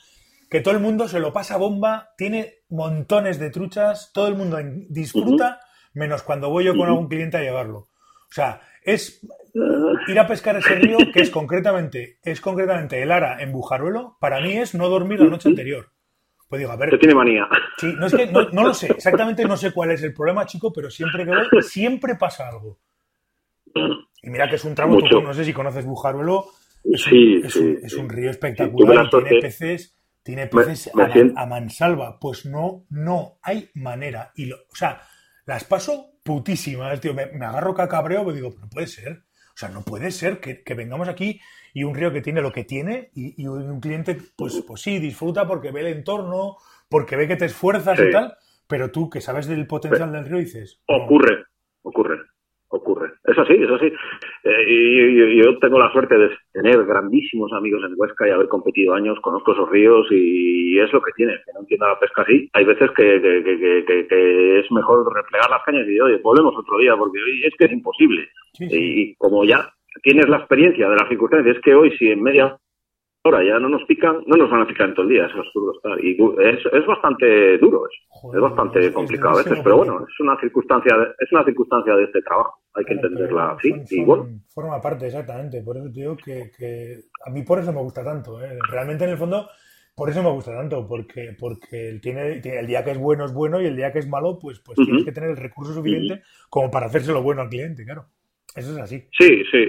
que 0.49 0.61
todo 0.61 0.75
el 0.75 0.81
mundo 0.81 1.09
se 1.09 1.19
lo 1.19 1.33
pasa 1.33 1.57
bomba, 1.57 2.11
tiene 2.17 2.59
montones 2.69 3.41
de 3.41 3.51
truchas, 3.51 4.13
todo 4.13 4.29
el 4.29 4.35
mundo 4.35 4.59
disfruta, 4.89 5.61
menos 5.95 6.23
cuando 6.23 6.51
voy 6.51 6.65
yo 6.65 6.77
con 6.77 6.89
algún 6.89 7.09
cliente 7.09 7.39
a 7.39 7.43
llevarlo. 7.43 7.89
O 8.33 8.35
sea, 8.35 8.63
es 8.83 9.21
ir 10.09 10.19
a 10.19 10.27
pescar 10.27 10.57
ese 10.57 10.75
río 10.77 10.97
que 11.13 11.21
es 11.21 11.29
concretamente, 11.29 12.17
es 12.23 12.41
concretamente 12.41 13.03
el 13.03 13.13
Ara 13.13 13.43
en 13.43 13.53
Bujaruelo, 13.53 14.17
para 14.19 14.41
mí 14.41 14.57
es 14.57 14.75
no 14.75 14.89
dormir 14.89 15.21
la 15.21 15.29
noche 15.29 15.51
anterior. 15.51 15.91
Pues 16.49 16.61
digo, 16.61 16.73
a 16.73 16.77
ver. 16.77 16.99
tiene 16.99 17.15
manía. 17.15 17.47
Sí, 17.77 17.93
no 17.95 18.07
es 18.07 18.15
que 18.15 18.27
no, 18.27 18.49
lo 18.51 18.73
sé, 18.73 18.87
exactamente 18.87 19.45
no 19.45 19.59
sé 19.59 19.71
cuál 19.73 19.91
es 19.91 20.03
el 20.03 20.15
problema, 20.15 20.47
chico, 20.47 20.73
pero 20.73 20.91
siempre 20.91 21.27
que 21.27 21.31
voy, 21.31 21.63
siempre 21.63 22.15
pasa 22.15 22.49
algo. 22.49 22.79
Y 24.23 24.31
mira 24.31 24.49
que 24.49 24.57
es 24.57 24.65
un 24.65 24.75
tramo, 24.75 24.99
no 24.99 25.35
sé 25.35 25.45
si 25.45 25.53
conoces 25.53 25.85
Bujaruelo, 25.85 26.47
es, 26.85 27.03
sí, 27.03 27.37
un, 27.37 27.51
sí, 27.51 27.77
es, 27.83 27.95
un, 27.95 28.09
río 28.09 28.31
espectacular, 28.31 29.11
tiene 29.11 29.41
peces, 29.43 29.95
tiene 30.23 30.47
peces 30.47 30.91
a, 31.37 31.45
mansalva. 31.45 32.19
Pues 32.19 32.47
no, 32.47 32.87
no 32.89 33.39
hay 33.43 33.69
manera. 33.75 34.33
Y 34.35 34.47
lo, 34.47 34.57
o 34.57 34.75
sea, 34.75 35.03
las 35.45 35.65
paso 35.65 36.12
putísimas, 36.23 37.01
tío. 37.01 37.15
Me, 37.15 37.25
agarro 37.45 37.75
cacabreo 37.75 38.31
y 38.31 38.35
digo, 38.35 38.51
no 38.61 38.69
puede 38.69 38.87
ser. 38.87 39.23
O 39.55 39.57
sea, 39.57 39.69
no 39.69 39.83
puede 39.83 40.11
ser 40.11 40.41
que, 40.41 40.75
vengamos 40.75 41.09
aquí 41.09 41.41
y 41.75 41.85
un 41.85 41.95
río 41.95 42.13
que 42.13 42.23
tiene 42.23 42.41
lo 42.41 42.53
que 42.53 42.65
tiene 42.65 43.11
y, 43.15 43.47
un 43.47 43.81
cliente, 43.81 44.17
pues, 44.37 44.65
pues 44.67 44.81
sí, 44.81 44.99
disfruta 44.99 45.47
porque 45.47 45.71
ve 45.71 45.81
el 45.81 45.99
entorno, 45.99 46.57
porque 46.89 47.17
ve 47.17 47.29
que 47.29 47.37
te 47.37 47.45
esfuerzas 47.47 48.01
y 48.01 48.11
tal, 48.11 48.35
pero 48.67 48.91
tú 48.91 49.11
que 49.11 49.21
sabes 49.21 49.47
del 49.47 49.67
potencial 49.67 50.11
del 50.11 50.25
río 50.25 50.39
dices... 50.39 50.81
Ocurre, 50.87 51.45
ocurre, 51.83 52.19
ocurre. 52.69 53.13
Es 53.25 53.39
así, 53.39 53.53
es 53.53 53.71
así. 53.71 53.93
Eh, 54.53 54.65
y, 54.69 55.43
yo 55.43 55.59
tengo 55.59 55.79
la 55.79 55.91
suerte 55.93 56.17
de 56.17 56.31
tener 56.53 56.85
grandísimos 56.85 57.53
amigos 57.53 57.83
en 57.85 57.95
Huesca 57.97 58.29
y 58.29 58.31
haber 58.31 58.49
competido 58.49 58.95
años, 58.95 59.19
conozco 59.21 59.53
esos 59.53 59.71
ríos 59.71 60.07
y 60.11 60.79
es 60.79 60.93
lo 60.93 61.01
que 61.03 61.13
tiene, 61.13 61.35
que 61.45 61.53
no 61.55 61.61
entiendo 61.61 61.89
la 61.89 61.99
pesca 61.99 62.23
así. 62.23 62.49
Hay 62.53 62.65
veces 62.65 62.91
que, 62.93 63.21
que, 64.09 64.59
es 64.61 64.71
mejor 64.71 65.05
replegar 65.15 65.51
las 65.51 65.63
cañas 65.65 65.83
y 65.83 65.87
decir, 65.87 66.03
oye, 66.03 66.21
volvemos 66.23 66.55
otro 66.57 66.79
día, 66.79 66.97
porque 66.97 67.19
hoy 67.19 67.43
es 67.45 67.55
que 67.59 67.67
es 67.67 67.73
imposible. 67.73 68.29
Y 68.59 69.15
como 69.17 69.45
ya 69.45 69.73
tienes 70.03 70.29
la 70.29 70.39
experiencia 70.39 70.89
de 70.89 70.97
las 70.97 71.09
circunstancias, 71.09 71.57
es 71.57 71.63
que 71.63 71.75
hoy 71.75 71.97
si 71.99 72.11
en 72.11 72.23
media 72.23 72.57
ahora 73.25 73.45
ya 73.45 73.59
no 73.59 73.69
nos 73.69 73.85
pican, 73.85 74.23
no 74.27 74.37
nos 74.37 74.51
van 74.51 74.63
a 74.63 74.67
picar 74.67 74.89
en 74.89 74.95
todo 74.95 75.05
el 75.05 75.13
día, 75.13 75.27
es 75.27 75.35
absurdo 75.35 75.73
estar. 75.75 76.05
Y 76.05 76.17
es, 76.43 76.67
es 76.73 76.87
bastante 76.87 77.59
duro 77.59 77.83
eso, 77.87 78.35
es 78.35 78.41
bastante 78.41 78.93
complicado 78.93 79.35
a 79.35 79.43
veces, 79.43 79.61
pero 79.63 79.77
bueno, 79.77 80.05
es 80.09 80.21
una 80.21 80.39
circunstancia, 80.41 80.97
es 81.19 81.33
una 81.33 81.45
circunstancia 81.45 81.95
de 81.95 82.05
este 82.05 82.23
trabajo, 82.23 82.62
hay 82.75 82.85
que 82.85 82.95
entenderla 82.95 83.53
así. 83.53 83.73
y 83.91 84.05
bueno. 84.05 84.29
Forma 84.49 84.81
parte, 84.81 85.07
exactamente, 85.07 85.63
por 85.63 85.77
eso 85.77 85.87
te 85.93 86.01
digo 86.01 86.17
que, 86.17 86.51
que 86.57 87.01
a 87.27 87.31
mí 87.31 87.43
por 87.43 87.59
eso 87.59 87.73
me 87.73 87.81
gusta 87.81 88.05
tanto, 88.05 88.43
¿eh? 88.43 88.59
realmente 88.71 89.05
en 89.05 89.11
el 89.11 89.19
fondo 89.19 89.47
por 89.95 90.09
eso 90.09 90.23
me 90.23 90.31
gusta 90.31 90.53
tanto, 90.53 90.87
porque, 90.89 91.37
porque 91.39 91.99
tiene, 92.01 92.41
el 92.43 92.67
día 92.67 92.83
que 92.83 92.93
es 92.93 92.99
bueno 92.99 93.27
es 93.27 93.35
bueno 93.35 93.61
y 93.61 93.67
el 93.67 93.77
día 93.77 93.93
que 93.93 93.99
es 93.99 94.09
malo, 94.09 94.39
pues, 94.41 94.59
pues 94.61 94.77
tienes 94.77 95.05
que 95.05 95.13
tener 95.13 95.31
el 95.31 95.37
recurso 95.37 95.75
suficiente 95.75 96.23
como 96.49 96.71
para 96.71 96.87
hacérselo 96.87 97.23
bueno 97.23 97.43
al 97.43 97.51
cliente, 97.51 97.85
claro. 97.85 98.07
Eso 98.57 98.73
es 98.73 98.79
así. 98.79 99.07
Sí, 99.19 99.43
sí, 99.51 99.67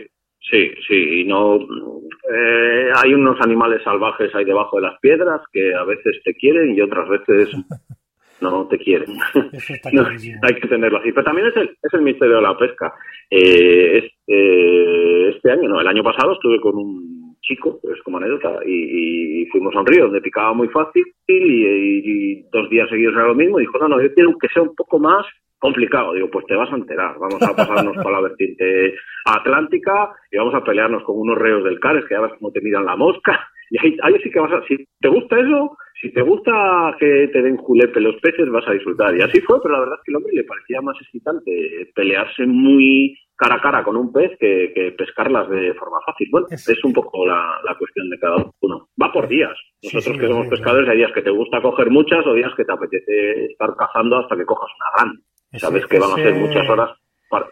sí, 0.49 0.71
sí. 0.87 1.21
Y 1.21 1.25
no, 1.25 1.57
eh, 1.57 2.89
hay 2.95 3.13
unos 3.13 3.39
animales 3.41 3.81
salvajes 3.83 4.33
ahí 4.33 4.45
debajo 4.45 4.77
de 4.77 4.83
las 4.83 4.99
piedras 5.01 5.41
que 5.51 5.73
a 5.73 5.83
veces 5.83 6.21
te 6.23 6.33
quieren 6.35 6.73
y 6.73 6.81
otras 6.81 7.09
veces 7.09 7.49
no 8.51 8.67
te 8.67 8.77
quieren. 8.77 9.15
hay 10.41 10.55
que 10.55 10.67
tenerlo 10.67 10.99
así. 10.99 11.11
Pero 11.11 11.23
también 11.23 11.47
es 11.47 11.57
el, 11.57 11.69
es 11.81 11.93
el 11.93 12.01
misterio 12.01 12.37
de 12.37 12.41
la 12.41 12.57
pesca. 12.57 12.93
Eh, 13.29 13.97
este, 13.97 15.29
este 15.29 15.51
año, 15.51 15.69
no, 15.69 15.81
el 15.81 15.87
año 15.87 16.03
pasado 16.03 16.33
estuve 16.33 16.59
con 16.59 16.75
un 16.77 17.35
chico, 17.41 17.79
es 17.83 18.01
como 18.03 18.17
anécdota, 18.17 18.59
y, 18.65 19.45
fuimos 19.51 19.75
a 19.75 19.81
un 19.81 19.85
río 19.85 20.05
donde 20.05 20.21
picaba 20.21 20.53
muy 20.53 20.67
fácil 20.69 21.03
y, 21.27 22.41
dos 22.49 22.69
días 22.69 22.89
seguidos 22.89 23.13
era 23.13 23.27
lo 23.27 23.35
mismo. 23.35 23.59
Y 23.59 23.63
dijo, 23.63 23.77
no, 23.77 23.87
no, 23.87 24.01
yo 24.01 24.13
quiero 24.13 24.37
que 24.39 24.47
sea 24.47 24.63
un 24.63 24.75
poco 24.75 24.99
más 24.99 25.25
complicado. 25.59 26.13
Digo, 26.13 26.29
pues 26.31 26.45
te 26.45 26.55
vas 26.55 26.71
a 26.71 26.75
enterar. 26.75 27.17
Vamos 27.19 27.41
a 27.41 27.55
pasarnos 27.55 27.95
por 27.97 28.11
la 28.11 28.21
vertiente 28.21 28.95
atlántica 29.25 30.11
y 30.31 30.37
vamos 30.37 30.55
a 30.55 30.63
pelearnos 30.63 31.03
con 31.03 31.17
unos 31.19 31.37
reos 31.37 31.63
del 31.63 31.79
Cares 31.79 32.05
que 32.05 32.15
ya 32.15 32.21
ves 32.21 32.33
cómo 32.39 32.51
te 32.51 32.61
miran 32.61 32.85
la 32.85 32.95
mosca. 32.95 33.47
Y 33.69 33.79
ahí, 33.79 33.97
ahí 34.03 34.13
sí 34.21 34.29
que 34.29 34.39
vas 34.39 34.51
a... 34.51 34.61
Si 34.67 34.85
te 34.99 35.09
gusta 35.09 35.39
eso, 35.39 35.75
si 36.03 36.11
te 36.11 36.21
gusta 36.21 36.97
que 36.99 37.29
te 37.31 37.41
den 37.41 37.55
julepe 37.55 38.01
los 38.01 38.17
peces, 38.17 38.49
vas 38.49 38.67
a 38.67 38.73
disfrutar. 38.73 39.15
Y 39.15 39.21
así 39.21 39.39
fue, 39.39 39.61
pero 39.63 39.75
la 39.75 39.79
verdad 39.79 39.95
es 39.99 40.03
que 40.03 40.11
el 40.11 40.17
hombre 40.17 40.33
le 40.33 40.43
parecía 40.43 40.81
más 40.81 40.97
excitante 40.99 41.91
pelearse 41.95 42.45
muy 42.45 43.17
cara 43.37 43.55
a 43.55 43.61
cara 43.61 43.83
con 43.85 43.95
un 43.95 44.11
pez 44.11 44.31
que, 44.37 44.93
pescarlas 44.97 45.49
de 45.49 45.73
forma 45.75 45.99
fácil. 46.05 46.27
Bueno, 46.29 46.47
es, 46.51 46.83
un 46.83 46.91
poco 46.91 47.25
la, 47.25 47.57
cuestión 47.79 48.09
de 48.09 48.19
cada 48.19 48.35
uno. 48.59 48.89
Va 49.01 49.13
por 49.13 49.29
días. 49.29 49.57
Nosotros 49.81 50.19
que 50.19 50.27
somos 50.27 50.47
pescadores 50.47 50.89
hay 50.89 50.97
días 50.97 51.13
que 51.13 51.21
te 51.21 51.29
gusta 51.29 51.61
coger 51.61 51.89
muchas 51.89 52.27
o 52.27 52.33
días 52.33 52.51
que 52.57 52.65
te 52.65 52.73
apetece 52.73 53.45
estar 53.45 53.73
cazando 53.77 54.17
hasta 54.17 54.35
que 54.35 54.45
cojas 54.45 54.71
una 54.75 54.97
grande. 54.97 55.23
Sabes 55.53 55.85
que 55.85 55.99
van 55.99 56.11
a 56.11 56.15
ser 56.15 56.33
muchas 56.33 56.69
horas 56.69 56.89
para... 57.29 57.47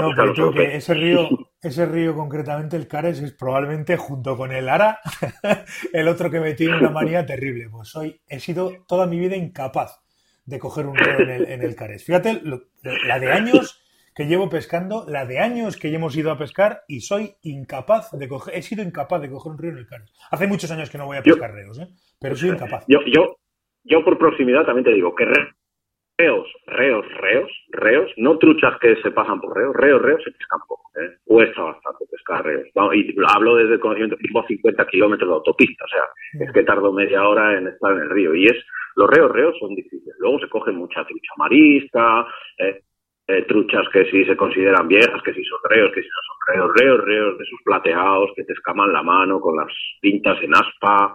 No, 0.00 0.10
pero 0.14 0.34
creo 0.34 0.52
que 0.52 0.76
ese 0.76 0.94
río, 0.94 1.28
ese 1.62 1.86
río 1.86 2.14
concretamente, 2.14 2.76
el 2.76 2.86
Cares, 2.86 3.20
es 3.20 3.32
probablemente 3.32 3.96
junto 3.96 4.36
con 4.36 4.52
el 4.52 4.68
Ara, 4.68 5.00
el 5.92 6.08
otro 6.08 6.30
que 6.30 6.40
me 6.40 6.54
tiene 6.54 6.78
una 6.78 6.90
manía 6.90 7.24
terrible. 7.24 7.68
Pues 7.70 7.94
hoy 7.96 8.20
he 8.28 8.40
sido 8.40 8.84
toda 8.86 9.06
mi 9.06 9.18
vida 9.18 9.36
incapaz 9.36 10.00
de 10.44 10.58
coger 10.58 10.86
un 10.86 10.96
río 10.96 11.18
en 11.20 11.30
el, 11.30 11.48
en 11.48 11.62
el 11.62 11.74
Cares. 11.74 12.04
Fíjate, 12.04 12.40
la 13.06 13.18
de 13.18 13.32
años 13.32 13.82
que 14.14 14.26
llevo 14.26 14.48
pescando, 14.48 15.04
la 15.06 15.26
de 15.26 15.40
años 15.40 15.76
que 15.76 15.92
hemos 15.92 16.16
ido 16.16 16.30
a 16.30 16.38
pescar 16.38 16.84
y 16.88 17.00
soy 17.00 17.34
incapaz 17.42 18.12
de 18.12 18.28
coger, 18.28 18.54
he 18.54 18.62
sido 18.62 18.82
incapaz 18.82 19.20
de 19.20 19.28
coger 19.28 19.52
un 19.52 19.58
río 19.58 19.72
en 19.72 19.78
el 19.78 19.86
Cares. 19.86 20.12
Hace 20.30 20.46
muchos 20.46 20.70
años 20.70 20.88
que 20.88 20.98
no 20.98 21.06
voy 21.06 21.18
a 21.18 21.22
pescar 21.22 21.52
ríos, 21.52 21.78
¿eh? 21.78 21.88
pero 22.18 22.36
soy 22.36 22.50
incapaz. 22.50 22.84
Yo, 22.88 23.00
yo, 23.06 23.36
yo 23.84 24.04
por 24.04 24.18
proximidad 24.18 24.64
también 24.64 24.84
te 24.84 24.94
digo 24.94 25.14
que 25.14 25.26
reos, 26.18 26.46
reos, 26.66 27.06
reos, 27.20 27.50
reos, 27.70 28.10
no 28.16 28.38
truchas 28.38 28.78
que 28.80 28.96
se 29.02 29.10
pasan 29.10 29.40
por 29.40 29.56
reos, 29.56 29.76
reos, 29.76 30.00
reos 30.00 30.22
se 30.24 30.32
pescan 30.32 30.60
poco, 30.66 30.90
¿eh? 30.96 31.16
cuesta 31.24 31.62
bastante 31.62 32.06
pescar 32.10 32.44
reos. 32.44 32.66
y 32.94 33.14
hablo 33.34 33.56
desde 33.56 33.74
el 33.74 33.80
conocimiento, 33.80 34.16
tipo 34.16 34.42
50 34.46 34.86
kilómetros 34.86 35.28
de 35.28 35.34
autopista, 35.34 35.84
o 35.84 35.88
sea, 35.88 36.46
es 36.46 36.52
que 36.52 36.62
tardo 36.62 36.92
media 36.92 37.26
hora 37.28 37.58
en 37.58 37.68
estar 37.68 37.92
en 37.92 38.02
el 38.02 38.10
río. 38.10 38.34
Y 38.34 38.46
es, 38.46 38.56
los 38.96 39.10
reos, 39.10 39.30
reos 39.30 39.56
son 39.60 39.74
difíciles. 39.74 40.16
Luego 40.18 40.38
se 40.38 40.48
coge 40.48 40.72
mucha 40.72 41.04
trucha 41.04 41.32
marisca, 41.36 42.26
eh, 42.58 42.80
eh, 43.28 43.42
truchas 43.42 43.86
que 43.92 44.08
sí 44.10 44.24
se 44.24 44.36
consideran 44.36 44.88
viejas, 44.88 45.20
que 45.22 45.34
sí 45.34 45.42
son 45.44 45.58
reos, 45.68 45.92
que 45.92 46.00
sí 46.00 46.08
no 46.08 46.22
son 46.22 46.54
reos, 46.54 46.76
reos, 46.80 47.04
reos 47.04 47.38
de 47.38 47.44
sus 47.44 47.60
plateados, 47.62 48.30
que 48.36 48.44
te 48.44 48.52
escaman 48.52 48.92
la 48.92 49.02
mano 49.02 49.40
con 49.40 49.56
las 49.56 49.72
pintas 50.00 50.40
en 50.42 50.54
aspa, 50.54 51.14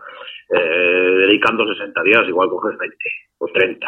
eh, 0.49 1.15
dedicando 1.25 1.65
60 1.65 2.03
días, 2.03 2.27
igual 2.27 2.49
coges 2.49 2.77
20 2.77 2.97
o 3.39 3.47
30. 3.47 3.87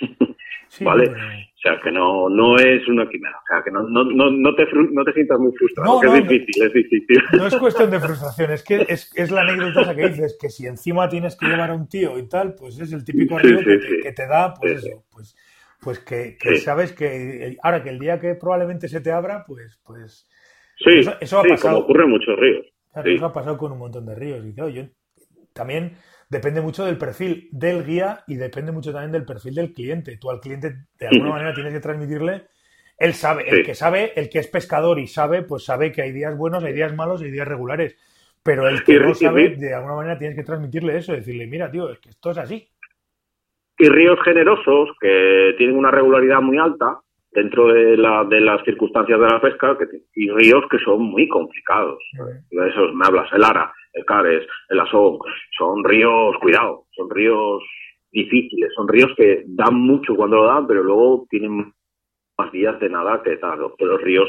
¿Vale? 0.80 1.08
O 1.08 1.62
sea, 1.62 1.80
que 1.82 1.90
no, 1.90 2.28
no 2.28 2.56
es 2.56 2.86
una 2.88 3.08
quimera. 3.08 3.36
O 3.36 3.46
sea, 3.46 3.62
que 3.62 3.70
no, 3.70 3.82
no, 3.82 4.04
no, 4.04 4.30
no, 4.30 4.54
te, 4.54 4.66
no 4.72 5.04
te 5.04 5.12
sientas 5.12 5.38
muy 5.38 5.52
frustrado. 5.52 6.02
es 6.02 6.28
difícil, 6.28 6.64
es 6.64 6.72
difícil. 6.72 7.22
No 7.36 7.46
es 7.46 7.56
cuestión 7.56 7.90
de 7.90 8.00
frustración, 8.00 8.52
es 8.52 8.62
que 8.62 8.86
es, 8.88 9.10
es 9.14 9.30
la 9.30 9.42
anécdota 9.42 9.82
esa 9.82 9.94
que 9.94 10.08
dices, 10.08 10.38
que 10.40 10.48
si 10.48 10.66
encima 10.66 11.08
tienes 11.08 11.36
que 11.36 11.46
llevar 11.46 11.70
a 11.70 11.74
un 11.74 11.88
tío 11.88 12.18
y 12.18 12.28
tal, 12.28 12.54
pues 12.54 12.78
es 12.78 12.92
el 12.92 13.04
típico 13.04 13.38
río 13.38 13.58
que, 13.58 13.78
te, 13.78 14.00
que, 14.02 14.12
te, 14.12 14.26
da, 14.26 14.54
pues 14.54 14.84
eso, 14.84 15.04
pues, 15.10 15.36
pues 15.80 15.98
que, 15.98 16.36
sabes 16.56 16.92
que 16.92 17.56
ahora 17.62 17.82
que 17.82 17.90
el 17.90 17.98
día 17.98 18.18
que 18.18 18.34
probablemente 18.36 18.88
se 18.88 19.00
te 19.00 19.12
abra, 19.12 19.44
pues, 19.46 19.80
pues 19.84 20.26
sí, 20.78 21.00
eso, 21.20 21.40
ha 21.40 21.44
pasado. 21.44 21.74
Como 21.74 21.84
ocurre 21.84 22.04
en 22.04 22.10
muchos 22.10 22.38
ríos. 22.38 22.66
Eso 23.04 23.26
ha 23.26 23.32
pasado 23.32 23.58
con 23.58 23.72
un 23.72 23.78
montón 23.78 24.06
de 24.06 24.14
ríos. 24.14 24.44
Y 24.46 24.54
yo, 24.54 24.66
también 25.52 25.96
depende 26.30 26.60
mucho 26.60 26.86
del 26.86 26.96
perfil 26.96 27.48
del 27.50 27.84
guía 27.84 28.24
y 28.26 28.36
depende 28.36 28.72
mucho 28.72 28.92
también 28.92 29.12
del 29.12 29.26
perfil 29.26 29.56
del 29.56 29.74
cliente. 29.74 30.16
Tú 30.16 30.30
al 30.30 30.40
cliente 30.40 30.86
de 30.98 31.08
alguna 31.08 31.30
manera 31.30 31.52
tienes 31.52 31.74
que 31.74 31.80
transmitirle, 31.80 32.46
él 32.96 33.14
sabe, 33.14 33.48
el 33.48 33.66
que 33.66 33.74
sabe, 33.74 34.12
el 34.14 34.30
que 34.30 34.38
es 34.38 34.46
pescador 34.46 34.98
y 34.98 35.06
sabe, 35.06 35.42
pues 35.42 35.64
sabe 35.64 35.90
que 35.90 36.02
hay 36.02 36.12
días 36.12 36.36
buenos, 36.36 36.62
hay 36.62 36.72
días 36.72 36.94
malos, 36.94 37.20
hay 37.20 37.30
días 37.30 37.48
regulares. 37.48 37.96
Pero 38.42 38.68
el 38.68 38.84
que 38.84 38.98
no 38.98 39.14
sabe, 39.14 39.56
de 39.56 39.74
alguna 39.74 39.96
manera 39.96 40.18
tienes 40.18 40.36
que 40.36 40.44
transmitirle 40.44 40.96
eso, 40.96 41.12
decirle, 41.12 41.46
mira, 41.46 41.70
tío, 41.70 41.90
es 41.90 41.98
que 41.98 42.10
esto 42.10 42.30
es 42.30 42.38
así. 42.38 42.68
Y 43.76 43.88
ríos 43.88 44.18
generosos 44.24 44.90
que 45.00 45.54
tienen 45.58 45.76
una 45.76 45.90
regularidad 45.90 46.40
muy 46.40 46.58
alta 46.58 47.00
dentro 47.32 47.68
de, 47.68 47.96
la, 47.96 48.24
de 48.24 48.40
las 48.40 48.62
circunstancias 48.64 49.20
de 49.20 49.26
la 49.26 49.40
pesca 49.40 49.76
y 50.14 50.30
ríos 50.30 50.64
que 50.70 50.78
son 50.78 51.02
muy 51.02 51.28
complicados. 51.28 51.98
De 52.50 52.68
esos 52.68 52.94
me 52.94 53.06
hablas, 53.06 53.32
el 53.32 53.44
Ara, 53.44 53.72
el 53.92 54.04
Cares, 54.04 54.46
el 54.68 54.80
Asón, 54.80 55.18
son 55.56 55.84
ríos, 55.84 56.36
cuidado, 56.40 56.86
son 56.96 57.08
ríos 57.10 57.62
difíciles, 58.12 58.72
son 58.74 58.88
ríos 58.88 59.12
que 59.16 59.44
dan 59.46 59.74
mucho 59.74 60.14
cuando 60.14 60.36
lo 60.36 60.46
dan, 60.46 60.66
pero 60.66 60.82
luego 60.82 61.26
tienen 61.30 61.72
más 62.36 62.52
días 62.52 62.78
de 62.80 62.88
nada 62.88 63.22
que 63.22 63.36
tal. 63.36 63.60
Los 63.78 64.02
ríos, 64.02 64.28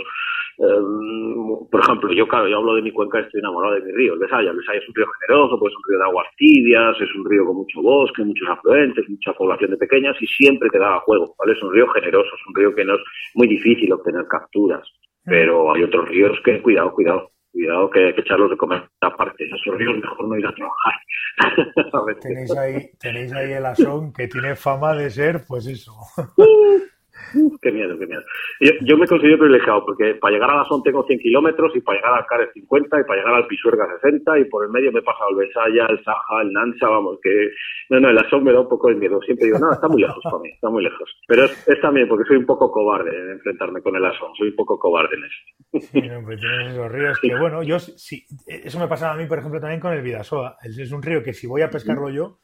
por 0.62 1.82
ejemplo, 1.82 2.14
yo 2.14 2.28
claro, 2.28 2.48
yo 2.48 2.58
hablo 2.58 2.76
de 2.76 2.84
mi 2.84 2.92
cuenca, 2.92 3.20
estoy 3.20 3.40
enamorado 3.40 3.76
de 3.76 3.82
mi 3.82 3.92
río, 3.94 4.14
el 4.14 4.20
Besaya. 4.20 4.52
El 4.52 4.58
Besaya 4.58 4.80
es 4.80 4.88
un 4.88 4.96
río 4.96 5.06
generoso, 5.20 5.60
pues 5.60 5.72
es 5.72 5.78
un 5.78 5.84
río 5.90 5.98
de 6.00 6.06
aguas 6.06 6.28
tibias, 6.38 7.02
es 7.02 7.16
un 7.16 7.30
río 7.30 7.46
con 7.46 7.56
mucho 7.58 7.82
bosque, 7.82 8.24
muchos 8.24 8.48
afluentes, 8.50 9.10
mucha 9.10 9.34
población 9.34 9.72
de 9.72 9.78
pequeñas 9.78 10.16
y 10.22 10.28
siempre 10.28 10.70
te 10.70 10.80
da 10.80 11.00
juego, 11.00 11.36
¿vale? 11.40 11.54
Es 11.54 11.64
un 11.64 11.74
río 11.74 11.88
generoso, 11.90 12.30
es 12.36 12.48
un 12.48 12.56
río 12.56 12.76
que 12.76 12.86
no 12.86 12.96
es 12.96 13.02
muy 13.36 13.48
difícil 13.48 13.92
obtener 13.92 14.26
capturas, 14.28 14.88
pero 15.24 15.74
hay 15.74 15.84
otros 15.84 16.08
ríos 16.10 16.40
que, 16.44 16.62
cuidado, 16.62 16.94
cuidado 16.94 17.32
cuidado 17.52 17.90
que 17.90 18.08
hay 18.08 18.14
que 18.16 18.22
echarlos 18.22 18.50
de 18.50 18.58
comer 18.58 18.84
aparte. 19.02 19.46
Esos 19.46 19.78
ríos 19.78 19.96
mejor 19.98 20.28
no 20.28 20.38
ir 20.38 20.46
a 20.46 20.54
trabajar. 20.54 22.16
tenéis, 22.22 22.56
ahí, 22.56 22.90
tenéis 23.00 23.34
ahí 23.34 23.52
el 23.54 23.66
asón 23.66 24.14
que 24.14 24.28
tiene 24.28 24.56
fama 24.56 24.96
de 24.96 25.10
ser, 25.10 25.42
pues 25.48 25.68
eso. 25.68 25.94
Qué 27.62 27.72
miedo, 27.72 27.98
qué 27.98 28.08
miedo. 28.08 28.22
Yo, 28.82 28.98
me 28.98 29.08
considero 29.08 29.40
privilegiado 29.40 29.86
porque 29.86 30.16
para 30.16 30.34
llegar 30.34 30.52
a 30.52 30.58
la 30.58 30.66
SON 30.66 30.84
tengo 30.84 31.04
100 31.04 31.20
kilómetros 31.20 31.76
y 31.76 31.82
para 31.82 31.98
llegar 31.98 32.14
al 32.20 32.26
CARES 32.26 32.50
50 32.54 33.00
y 33.00 33.04
para 33.04 33.20
llegar 33.20 33.36
al 33.36 33.48
Pisuerga 33.48 33.88
60 34.02 34.40
y 34.40 34.46
por 34.46 34.66
el 34.66 34.72
medio 34.72 34.92
me 34.92 35.00
he 35.00 35.04
pasado 35.04 35.30
el 35.32 35.38
Besaya, 35.38 35.86
el 35.90 36.04
Saja, 36.04 36.42
el 36.42 36.52
Nancha, 36.52 36.88
vamos, 36.88 37.20
que 37.22 37.50
no, 37.90 38.00
no, 38.00 38.10
el 38.10 38.18
ASON 38.18 38.44
me 38.44 38.54
da 38.54 38.62
un 38.62 38.70
poco 38.70 38.90
de 38.90 38.96
miedo. 38.96 39.20
Siempre 39.22 39.48
digo, 39.48 39.60
no, 39.60 39.72
está 39.72 39.88
muy 39.88 40.02
lejos 40.02 40.24
para 40.24 40.40
mí, 40.40 40.50
está 40.50 40.70
muy 40.70 40.84
lejos. 40.84 41.10
Pero 41.28 41.46
es, 41.46 41.82
también 41.82 42.08
porque 42.08 42.26
soy 42.28 42.38
un 42.38 42.46
poco 42.46 42.72
cobarde 42.72 43.10
en 43.10 43.32
enfrentarme 43.32 43.82
con 43.82 43.96
el 43.96 44.06
ASON, 44.06 44.36
soy 44.36 44.50
un 44.50 44.56
poco 44.56 44.78
cobarde 44.78 45.16
en 45.16 45.24
eso. 45.24 45.92
Sí, 45.92 46.02
no, 46.02 46.24
pues 46.24 46.40
tienes 46.40 46.74
esos 46.74 46.92
ríos 46.92 47.20
que, 47.20 47.36
bueno, 47.40 47.64
yo 47.64 47.80
sí, 47.80 48.26
eso 48.48 48.80
me 48.80 48.88
pasa 48.88 49.12
a 49.12 49.18
mí, 49.18 49.26
por 49.26 49.40
ejemplo, 49.40 49.60
también 49.60 49.80
con 49.80 49.94
el 49.94 50.02
Vidasoa. 50.02 50.58
Es 50.64 50.92
un 50.92 51.02
río 51.02 51.24
que 51.24 51.34
si 51.34 51.48
voy 51.48 51.62
a 51.62 51.70
pescarlo 51.70 52.10
yo, 52.10 52.40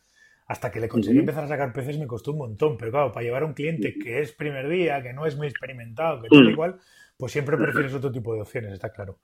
hasta 0.48 0.72
que 0.72 0.80
le 0.80 0.88
conseguí 0.88 1.20
empezar 1.20 1.44
a 1.44 1.48
sacar 1.48 1.74
peces 1.74 2.00
me 2.00 2.08
costó 2.08 2.32
un 2.32 2.38
montón, 2.38 2.78
pero 2.78 2.92
claro, 2.92 3.12
para 3.12 3.26
llevar 3.26 3.44
a 3.44 3.46
un 3.46 3.54
cliente 3.54 3.94
que 3.94 4.20
es 4.20 4.32
primer 4.32 4.70
día, 4.70 5.04
que 5.04 5.14
no 5.14 5.26
es 5.26 5.36
muy 5.38 5.48
experimentado, 5.48 6.22
que 6.22 6.30
tal 6.30 6.50
igual, 6.50 6.78
pues 7.18 7.34
siempre 7.34 7.58
prefieres 7.58 7.94
otro 7.94 8.12
tipo 8.12 8.34
de 8.34 8.42
opciones, 8.42 8.72
está 8.72 8.92
claro. 8.92 9.18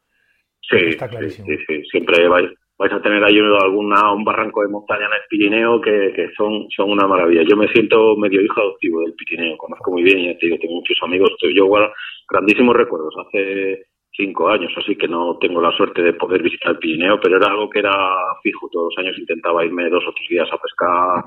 Sí, 0.61 0.77
está 0.87 1.07
clarísimo. 1.07 1.47
Sí, 1.47 1.57
sí, 1.65 1.83
siempre 1.91 2.27
vais, 2.27 2.49
vais 2.77 2.91
a 2.91 3.01
tener 3.01 3.23
ahí 3.23 3.37
alguna, 3.37 4.11
un 4.13 4.23
barranco 4.25 4.61
de 4.61 4.69
montaña 4.69 5.05
en 5.05 5.13
el 5.13 5.27
Pirineo 5.29 5.79
que, 5.81 6.13
que 6.13 6.29
son, 6.35 6.67
son 6.75 6.91
una 6.91 7.07
maravilla. 7.07 7.43
Yo 7.49 7.55
me 7.55 7.67
siento 7.69 8.15
medio 8.17 8.41
hijo 8.41 8.59
adoptivo 8.59 9.01
del 9.01 9.13
Pirineo, 9.13 9.57
conozco 9.57 9.91
muy 9.91 10.03
bien 10.03 10.19
y 10.19 10.37
digo, 10.41 10.57
tengo 10.59 10.75
muchos 10.75 10.97
amigos, 11.03 11.31
yo 11.41 11.65
igual 11.65 11.89
grandísimos 12.29 12.75
recuerdos. 12.75 13.13
Hace 13.27 13.87
cinco 14.15 14.49
años, 14.49 14.71
así 14.77 14.95
que 14.95 15.07
no 15.07 15.37
tengo 15.39 15.61
la 15.61 15.71
suerte 15.71 16.01
de 16.01 16.13
poder 16.13 16.41
visitar 16.41 16.73
el 16.73 16.79
Pirineo, 16.79 17.19
pero 17.19 17.37
era 17.37 17.47
algo 17.47 17.69
que 17.69 17.79
era 17.79 17.95
fijo. 18.41 18.69
Todos 18.71 18.93
los 18.93 19.05
años 19.05 19.17
intentaba 19.17 19.65
irme 19.65 19.89
dos 19.89 20.03
o 20.07 20.13
tres 20.13 20.29
días 20.29 20.49
a 20.51 20.57
pescar 20.57 21.25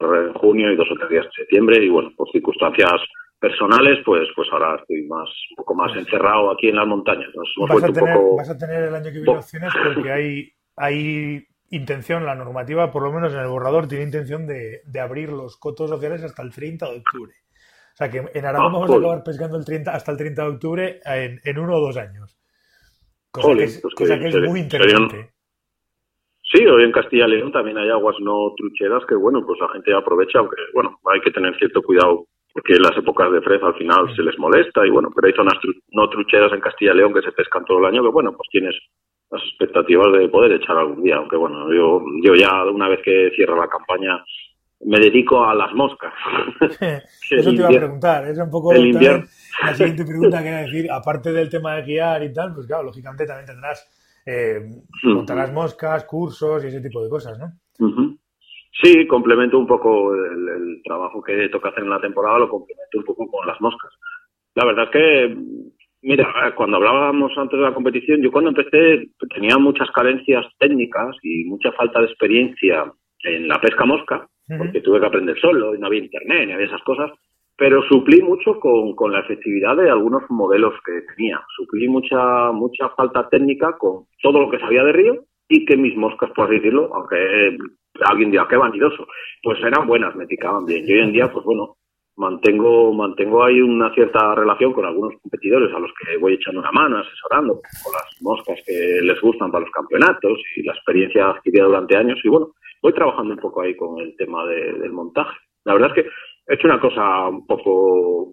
en 0.00 0.32
junio 0.34 0.72
y 0.72 0.76
dos 0.76 0.88
o 0.90 0.94
tres 0.96 1.10
días 1.10 1.26
en 1.26 1.32
septiembre 1.32 1.84
y 1.84 1.88
bueno, 1.88 2.12
por 2.16 2.30
circunstancias 2.30 3.00
personales, 3.38 3.98
pues 4.04 4.28
pues 4.36 4.48
ahora 4.52 4.76
estoy 4.80 5.02
más 5.06 5.28
un 5.50 5.56
poco 5.56 5.74
más 5.74 5.96
encerrado 5.96 6.50
aquí 6.50 6.68
en 6.68 6.76
las 6.76 6.86
montañas. 6.86 7.28
vas, 7.68 7.84
a 7.84 7.92
tener, 7.92 8.16
vas 8.36 8.50
a 8.50 8.58
tener 8.58 8.84
el 8.84 8.94
año 8.94 9.10
que 9.10 9.18
viene 9.18 9.30
opciones 9.30 9.72
porque 9.84 10.12
hay, 10.12 10.52
hay 10.76 11.46
intención, 11.70 12.24
la 12.24 12.34
normativa, 12.34 12.92
por 12.92 13.02
lo 13.02 13.12
menos 13.12 13.32
en 13.32 13.40
el 13.40 13.48
borrador, 13.48 13.88
tiene 13.88 14.04
intención 14.04 14.46
de, 14.46 14.82
de 14.84 15.00
abrir 15.00 15.30
los 15.30 15.56
cotos 15.56 15.90
sociales 15.90 16.22
hasta 16.22 16.42
el 16.42 16.52
30 16.52 16.88
de 16.88 16.98
octubre. 16.98 17.32
O 17.92 17.96
sea 17.96 18.10
que 18.10 18.24
en 18.32 18.46
Aragón 18.46 18.74
ah, 18.74 18.78
vamos 18.78 18.90
a 18.90 18.96
acabar 18.96 19.22
pescando 19.22 19.58
el 19.58 19.64
30, 19.64 19.94
hasta 19.94 20.12
el 20.12 20.18
30 20.18 20.42
de 20.42 20.48
octubre 20.48 21.00
en, 21.04 21.40
en 21.44 21.58
uno 21.58 21.76
o 21.76 21.80
dos 21.80 21.96
años. 21.96 22.38
Cosa, 23.30 23.54
que, 23.54 23.64
es, 23.64 23.82
pues 23.96 24.10
es, 24.10 24.48
muy 24.48 24.60
interesante. 24.60 25.32
Sí, 26.42 26.66
hoy 26.66 26.84
en 26.84 26.92
Castilla 26.92 27.26
y 27.26 27.30
León 27.30 27.52
también 27.52 27.78
hay 27.78 27.88
aguas 27.88 28.16
no 28.20 28.52
trucheras 28.56 29.04
que, 29.06 29.14
bueno, 29.14 29.44
pues 29.46 29.58
la 29.58 29.70
gente 29.70 29.94
aprovecha, 29.94 30.38
aunque, 30.38 30.56
bueno, 30.74 30.98
hay 31.10 31.20
que 31.20 31.30
tener 31.30 31.56
cierto 31.56 31.82
cuidado 31.82 32.26
porque 32.52 32.74
en 32.74 32.82
las 32.82 32.96
épocas 32.96 33.32
de 33.32 33.40
fred 33.40 33.62
al 33.62 33.74
final 33.74 34.14
se 34.14 34.22
les 34.22 34.38
molesta 34.38 34.86
y, 34.86 34.90
bueno, 34.90 35.08
pero 35.14 35.28
hay 35.28 35.32
zonas 35.32 35.54
no 35.92 36.10
trucheras 36.10 36.52
en 36.52 36.60
Castilla 36.60 36.92
y 36.92 36.96
León 36.96 37.14
que 37.14 37.22
se 37.22 37.32
pescan 37.32 37.64
todo 37.64 37.78
el 37.78 37.86
año 37.86 38.02
que, 38.02 38.10
bueno, 38.10 38.32
pues 38.32 38.48
tienes 38.50 38.76
las 39.30 39.42
expectativas 39.42 40.12
de 40.12 40.28
poder 40.28 40.52
echar 40.52 40.76
algún 40.76 41.02
día, 41.02 41.16
aunque, 41.16 41.36
bueno, 41.36 41.72
yo, 41.72 42.02
yo 42.22 42.34
ya 42.34 42.64
una 42.64 42.88
vez 42.88 43.00
que 43.02 43.30
cierra 43.34 43.56
la 43.56 43.68
campaña 43.68 44.22
me 44.84 44.98
dedico 44.98 45.44
a 45.44 45.54
las 45.54 45.72
moscas. 45.72 46.12
Eso 47.30 47.50
te 47.50 47.56
iba 47.56 47.68
a 47.68 47.70
preguntar, 47.70 48.26
es 48.26 48.38
un 48.38 48.50
poco 48.50 48.72
la 48.72 49.74
siguiente 49.74 50.04
pregunta 50.04 50.42
que 50.42 50.48
era 50.48 50.62
decir, 50.62 50.90
aparte 50.90 51.32
del 51.32 51.48
tema 51.48 51.76
de 51.76 51.82
guiar 51.82 52.22
y 52.22 52.32
tal, 52.32 52.54
pues 52.54 52.66
claro, 52.66 52.84
lógicamente 52.84 53.26
también 53.26 53.46
tendrás 53.46 53.86
eh, 54.26 54.60
montar 55.04 55.36
las 55.36 55.52
moscas, 55.52 56.04
cursos 56.04 56.64
y 56.64 56.68
ese 56.68 56.80
tipo 56.80 57.02
de 57.02 57.10
cosas, 57.10 57.38
¿no? 57.38 58.18
Sí, 58.80 59.06
complemento 59.06 59.58
un 59.58 59.66
poco 59.66 60.14
el, 60.14 60.80
trabajo 60.84 61.22
que 61.22 61.48
toca 61.50 61.68
hacer 61.68 61.84
en 61.84 61.90
la 61.90 62.00
temporada, 62.00 62.38
lo 62.38 62.48
complemento 62.48 62.98
un 62.98 63.04
poco 63.04 63.30
con 63.30 63.46
las 63.46 63.60
moscas. 63.60 63.92
La 64.54 64.64
verdad 64.64 64.84
es 64.84 64.90
que, 64.90 65.36
mira, 66.02 66.26
cuando 66.56 66.78
hablábamos 66.78 67.32
antes 67.36 67.58
de 67.58 67.64
la 67.64 67.74
competición, 67.74 68.22
yo 68.22 68.32
cuando 68.32 68.50
empecé 68.50 69.10
tenía 69.34 69.58
muchas 69.58 69.90
carencias 69.90 70.46
técnicas 70.58 71.16
y 71.22 71.44
mucha 71.44 71.70
falta 71.72 72.00
de 72.00 72.06
experiencia 72.06 72.92
en 73.24 73.48
la 73.48 73.60
pesca 73.60 73.84
mosca, 73.84 74.26
porque 74.58 74.80
tuve 74.80 75.00
que 75.00 75.06
aprender 75.06 75.38
solo 75.38 75.74
y 75.74 75.78
no 75.78 75.86
había 75.86 76.04
internet 76.04 76.46
ni 76.46 76.52
había 76.52 76.66
esas 76.66 76.82
cosas 76.82 77.10
pero 77.56 77.82
suplí 77.82 78.20
mucho 78.22 78.58
con, 78.58 78.94
con, 78.96 79.12
la 79.12 79.20
efectividad 79.20 79.76
de 79.76 79.88
algunos 79.88 80.22
modelos 80.30 80.74
que 80.84 81.02
tenía. 81.14 81.40
Suplí 81.56 81.86
mucha 81.86 82.50
mucha 82.50 82.88
falta 82.96 83.28
técnica 83.28 83.76
con 83.78 84.06
todo 84.22 84.40
lo 84.40 84.50
que 84.50 84.58
sabía 84.58 84.82
de 84.82 84.92
río 84.92 85.24
y 85.48 85.64
que 85.64 85.76
mis 85.76 85.96
moscas, 85.96 86.30
por 86.34 86.46
así 86.46 86.56
decirlo, 86.56 86.90
aunque 86.94 87.56
alguien 88.04 88.30
diga 88.30 88.48
que 88.48 88.56
vanidoso, 88.56 89.06
pues 89.42 89.62
eran 89.62 89.86
buenas, 89.86 90.16
me 90.16 90.26
picaban 90.26 90.64
bien. 90.64 90.84
Y 90.86 90.92
hoy 90.92 91.00
en 91.00 91.12
día, 91.12 91.30
pues 91.30 91.44
bueno, 91.44 91.76
mantengo 92.22 92.92
mantengo 92.92 93.44
ahí 93.44 93.60
una 93.60 93.92
cierta 93.94 94.34
relación 94.34 94.72
con 94.72 94.84
algunos 94.84 95.14
competidores 95.20 95.74
a 95.74 95.78
los 95.78 95.90
que 95.98 96.16
voy 96.16 96.34
echando 96.34 96.60
una 96.60 96.72
mano, 96.72 96.98
asesorando 96.98 97.54
con 97.54 97.92
las 97.92 98.22
moscas 98.22 98.58
que 98.66 99.00
les 99.02 99.20
gustan 99.20 99.50
para 99.50 99.64
los 99.64 99.72
campeonatos 99.72 100.38
y 100.56 100.62
la 100.62 100.72
experiencia 100.72 101.30
adquirida 101.30 101.64
durante 101.64 101.96
años. 101.96 102.18
Y 102.24 102.28
bueno, 102.28 102.52
voy 102.82 102.92
trabajando 102.92 103.34
un 103.34 103.40
poco 103.40 103.62
ahí 103.62 103.76
con 103.76 103.98
el 104.00 104.16
tema 104.16 104.46
del 104.46 104.92
montaje. 104.92 105.36
La 105.64 105.74
verdad 105.74 105.90
es 105.94 106.02
que 106.02 106.10
he 106.46 106.54
hecho 106.54 106.68
una 106.68 106.80
cosa 106.80 107.28
un 107.28 107.46
poco, 107.46 108.32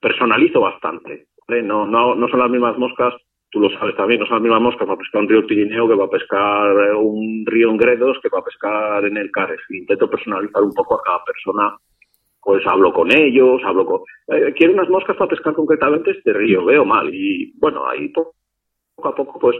personalizo 0.00 0.60
bastante. 0.60 1.26
No, 1.48 1.86
no, 1.86 2.14
no 2.14 2.28
son 2.28 2.38
las 2.38 2.50
mismas 2.50 2.78
moscas, 2.78 3.12
tú 3.50 3.60
lo 3.60 3.70
sabes 3.70 3.96
también, 3.96 4.20
no 4.20 4.26
son 4.26 4.36
las 4.36 4.42
mismas 4.42 4.62
moscas 4.62 4.86
para 4.86 4.98
pescar 4.98 5.22
un 5.22 5.28
río 5.28 5.46
Pirineo 5.46 5.88
que 5.88 5.96
para 5.96 6.10
pescar 6.10 6.94
un 6.94 7.44
río 7.46 7.70
en 7.70 7.76
Gredos 7.76 8.18
que 8.22 8.30
para 8.30 8.44
pescar 8.44 9.04
en 9.04 9.16
el 9.16 9.30
Cares. 9.30 9.60
Intento 9.70 10.08
personalizar 10.08 10.62
un 10.62 10.72
poco 10.72 10.94
a 10.94 11.02
cada 11.02 11.24
persona, 11.24 11.76
pues 12.42 12.66
hablo 12.66 12.92
con 12.92 13.12
ellos, 13.12 13.60
hablo 13.64 13.84
con... 13.86 14.00
Eh, 14.28 14.52
quiero 14.56 14.72
unas 14.74 14.88
moscas 14.88 15.16
para 15.16 15.30
pescar 15.30 15.54
concretamente 15.54 16.12
este 16.12 16.32
río, 16.32 16.64
veo 16.64 16.84
mal. 16.84 17.12
Y 17.12 17.52
bueno, 17.58 17.86
ahí 17.88 18.08
poco 18.08 18.34
a 19.04 19.14
poco 19.14 19.38
pues 19.38 19.56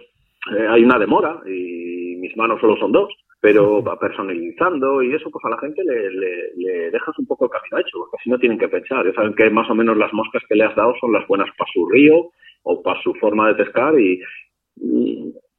eh, 0.56 0.66
hay 0.68 0.84
una 0.84 0.98
demora 0.98 1.40
y 1.46 2.16
mis 2.16 2.36
manos 2.36 2.60
solo 2.60 2.76
son 2.76 2.92
dos 2.92 3.08
pero 3.40 3.82
va 3.82 3.98
personalizando 3.98 5.02
y 5.02 5.14
eso 5.14 5.30
pues 5.30 5.44
a 5.46 5.50
la 5.50 5.58
gente 5.58 5.82
le, 5.82 6.10
le, 6.56 6.90
dejas 6.90 7.18
un 7.18 7.26
poco 7.26 7.46
el 7.46 7.50
camino 7.50 7.78
hecho, 7.78 7.98
porque 7.98 8.16
así 8.20 8.28
no 8.28 8.38
tienen 8.38 8.58
que 8.58 8.68
pensar, 8.68 9.04
ya 9.06 9.14
saben 9.14 9.34
que 9.34 9.48
más 9.48 9.68
o 9.70 9.74
menos 9.74 9.96
las 9.96 10.12
moscas 10.12 10.42
que 10.46 10.54
le 10.54 10.64
has 10.64 10.76
dado 10.76 10.94
son 11.00 11.12
las 11.12 11.26
buenas 11.26 11.48
para 11.56 11.70
su 11.72 11.88
río 11.88 12.30
o 12.62 12.82
para 12.82 13.00
su 13.02 13.14
forma 13.14 13.48
de 13.48 13.54
pescar 13.54 13.98
y, 13.98 14.20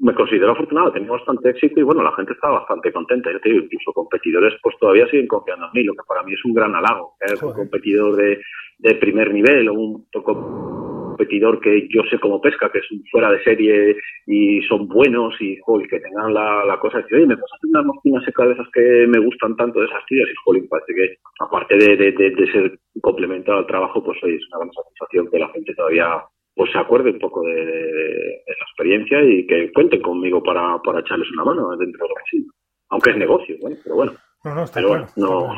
me 0.02 0.16
considero 0.16 0.52
afortunado, 0.52 0.90
he 0.90 0.94
tenido 0.94 1.14
bastante 1.14 1.50
éxito 1.50 1.80
y 1.80 1.84
bueno, 1.84 2.02
la 2.02 2.12
gente 2.14 2.34
está 2.34 2.50
bastante 2.50 2.92
contenta, 2.92 3.32
yo 3.32 3.40
te 3.40 3.50
digo, 3.50 3.64
incluso 3.64 3.94
competidores 3.94 4.54
pues 4.62 4.76
todavía 4.80 5.08
siguen 5.08 5.28
confiando 5.28 5.68
en 5.68 5.72
mí, 5.74 5.84
lo 5.84 5.94
que 5.94 6.04
para 6.08 6.24
mí 6.24 6.34
es 6.34 6.44
un 6.44 6.54
gran 6.54 6.74
halago, 6.74 7.14
que 7.20 7.46
un 7.46 7.54
competidor 7.54 8.16
de, 8.16 8.42
de 8.80 8.96
primer 8.96 9.32
nivel 9.32 9.70
o 9.70 9.74
un 9.74 10.06
competidor 10.12 11.60
que 11.60 11.88
yo 11.90 12.02
sé 12.10 12.20
cómo 12.20 12.42
pesca, 12.42 12.72
que 12.72 12.80
es 12.80 12.86
fuera 13.12 13.32
de 13.32 13.44
serie 13.44 13.96
y 14.26 14.62
son 14.64 14.88
buenos 14.88 15.36
y 15.40 15.58
que 15.88 16.00
tengan 16.00 16.34
la, 16.34 16.66
la 16.66 16.80
cosa 16.80 16.98
de 16.98 17.04
decir, 17.04 17.18
oye, 17.18 17.28
me 17.28 17.38
pasas 17.38 17.60
unas 17.64 17.86
mosquinas 17.86 18.24
secas 18.26 18.48
de 18.48 18.54
esas 18.54 18.68
que 18.74 19.08
me 19.08 19.20
gustan 19.20 19.56
tanto 19.56 19.82
de 19.82 19.86
esas 19.86 20.04
tías 20.08 20.28
y 20.28 20.36
jolín, 20.44 20.68
parece 20.68 20.96
que 20.96 21.18
aparte 21.40 21.78
de, 21.78 21.96
de, 21.96 22.12
de, 22.12 22.52
ser 22.52 22.80
complementado 23.02 23.60
al 23.60 23.68
trabajo, 23.68 24.04
pues 24.04 24.18
oye, 24.24 24.36
es 24.36 24.48
una 24.52 24.66
gran 24.66 24.74
satisfacción 24.74 25.30
que 25.30 25.40
la 25.40 25.50
gente 25.50 25.76
todavía 25.76 26.24
pues 26.62 26.74
se 26.74 26.78
acuerde 26.78 27.10
un 27.10 27.18
poco 27.18 27.42
de, 27.42 28.44
la 28.46 28.66
experiencia 28.70 29.20
y 29.24 29.48
que 29.48 29.72
cuenten 29.74 30.00
conmigo 30.00 30.44
para, 30.44 30.78
para 30.86 31.00
echarles 31.00 31.28
una 31.32 31.46
mano 31.46 31.76
dentro 31.76 32.06
de 32.06 32.10
lo 32.10 32.14
que 32.14 32.24
sí. 32.30 32.48
Aunque 32.90 33.10
es 33.10 33.18
negocio, 33.18 33.56
bueno, 33.60 33.78
pero 33.84 33.96
bueno. 33.96 34.12
No, 34.44 34.54
no, 34.54 34.64
está 34.66 34.80
pero 34.80 35.08
no. 35.16 35.50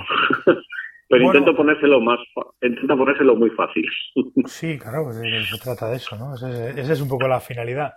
Pero 1.10 1.26
intento 1.26 1.54
ponérselo 1.56 2.00
más, 2.00 2.20
intento 2.62 2.98
ponérselo 2.98 3.36
muy 3.36 3.50
fácil. 3.50 3.86
Sí, 4.46 4.80
claro, 4.80 5.04
pues 5.04 5.18
se 5.50 5.58
trata 5.62 5.90
de 5.90 5.98
eso, 5.98 6.16
¿no? 6.16 6.36
Esa 6.36 6.94
es 6.94 7.02
un 7.02 7.10
poco 7.10 7.28
la 7.28 7.42
finalidad. 7.42 7.96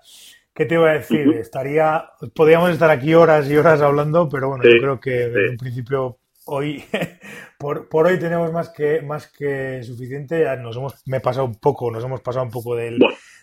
¿Qué 0.52 0.66
te 0.66 0.74
iba 0.74 0.90
a 0.90 0.94
decir? 0.94 1.28
Estaría, 1.34 2.06
podríamos 2.34 2.70
estar 2.70 2.90
aquí 2.90 3.14
horas 3.14 3.48
y 3.48 3.56
horas 3.56 3.80
hablando, 3.82 4.28
pero 4.28 4.48
bueno, 4.48 4.64
yo 4.64 4.80
creo 4.80 4.98
que 4.98 5.26
en 5.50 5.56
principio 5.56 6.18
hoy, 6.46 6.84
por, 7.58 7.88
por 7.88 8.06
hoy 8.06 8.18
tenemos 8.18 8.52
más 8.52 8.70
que, 8.70 9.02
más 9.02 9.28
que 9.28 9.82
suficiente. 9.82 10.44
Nos 10.56 10.76
hemos, 10.76 10.94
me 11.06 11.18
he 11.18 11.20
pasado 11.20 11.46
un 11.46 11.56
poco, 11.56 11.90
nos 11.90 12.02
hemos 12.02 12.20
pasado 12.20 12.44
un 12.44 12.50
poco 12.50 12.74
del, 12.74 12.98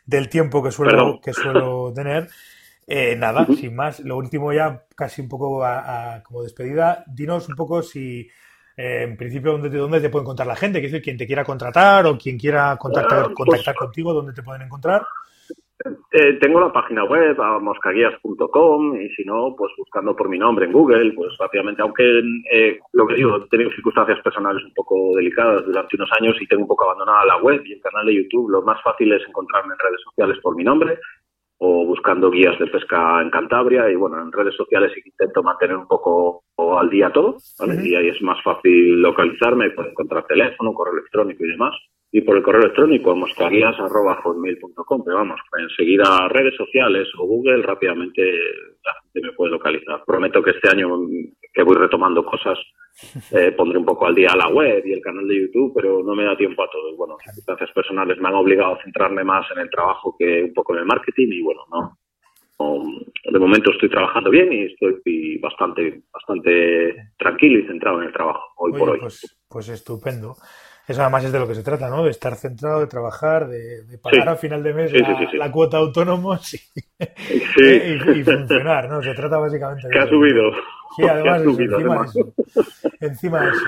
del 0.06 0.30
tiempo 0.30 0.64
que 0.64 0.72
suelo, 0.72 1.20
que 1.22 1.34
suelo 1.34 1.94
tener. 1.96 2.30
Eh, 2.86 3.16
nada, 3.16 3.46
sin 3.46 3.76
más. 3.76 4.02
Lo 4.02 4.18
último 4.18 4.52
ya, 4.52 4.84
casi 4.96 5.22
un 5.22 5.30
poco 5.30 5.64
como 6.24 6.44
despedida. 6.44 7.04
Dinos 7.08 7.48
un 7.48 7.56
poco 7.56 7.82
si 7.82 8.30
eh, 8.76 9.04
en 9.04 9.18
principio, 9.18 9.52
¿dónde 9.52 9.70
te, 9.70 9.78
¿dónde 9.78 10.02
te 10.02 10.10
puede 10.10 10.24
encontrar 10.24 10.48
la 10.48 10.56
gente? 10.56 10.82
Que 10.82 10.88
decir, 10.88 11.02
quien 11.02 11.18
te 11.18 11.28
quiera 11.28 11.44
contratar 11.44 12.06
o 12.08 12.18
quien 12.18 12.38
quiera 12.38 12.76
contactar, 12.78 13.26
pues 13.26 13.36
contactar 13.36 13.76
contigo, 13.76 14.14
¿dónde 14.14 14.34
te 14.34 14.44
pueden 14.44 14.64
encontrar? 14.64 15.04
Eh, 16.12 16.34
tengo 16.40 16.60
la 16.60 16.72
página 16.72 17.04
web, 17.04 17.38
moscaguías.com, 17.62 18.96
y 18.96 19.10
si 19.10 19.24
no, 19.26 19.56
pues 19.58 19.72
buscando 19.78 20.16
por 20.16 20.30
mi 20.30 20.38
nombre 20.38 20.66
en 20.66 20.72
Google, 20.72 21.14
pues 21.14 21.36
rápidamente, 21.38 21.82
aunque 21.82 22.22
eh, 22.52 22.80
lo 22.94 23.08
que 23.08 23.16
digo, 23.16 23.38
he 23.38 23.50
tenido 23.50 23.72
circunstancias 23.72 24.20
personales 24.24 24.64
un 24.64 24.74
poco 24.74 25.16
delicadas 25.16 25.66
durante 25.66 25.96
unos 25.96 26.10
años 26.20 26.38
y 26.40 26.48
tengo 26.48 26.64
un 26.64 26.68
poco 26.68 26.86
abandonada 26.86 27.26
la 27.26 27.38
web 27.38 27.62
y 27.66 27.74
el 27.74 27.82
canal 27.82 28.06
de 28.06 28.16
YouTube, 28.16 28.50
lo 28.50 28.62
más 28.62 28.82
fácil 28.84 29.12
es 29.12 29.28
encontrarme 29.28 29.74
en 29.74 29.80
redes 29.80 30.02
sociales 30.04 30.38
por 30.42 30.56
mi 30.56 30.64
nombre 30.64 31.00
o 31.66 31.86
buscando 31.86 32.30
guías 32.30 32.60
de 32.60 32.68
pesca 32.68 33.22
en 33.22 33.30
Cantabria 33.30 33.90
y 33.90 33.96
bueno, 33.96 34.22
en 34.22 34.32
redes 34.34 34.56
sociales 34.56 34.92
intento 35.06 35.42
mantener 35.42 35.78
un 35.78 35.88
poco 35.88 36.44
al 36.78 36.90
día 36.90 37.10
todo, 37.12 37.38
Y 37.84 37.96
ahí 37.96 38.10
es 38.10 38.22
más 38.22 38.42
fácil 38.44 39.02
localizarme, 39.02 39.72
puedo 39.72 39.90
encontrar 39.90 40.26
teléfono, 40.28 40.74
correo 40.74 40.94
electrónico 40.94 41.46
y 41.46 41.50
demás. 41.50 41.74
Y 42.16 42.22
por 42.22 42.38
el 42.38 42.44
correo 42.44 42.62
electrónico, 42.62 43.16
moscaguías.com, 43.16 45.04
pero 45.04 45.18
vamos, 45.18 45.42
enseguida 45.58 46.28
redes 46.30 46.56
sociales 46.56 47.08
o 47.18 47.26
Google, 47.26 47.64
rápidamente 47.64 48.22
la 48.86 48.94
gente 49.02 49.28
me 49.28 49.34
puede 49.34 49.54
localizar. 49.54 50.04
Prometo 50.06 50.44
que 50.44 50.52
este 50.52 50.70
año 50.70 50.90
que 51.52 51.64
voy 51.64 51.76
retomando 51.76 52.24
cosas, 52.24 52.60
eh, 53.32 53.52
pondré 53.54 53.80
un 53.80 53.86
poco 53.86 54.06
al 54.06 54.14
día 54.14 54.36
la 54.36 54.48
web 54.48 54.84
y 54.86 54.94
el 54.94 55.02
canal 55.02 55.28
de 55.28 55.42
YouTube, 55.42 55.74
pero 55.74 56.04
no 56.04 56.14
me 56.14 56.26
da 56.26 56.38
tiempo 56.38 56.64
a 56.64 56.70
todo. 56.70 56.96
Bueno, 56.96 57.18
circunstancias 57.24 57.72
personales 57.72 58.20
me 58.20 58.28
han 58.28 58.36
obligado 58.36 58.76
a 58.76 58.84
centrarme 58.84 59.24
más 59.24 59.48
en 59.56 59.62
el 59.64 59.70
trabajo 59.72 60.16
que 60.18 60.44
un 60.44 60.54
poco 60.54 60.74
en 60.74 60.82
el 60.82 60.86
marketing 60.86 61.30
y 61.32 61.42
bueno, 61.42 61.62
no, 61.72 61.98
de 63.24 63.40
momento 63.40 63.72
estoy 63.72 63.90
trabajando 63.90 64.30
bien 64.30 64.54
y 64.54 64.66
estoy 64.66 65.40
bastante 65.40 66.04
bastante 66.14 66.96
tranquilo 67.18 67.60
y 67.60 67.68
centrado 67.68 68.02
en 68.02 68.08
el 68.08 68.14
trabajo 68.14 68.44
hoy 68.58 68.72
por 68.74 68.92
hoy. 68.92 69.00
Pues, 69.00 69.38
pues 69.50 69.70
estupendo. 69.70 70.36
Eso 70.88 71.02
además 71.02 71.24
es 71.24 71.32
de 71.32 71.40
lo 71.40 71.48
que 71.48 71.56
se 71.56 71.64
trata, 71.64 71.90
¿no? 71.90 72.04
De 72.04 72.12
estar 72.12 72.36
centrado, 72.36 72.82
de 72.82 72.88
trabajar, 72.88 73.48
de, 73.48 73.98
pagar 74.02 74.30
a 74.30 74.36
final 74.36 74.62
de 74.62 74.74
mes 74.74 74.92
la, 75.34 75.50
cuota 75.50 75.78
autónomos 75.78 76.54
y, 77.00 77.70
y, 78.20 78.24
funcionar, 78.24 78.90
¿no? 78.90 79.02
Se 79.02 79.14
trata 79.14 79.38
básicamente 79.38 79.88
de... 79.88 79.94
Que 79.94 80.00
ha 80.00 80.08
subido. 80.08 80.52
Sí, 80.96 81.04
además, 81.04 81.42
encima, 81.42 81.78
De 81.78 82.06
eso, 82.06 82.34
encima 83.00 83.42
de 83.42 83.50
eso. 83.52 83.66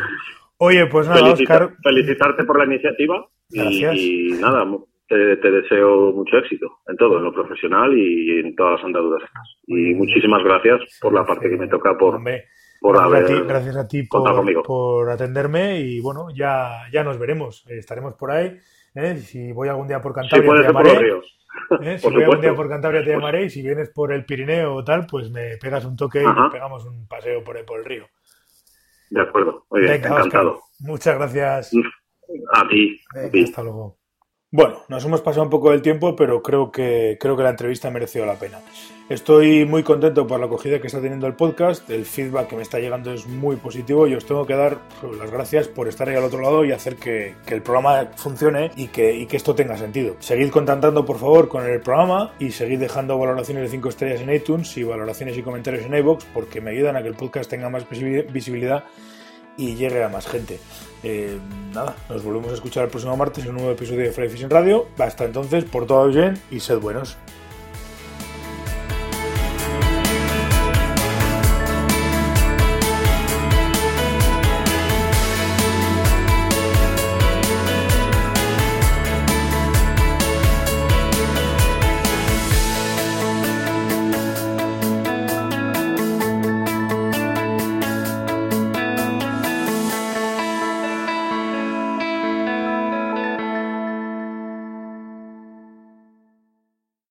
Oye, 0.58 0.86
pues 0.88 1.08
nada, 1.08 1.34
Oscar. 1.34 1.70
Felicitarte 1.82 2.44
por 2.44 2.60
la 2.60 2.66
iniciativa 2.66 3.26
y, 3.50 4.32
nada, 4.40 4.66
te, 5.08 5.52
deseo 5.52 6.12
mucho 6.12 6.38
éxito 6.38 6.80
en 6.88 6.98
todo, 6.98 7.18
en 7.18 7.24
lo 7.24 7.34
profesional 7.34 7.98
y 7.98 8.40
en 8.40 8.56
todas 8.56 8.80
las 8.80 8.86
andaduras. 8.86 9.30
Y 9.68 9.94
muchísimas 9.94 10.44
gracias 10.44 11.00
por 11.02 11.14
la 11.14 11.26
parte 11.26 11.50
que 11.50 11.58
me 11.58 11.68
toca 11.68 11.98
por, 11.98 12.20
por 12.86 12.98
gracias 12.98 13.14
haber. 13.14 13.24
A 13.24 13.42
ti, 13.42 13.48
gracias 13.48 13.76
a 13.76 13.88
ti 13.88 14.04
por, 14.04 14.64
por, 14.64 15.10
atenderme 15.10 15.80
y 15.80 16.00
bueno, 16.00 16.28
ya, 16.30 16.84
ya 16.92 17.04
nos 17.04 17.18
veremos. 17.18 17.66
Estaremos 17.68 18.14
por 18.14 18.32
ahí. 18.32 18.60
¿eh? 18.94 19.18
Si 19.18 19.52
voy 19.52 19.70
algún 19.70 19.88
día 19.88 20.02
por 20.02 20.14
Cantabria, 20.14 20.54
te 20.54 20.64
llamaré. 20.64 21.20
¿eh? 21.82 21.98
Si 21.98 22.10
voy 22.10 22.24
algún 22.24 22.42
día 22.42 22.56
por 22.56 22.70
Cantabria, 22.70 23.04
te 23.04 23.12
llamaré. 23.12 23.46
Y 23.46 23.50
si 23.50 23.64
vienes 23.64 23.90
por 23.90 24.14
el 24.14 24.26
Pirineo 24.26 24.76
o 24.76 24.84
tal, 24.84 25.08
pues 25.08 25.32
me 25.32 25.58
pegas 25.58 25.84
un 25.86 25.96
toque 25.96 26.22
y 26.22 26.26
nos 26.26 26.52
pegamos 26.52 26.86
un 26.86 27.08
paseo 27.08 27.44
por, 27.44 27.64
por 27.66 27.80
el 27.80 27.86
río. 27.86 28.06
De 29.10 29.22
acuerdo. 29.22 29.66
encantado. 29.72 30.62
Muchas 30.80 31.16
gracias. 31.18 31.72
A 32.54 32.68
ti. 32.68 33.02
Hasta 33.44 33.64
luego. 33.64 33.98
Bueno, 34.58 34.84
nos 34.88 35.04
hemos 35.04 35.20
pasado 35.20 35.44
un 35.44 35.50
poco 35.50 35.72
del 35.72 35.82
tiempo, 35.82 36.16
pero 36.16 36.42
creo 36.42 36.72
que, 36.72 37.18
creo 37.20 37.36
que 37.36 37.44
la 37.44 37.50
entrevista 37.50 37.90
ha 37.90 37.92
merecido 37.92 38.26
la 38.26 38.36
pena. 38.36 38.62
Estoy 39.10 39.66
muy 39.66 39.84
contento 39.84 40.26
por 40.26 40.40
la 40.40 40.46
acogida 40.46 40.80
que 40.80 40.88
está 40.88 41.02
teniendo 41.02 41.28
el 41.28 41.34
podcast, 41.34 41.90
el 41.90 42.06
feedback 42.06 42.48
que 42.48 42.56
me 42.56 42.62
está 42.62 42.80
llegando 42.80 43.12
es 43.12 43.28
muy 43.28 43.58
positivo 43.58 44.08
y 44.08 44.16
os 44.16 44.26
tengo 44.26 44.46
que 44.46 44.56
dar 44.56 44.78
pues, 45.02 45.18
las 45.18 45.30
gracias 45.30 45.68
por 45.68 45.90
estar 45.90 46.08
ahí 46.08 46.16
al 46.16 46.24
otro 46.24 46.40
lado 46.40 46.64
y 46.64 46.72
hacer 46.72 46.96
que, 46.96 47.36
el 47.48 47.62
programa 47.64 48.12
funcione 48.16 48.72
y 48.78 48.88
que, 48.88 49.28
que, 49.28 49.36
esto 49.36 49.56
tenga 49.56 49.78
sentido. 49.78 50.16
Seguid 50.20 50.52
contactando 50.52 51.04
por 51.04 51.20
favor 51.20 51.50
con 51.50 51.66
el 51.66 51.82
programa 51.82 52.32
y 52.40 52.52
seguid 52.52 52.80
dejando 52.80 53.20
valoraciones 53.20 53.64
de 53.64 53.70
5 53.72 53.90
estrellas 53.90 54.22
en 54.22 54.34
iTunes 54.34 54.78
y 54.78 54.84
valoraciones 54.84 55.38
y 55.38 55.44
comentarios 55.44 55.84
en 55.84 55.96
iBox 55.96 56.24
porque 56.34 56.62
me 56.62 56.72
ayudan 56.72 56.96
a 56.96 57.02
que 57.02 57.10
el 57.10 57.16
podcast 57.16 57.50
tenga 57.50 57.70
más 57.70 57.84
visibilidad 57.90 58.86
y 59.58 59.76
llegue 59.76 60.02
a 60.02 60.08
más 60.08 60.28
gente. 60.28 60.60
Eh, 61.08 61.38
nada, 61.72 61.96
nos 62.10 62.24
volvemos 62.24 62.50
a 62.50 62.56
escuchar 62.56 62.86
el 62.86 62.90
próximo 62.90 63.16
martes 63.16 63.44
en 63.44 63.52
un 63.52 63.58
nuevo 63.58 63.72
episodio 63.72 64.00
de 64.02 64.12
Fly 64.12 64.28
Fishing 64.28 64.50
Radio. 64.50 64.88
Hasta 64.98 65.26
entonces, 65.26 65.64
por 65.64 65.86
todo 65.86 66.08
bien 66.08 66.42
y 66.50 66.60
sed 66.60 66.80
buenos. 66.80 67.16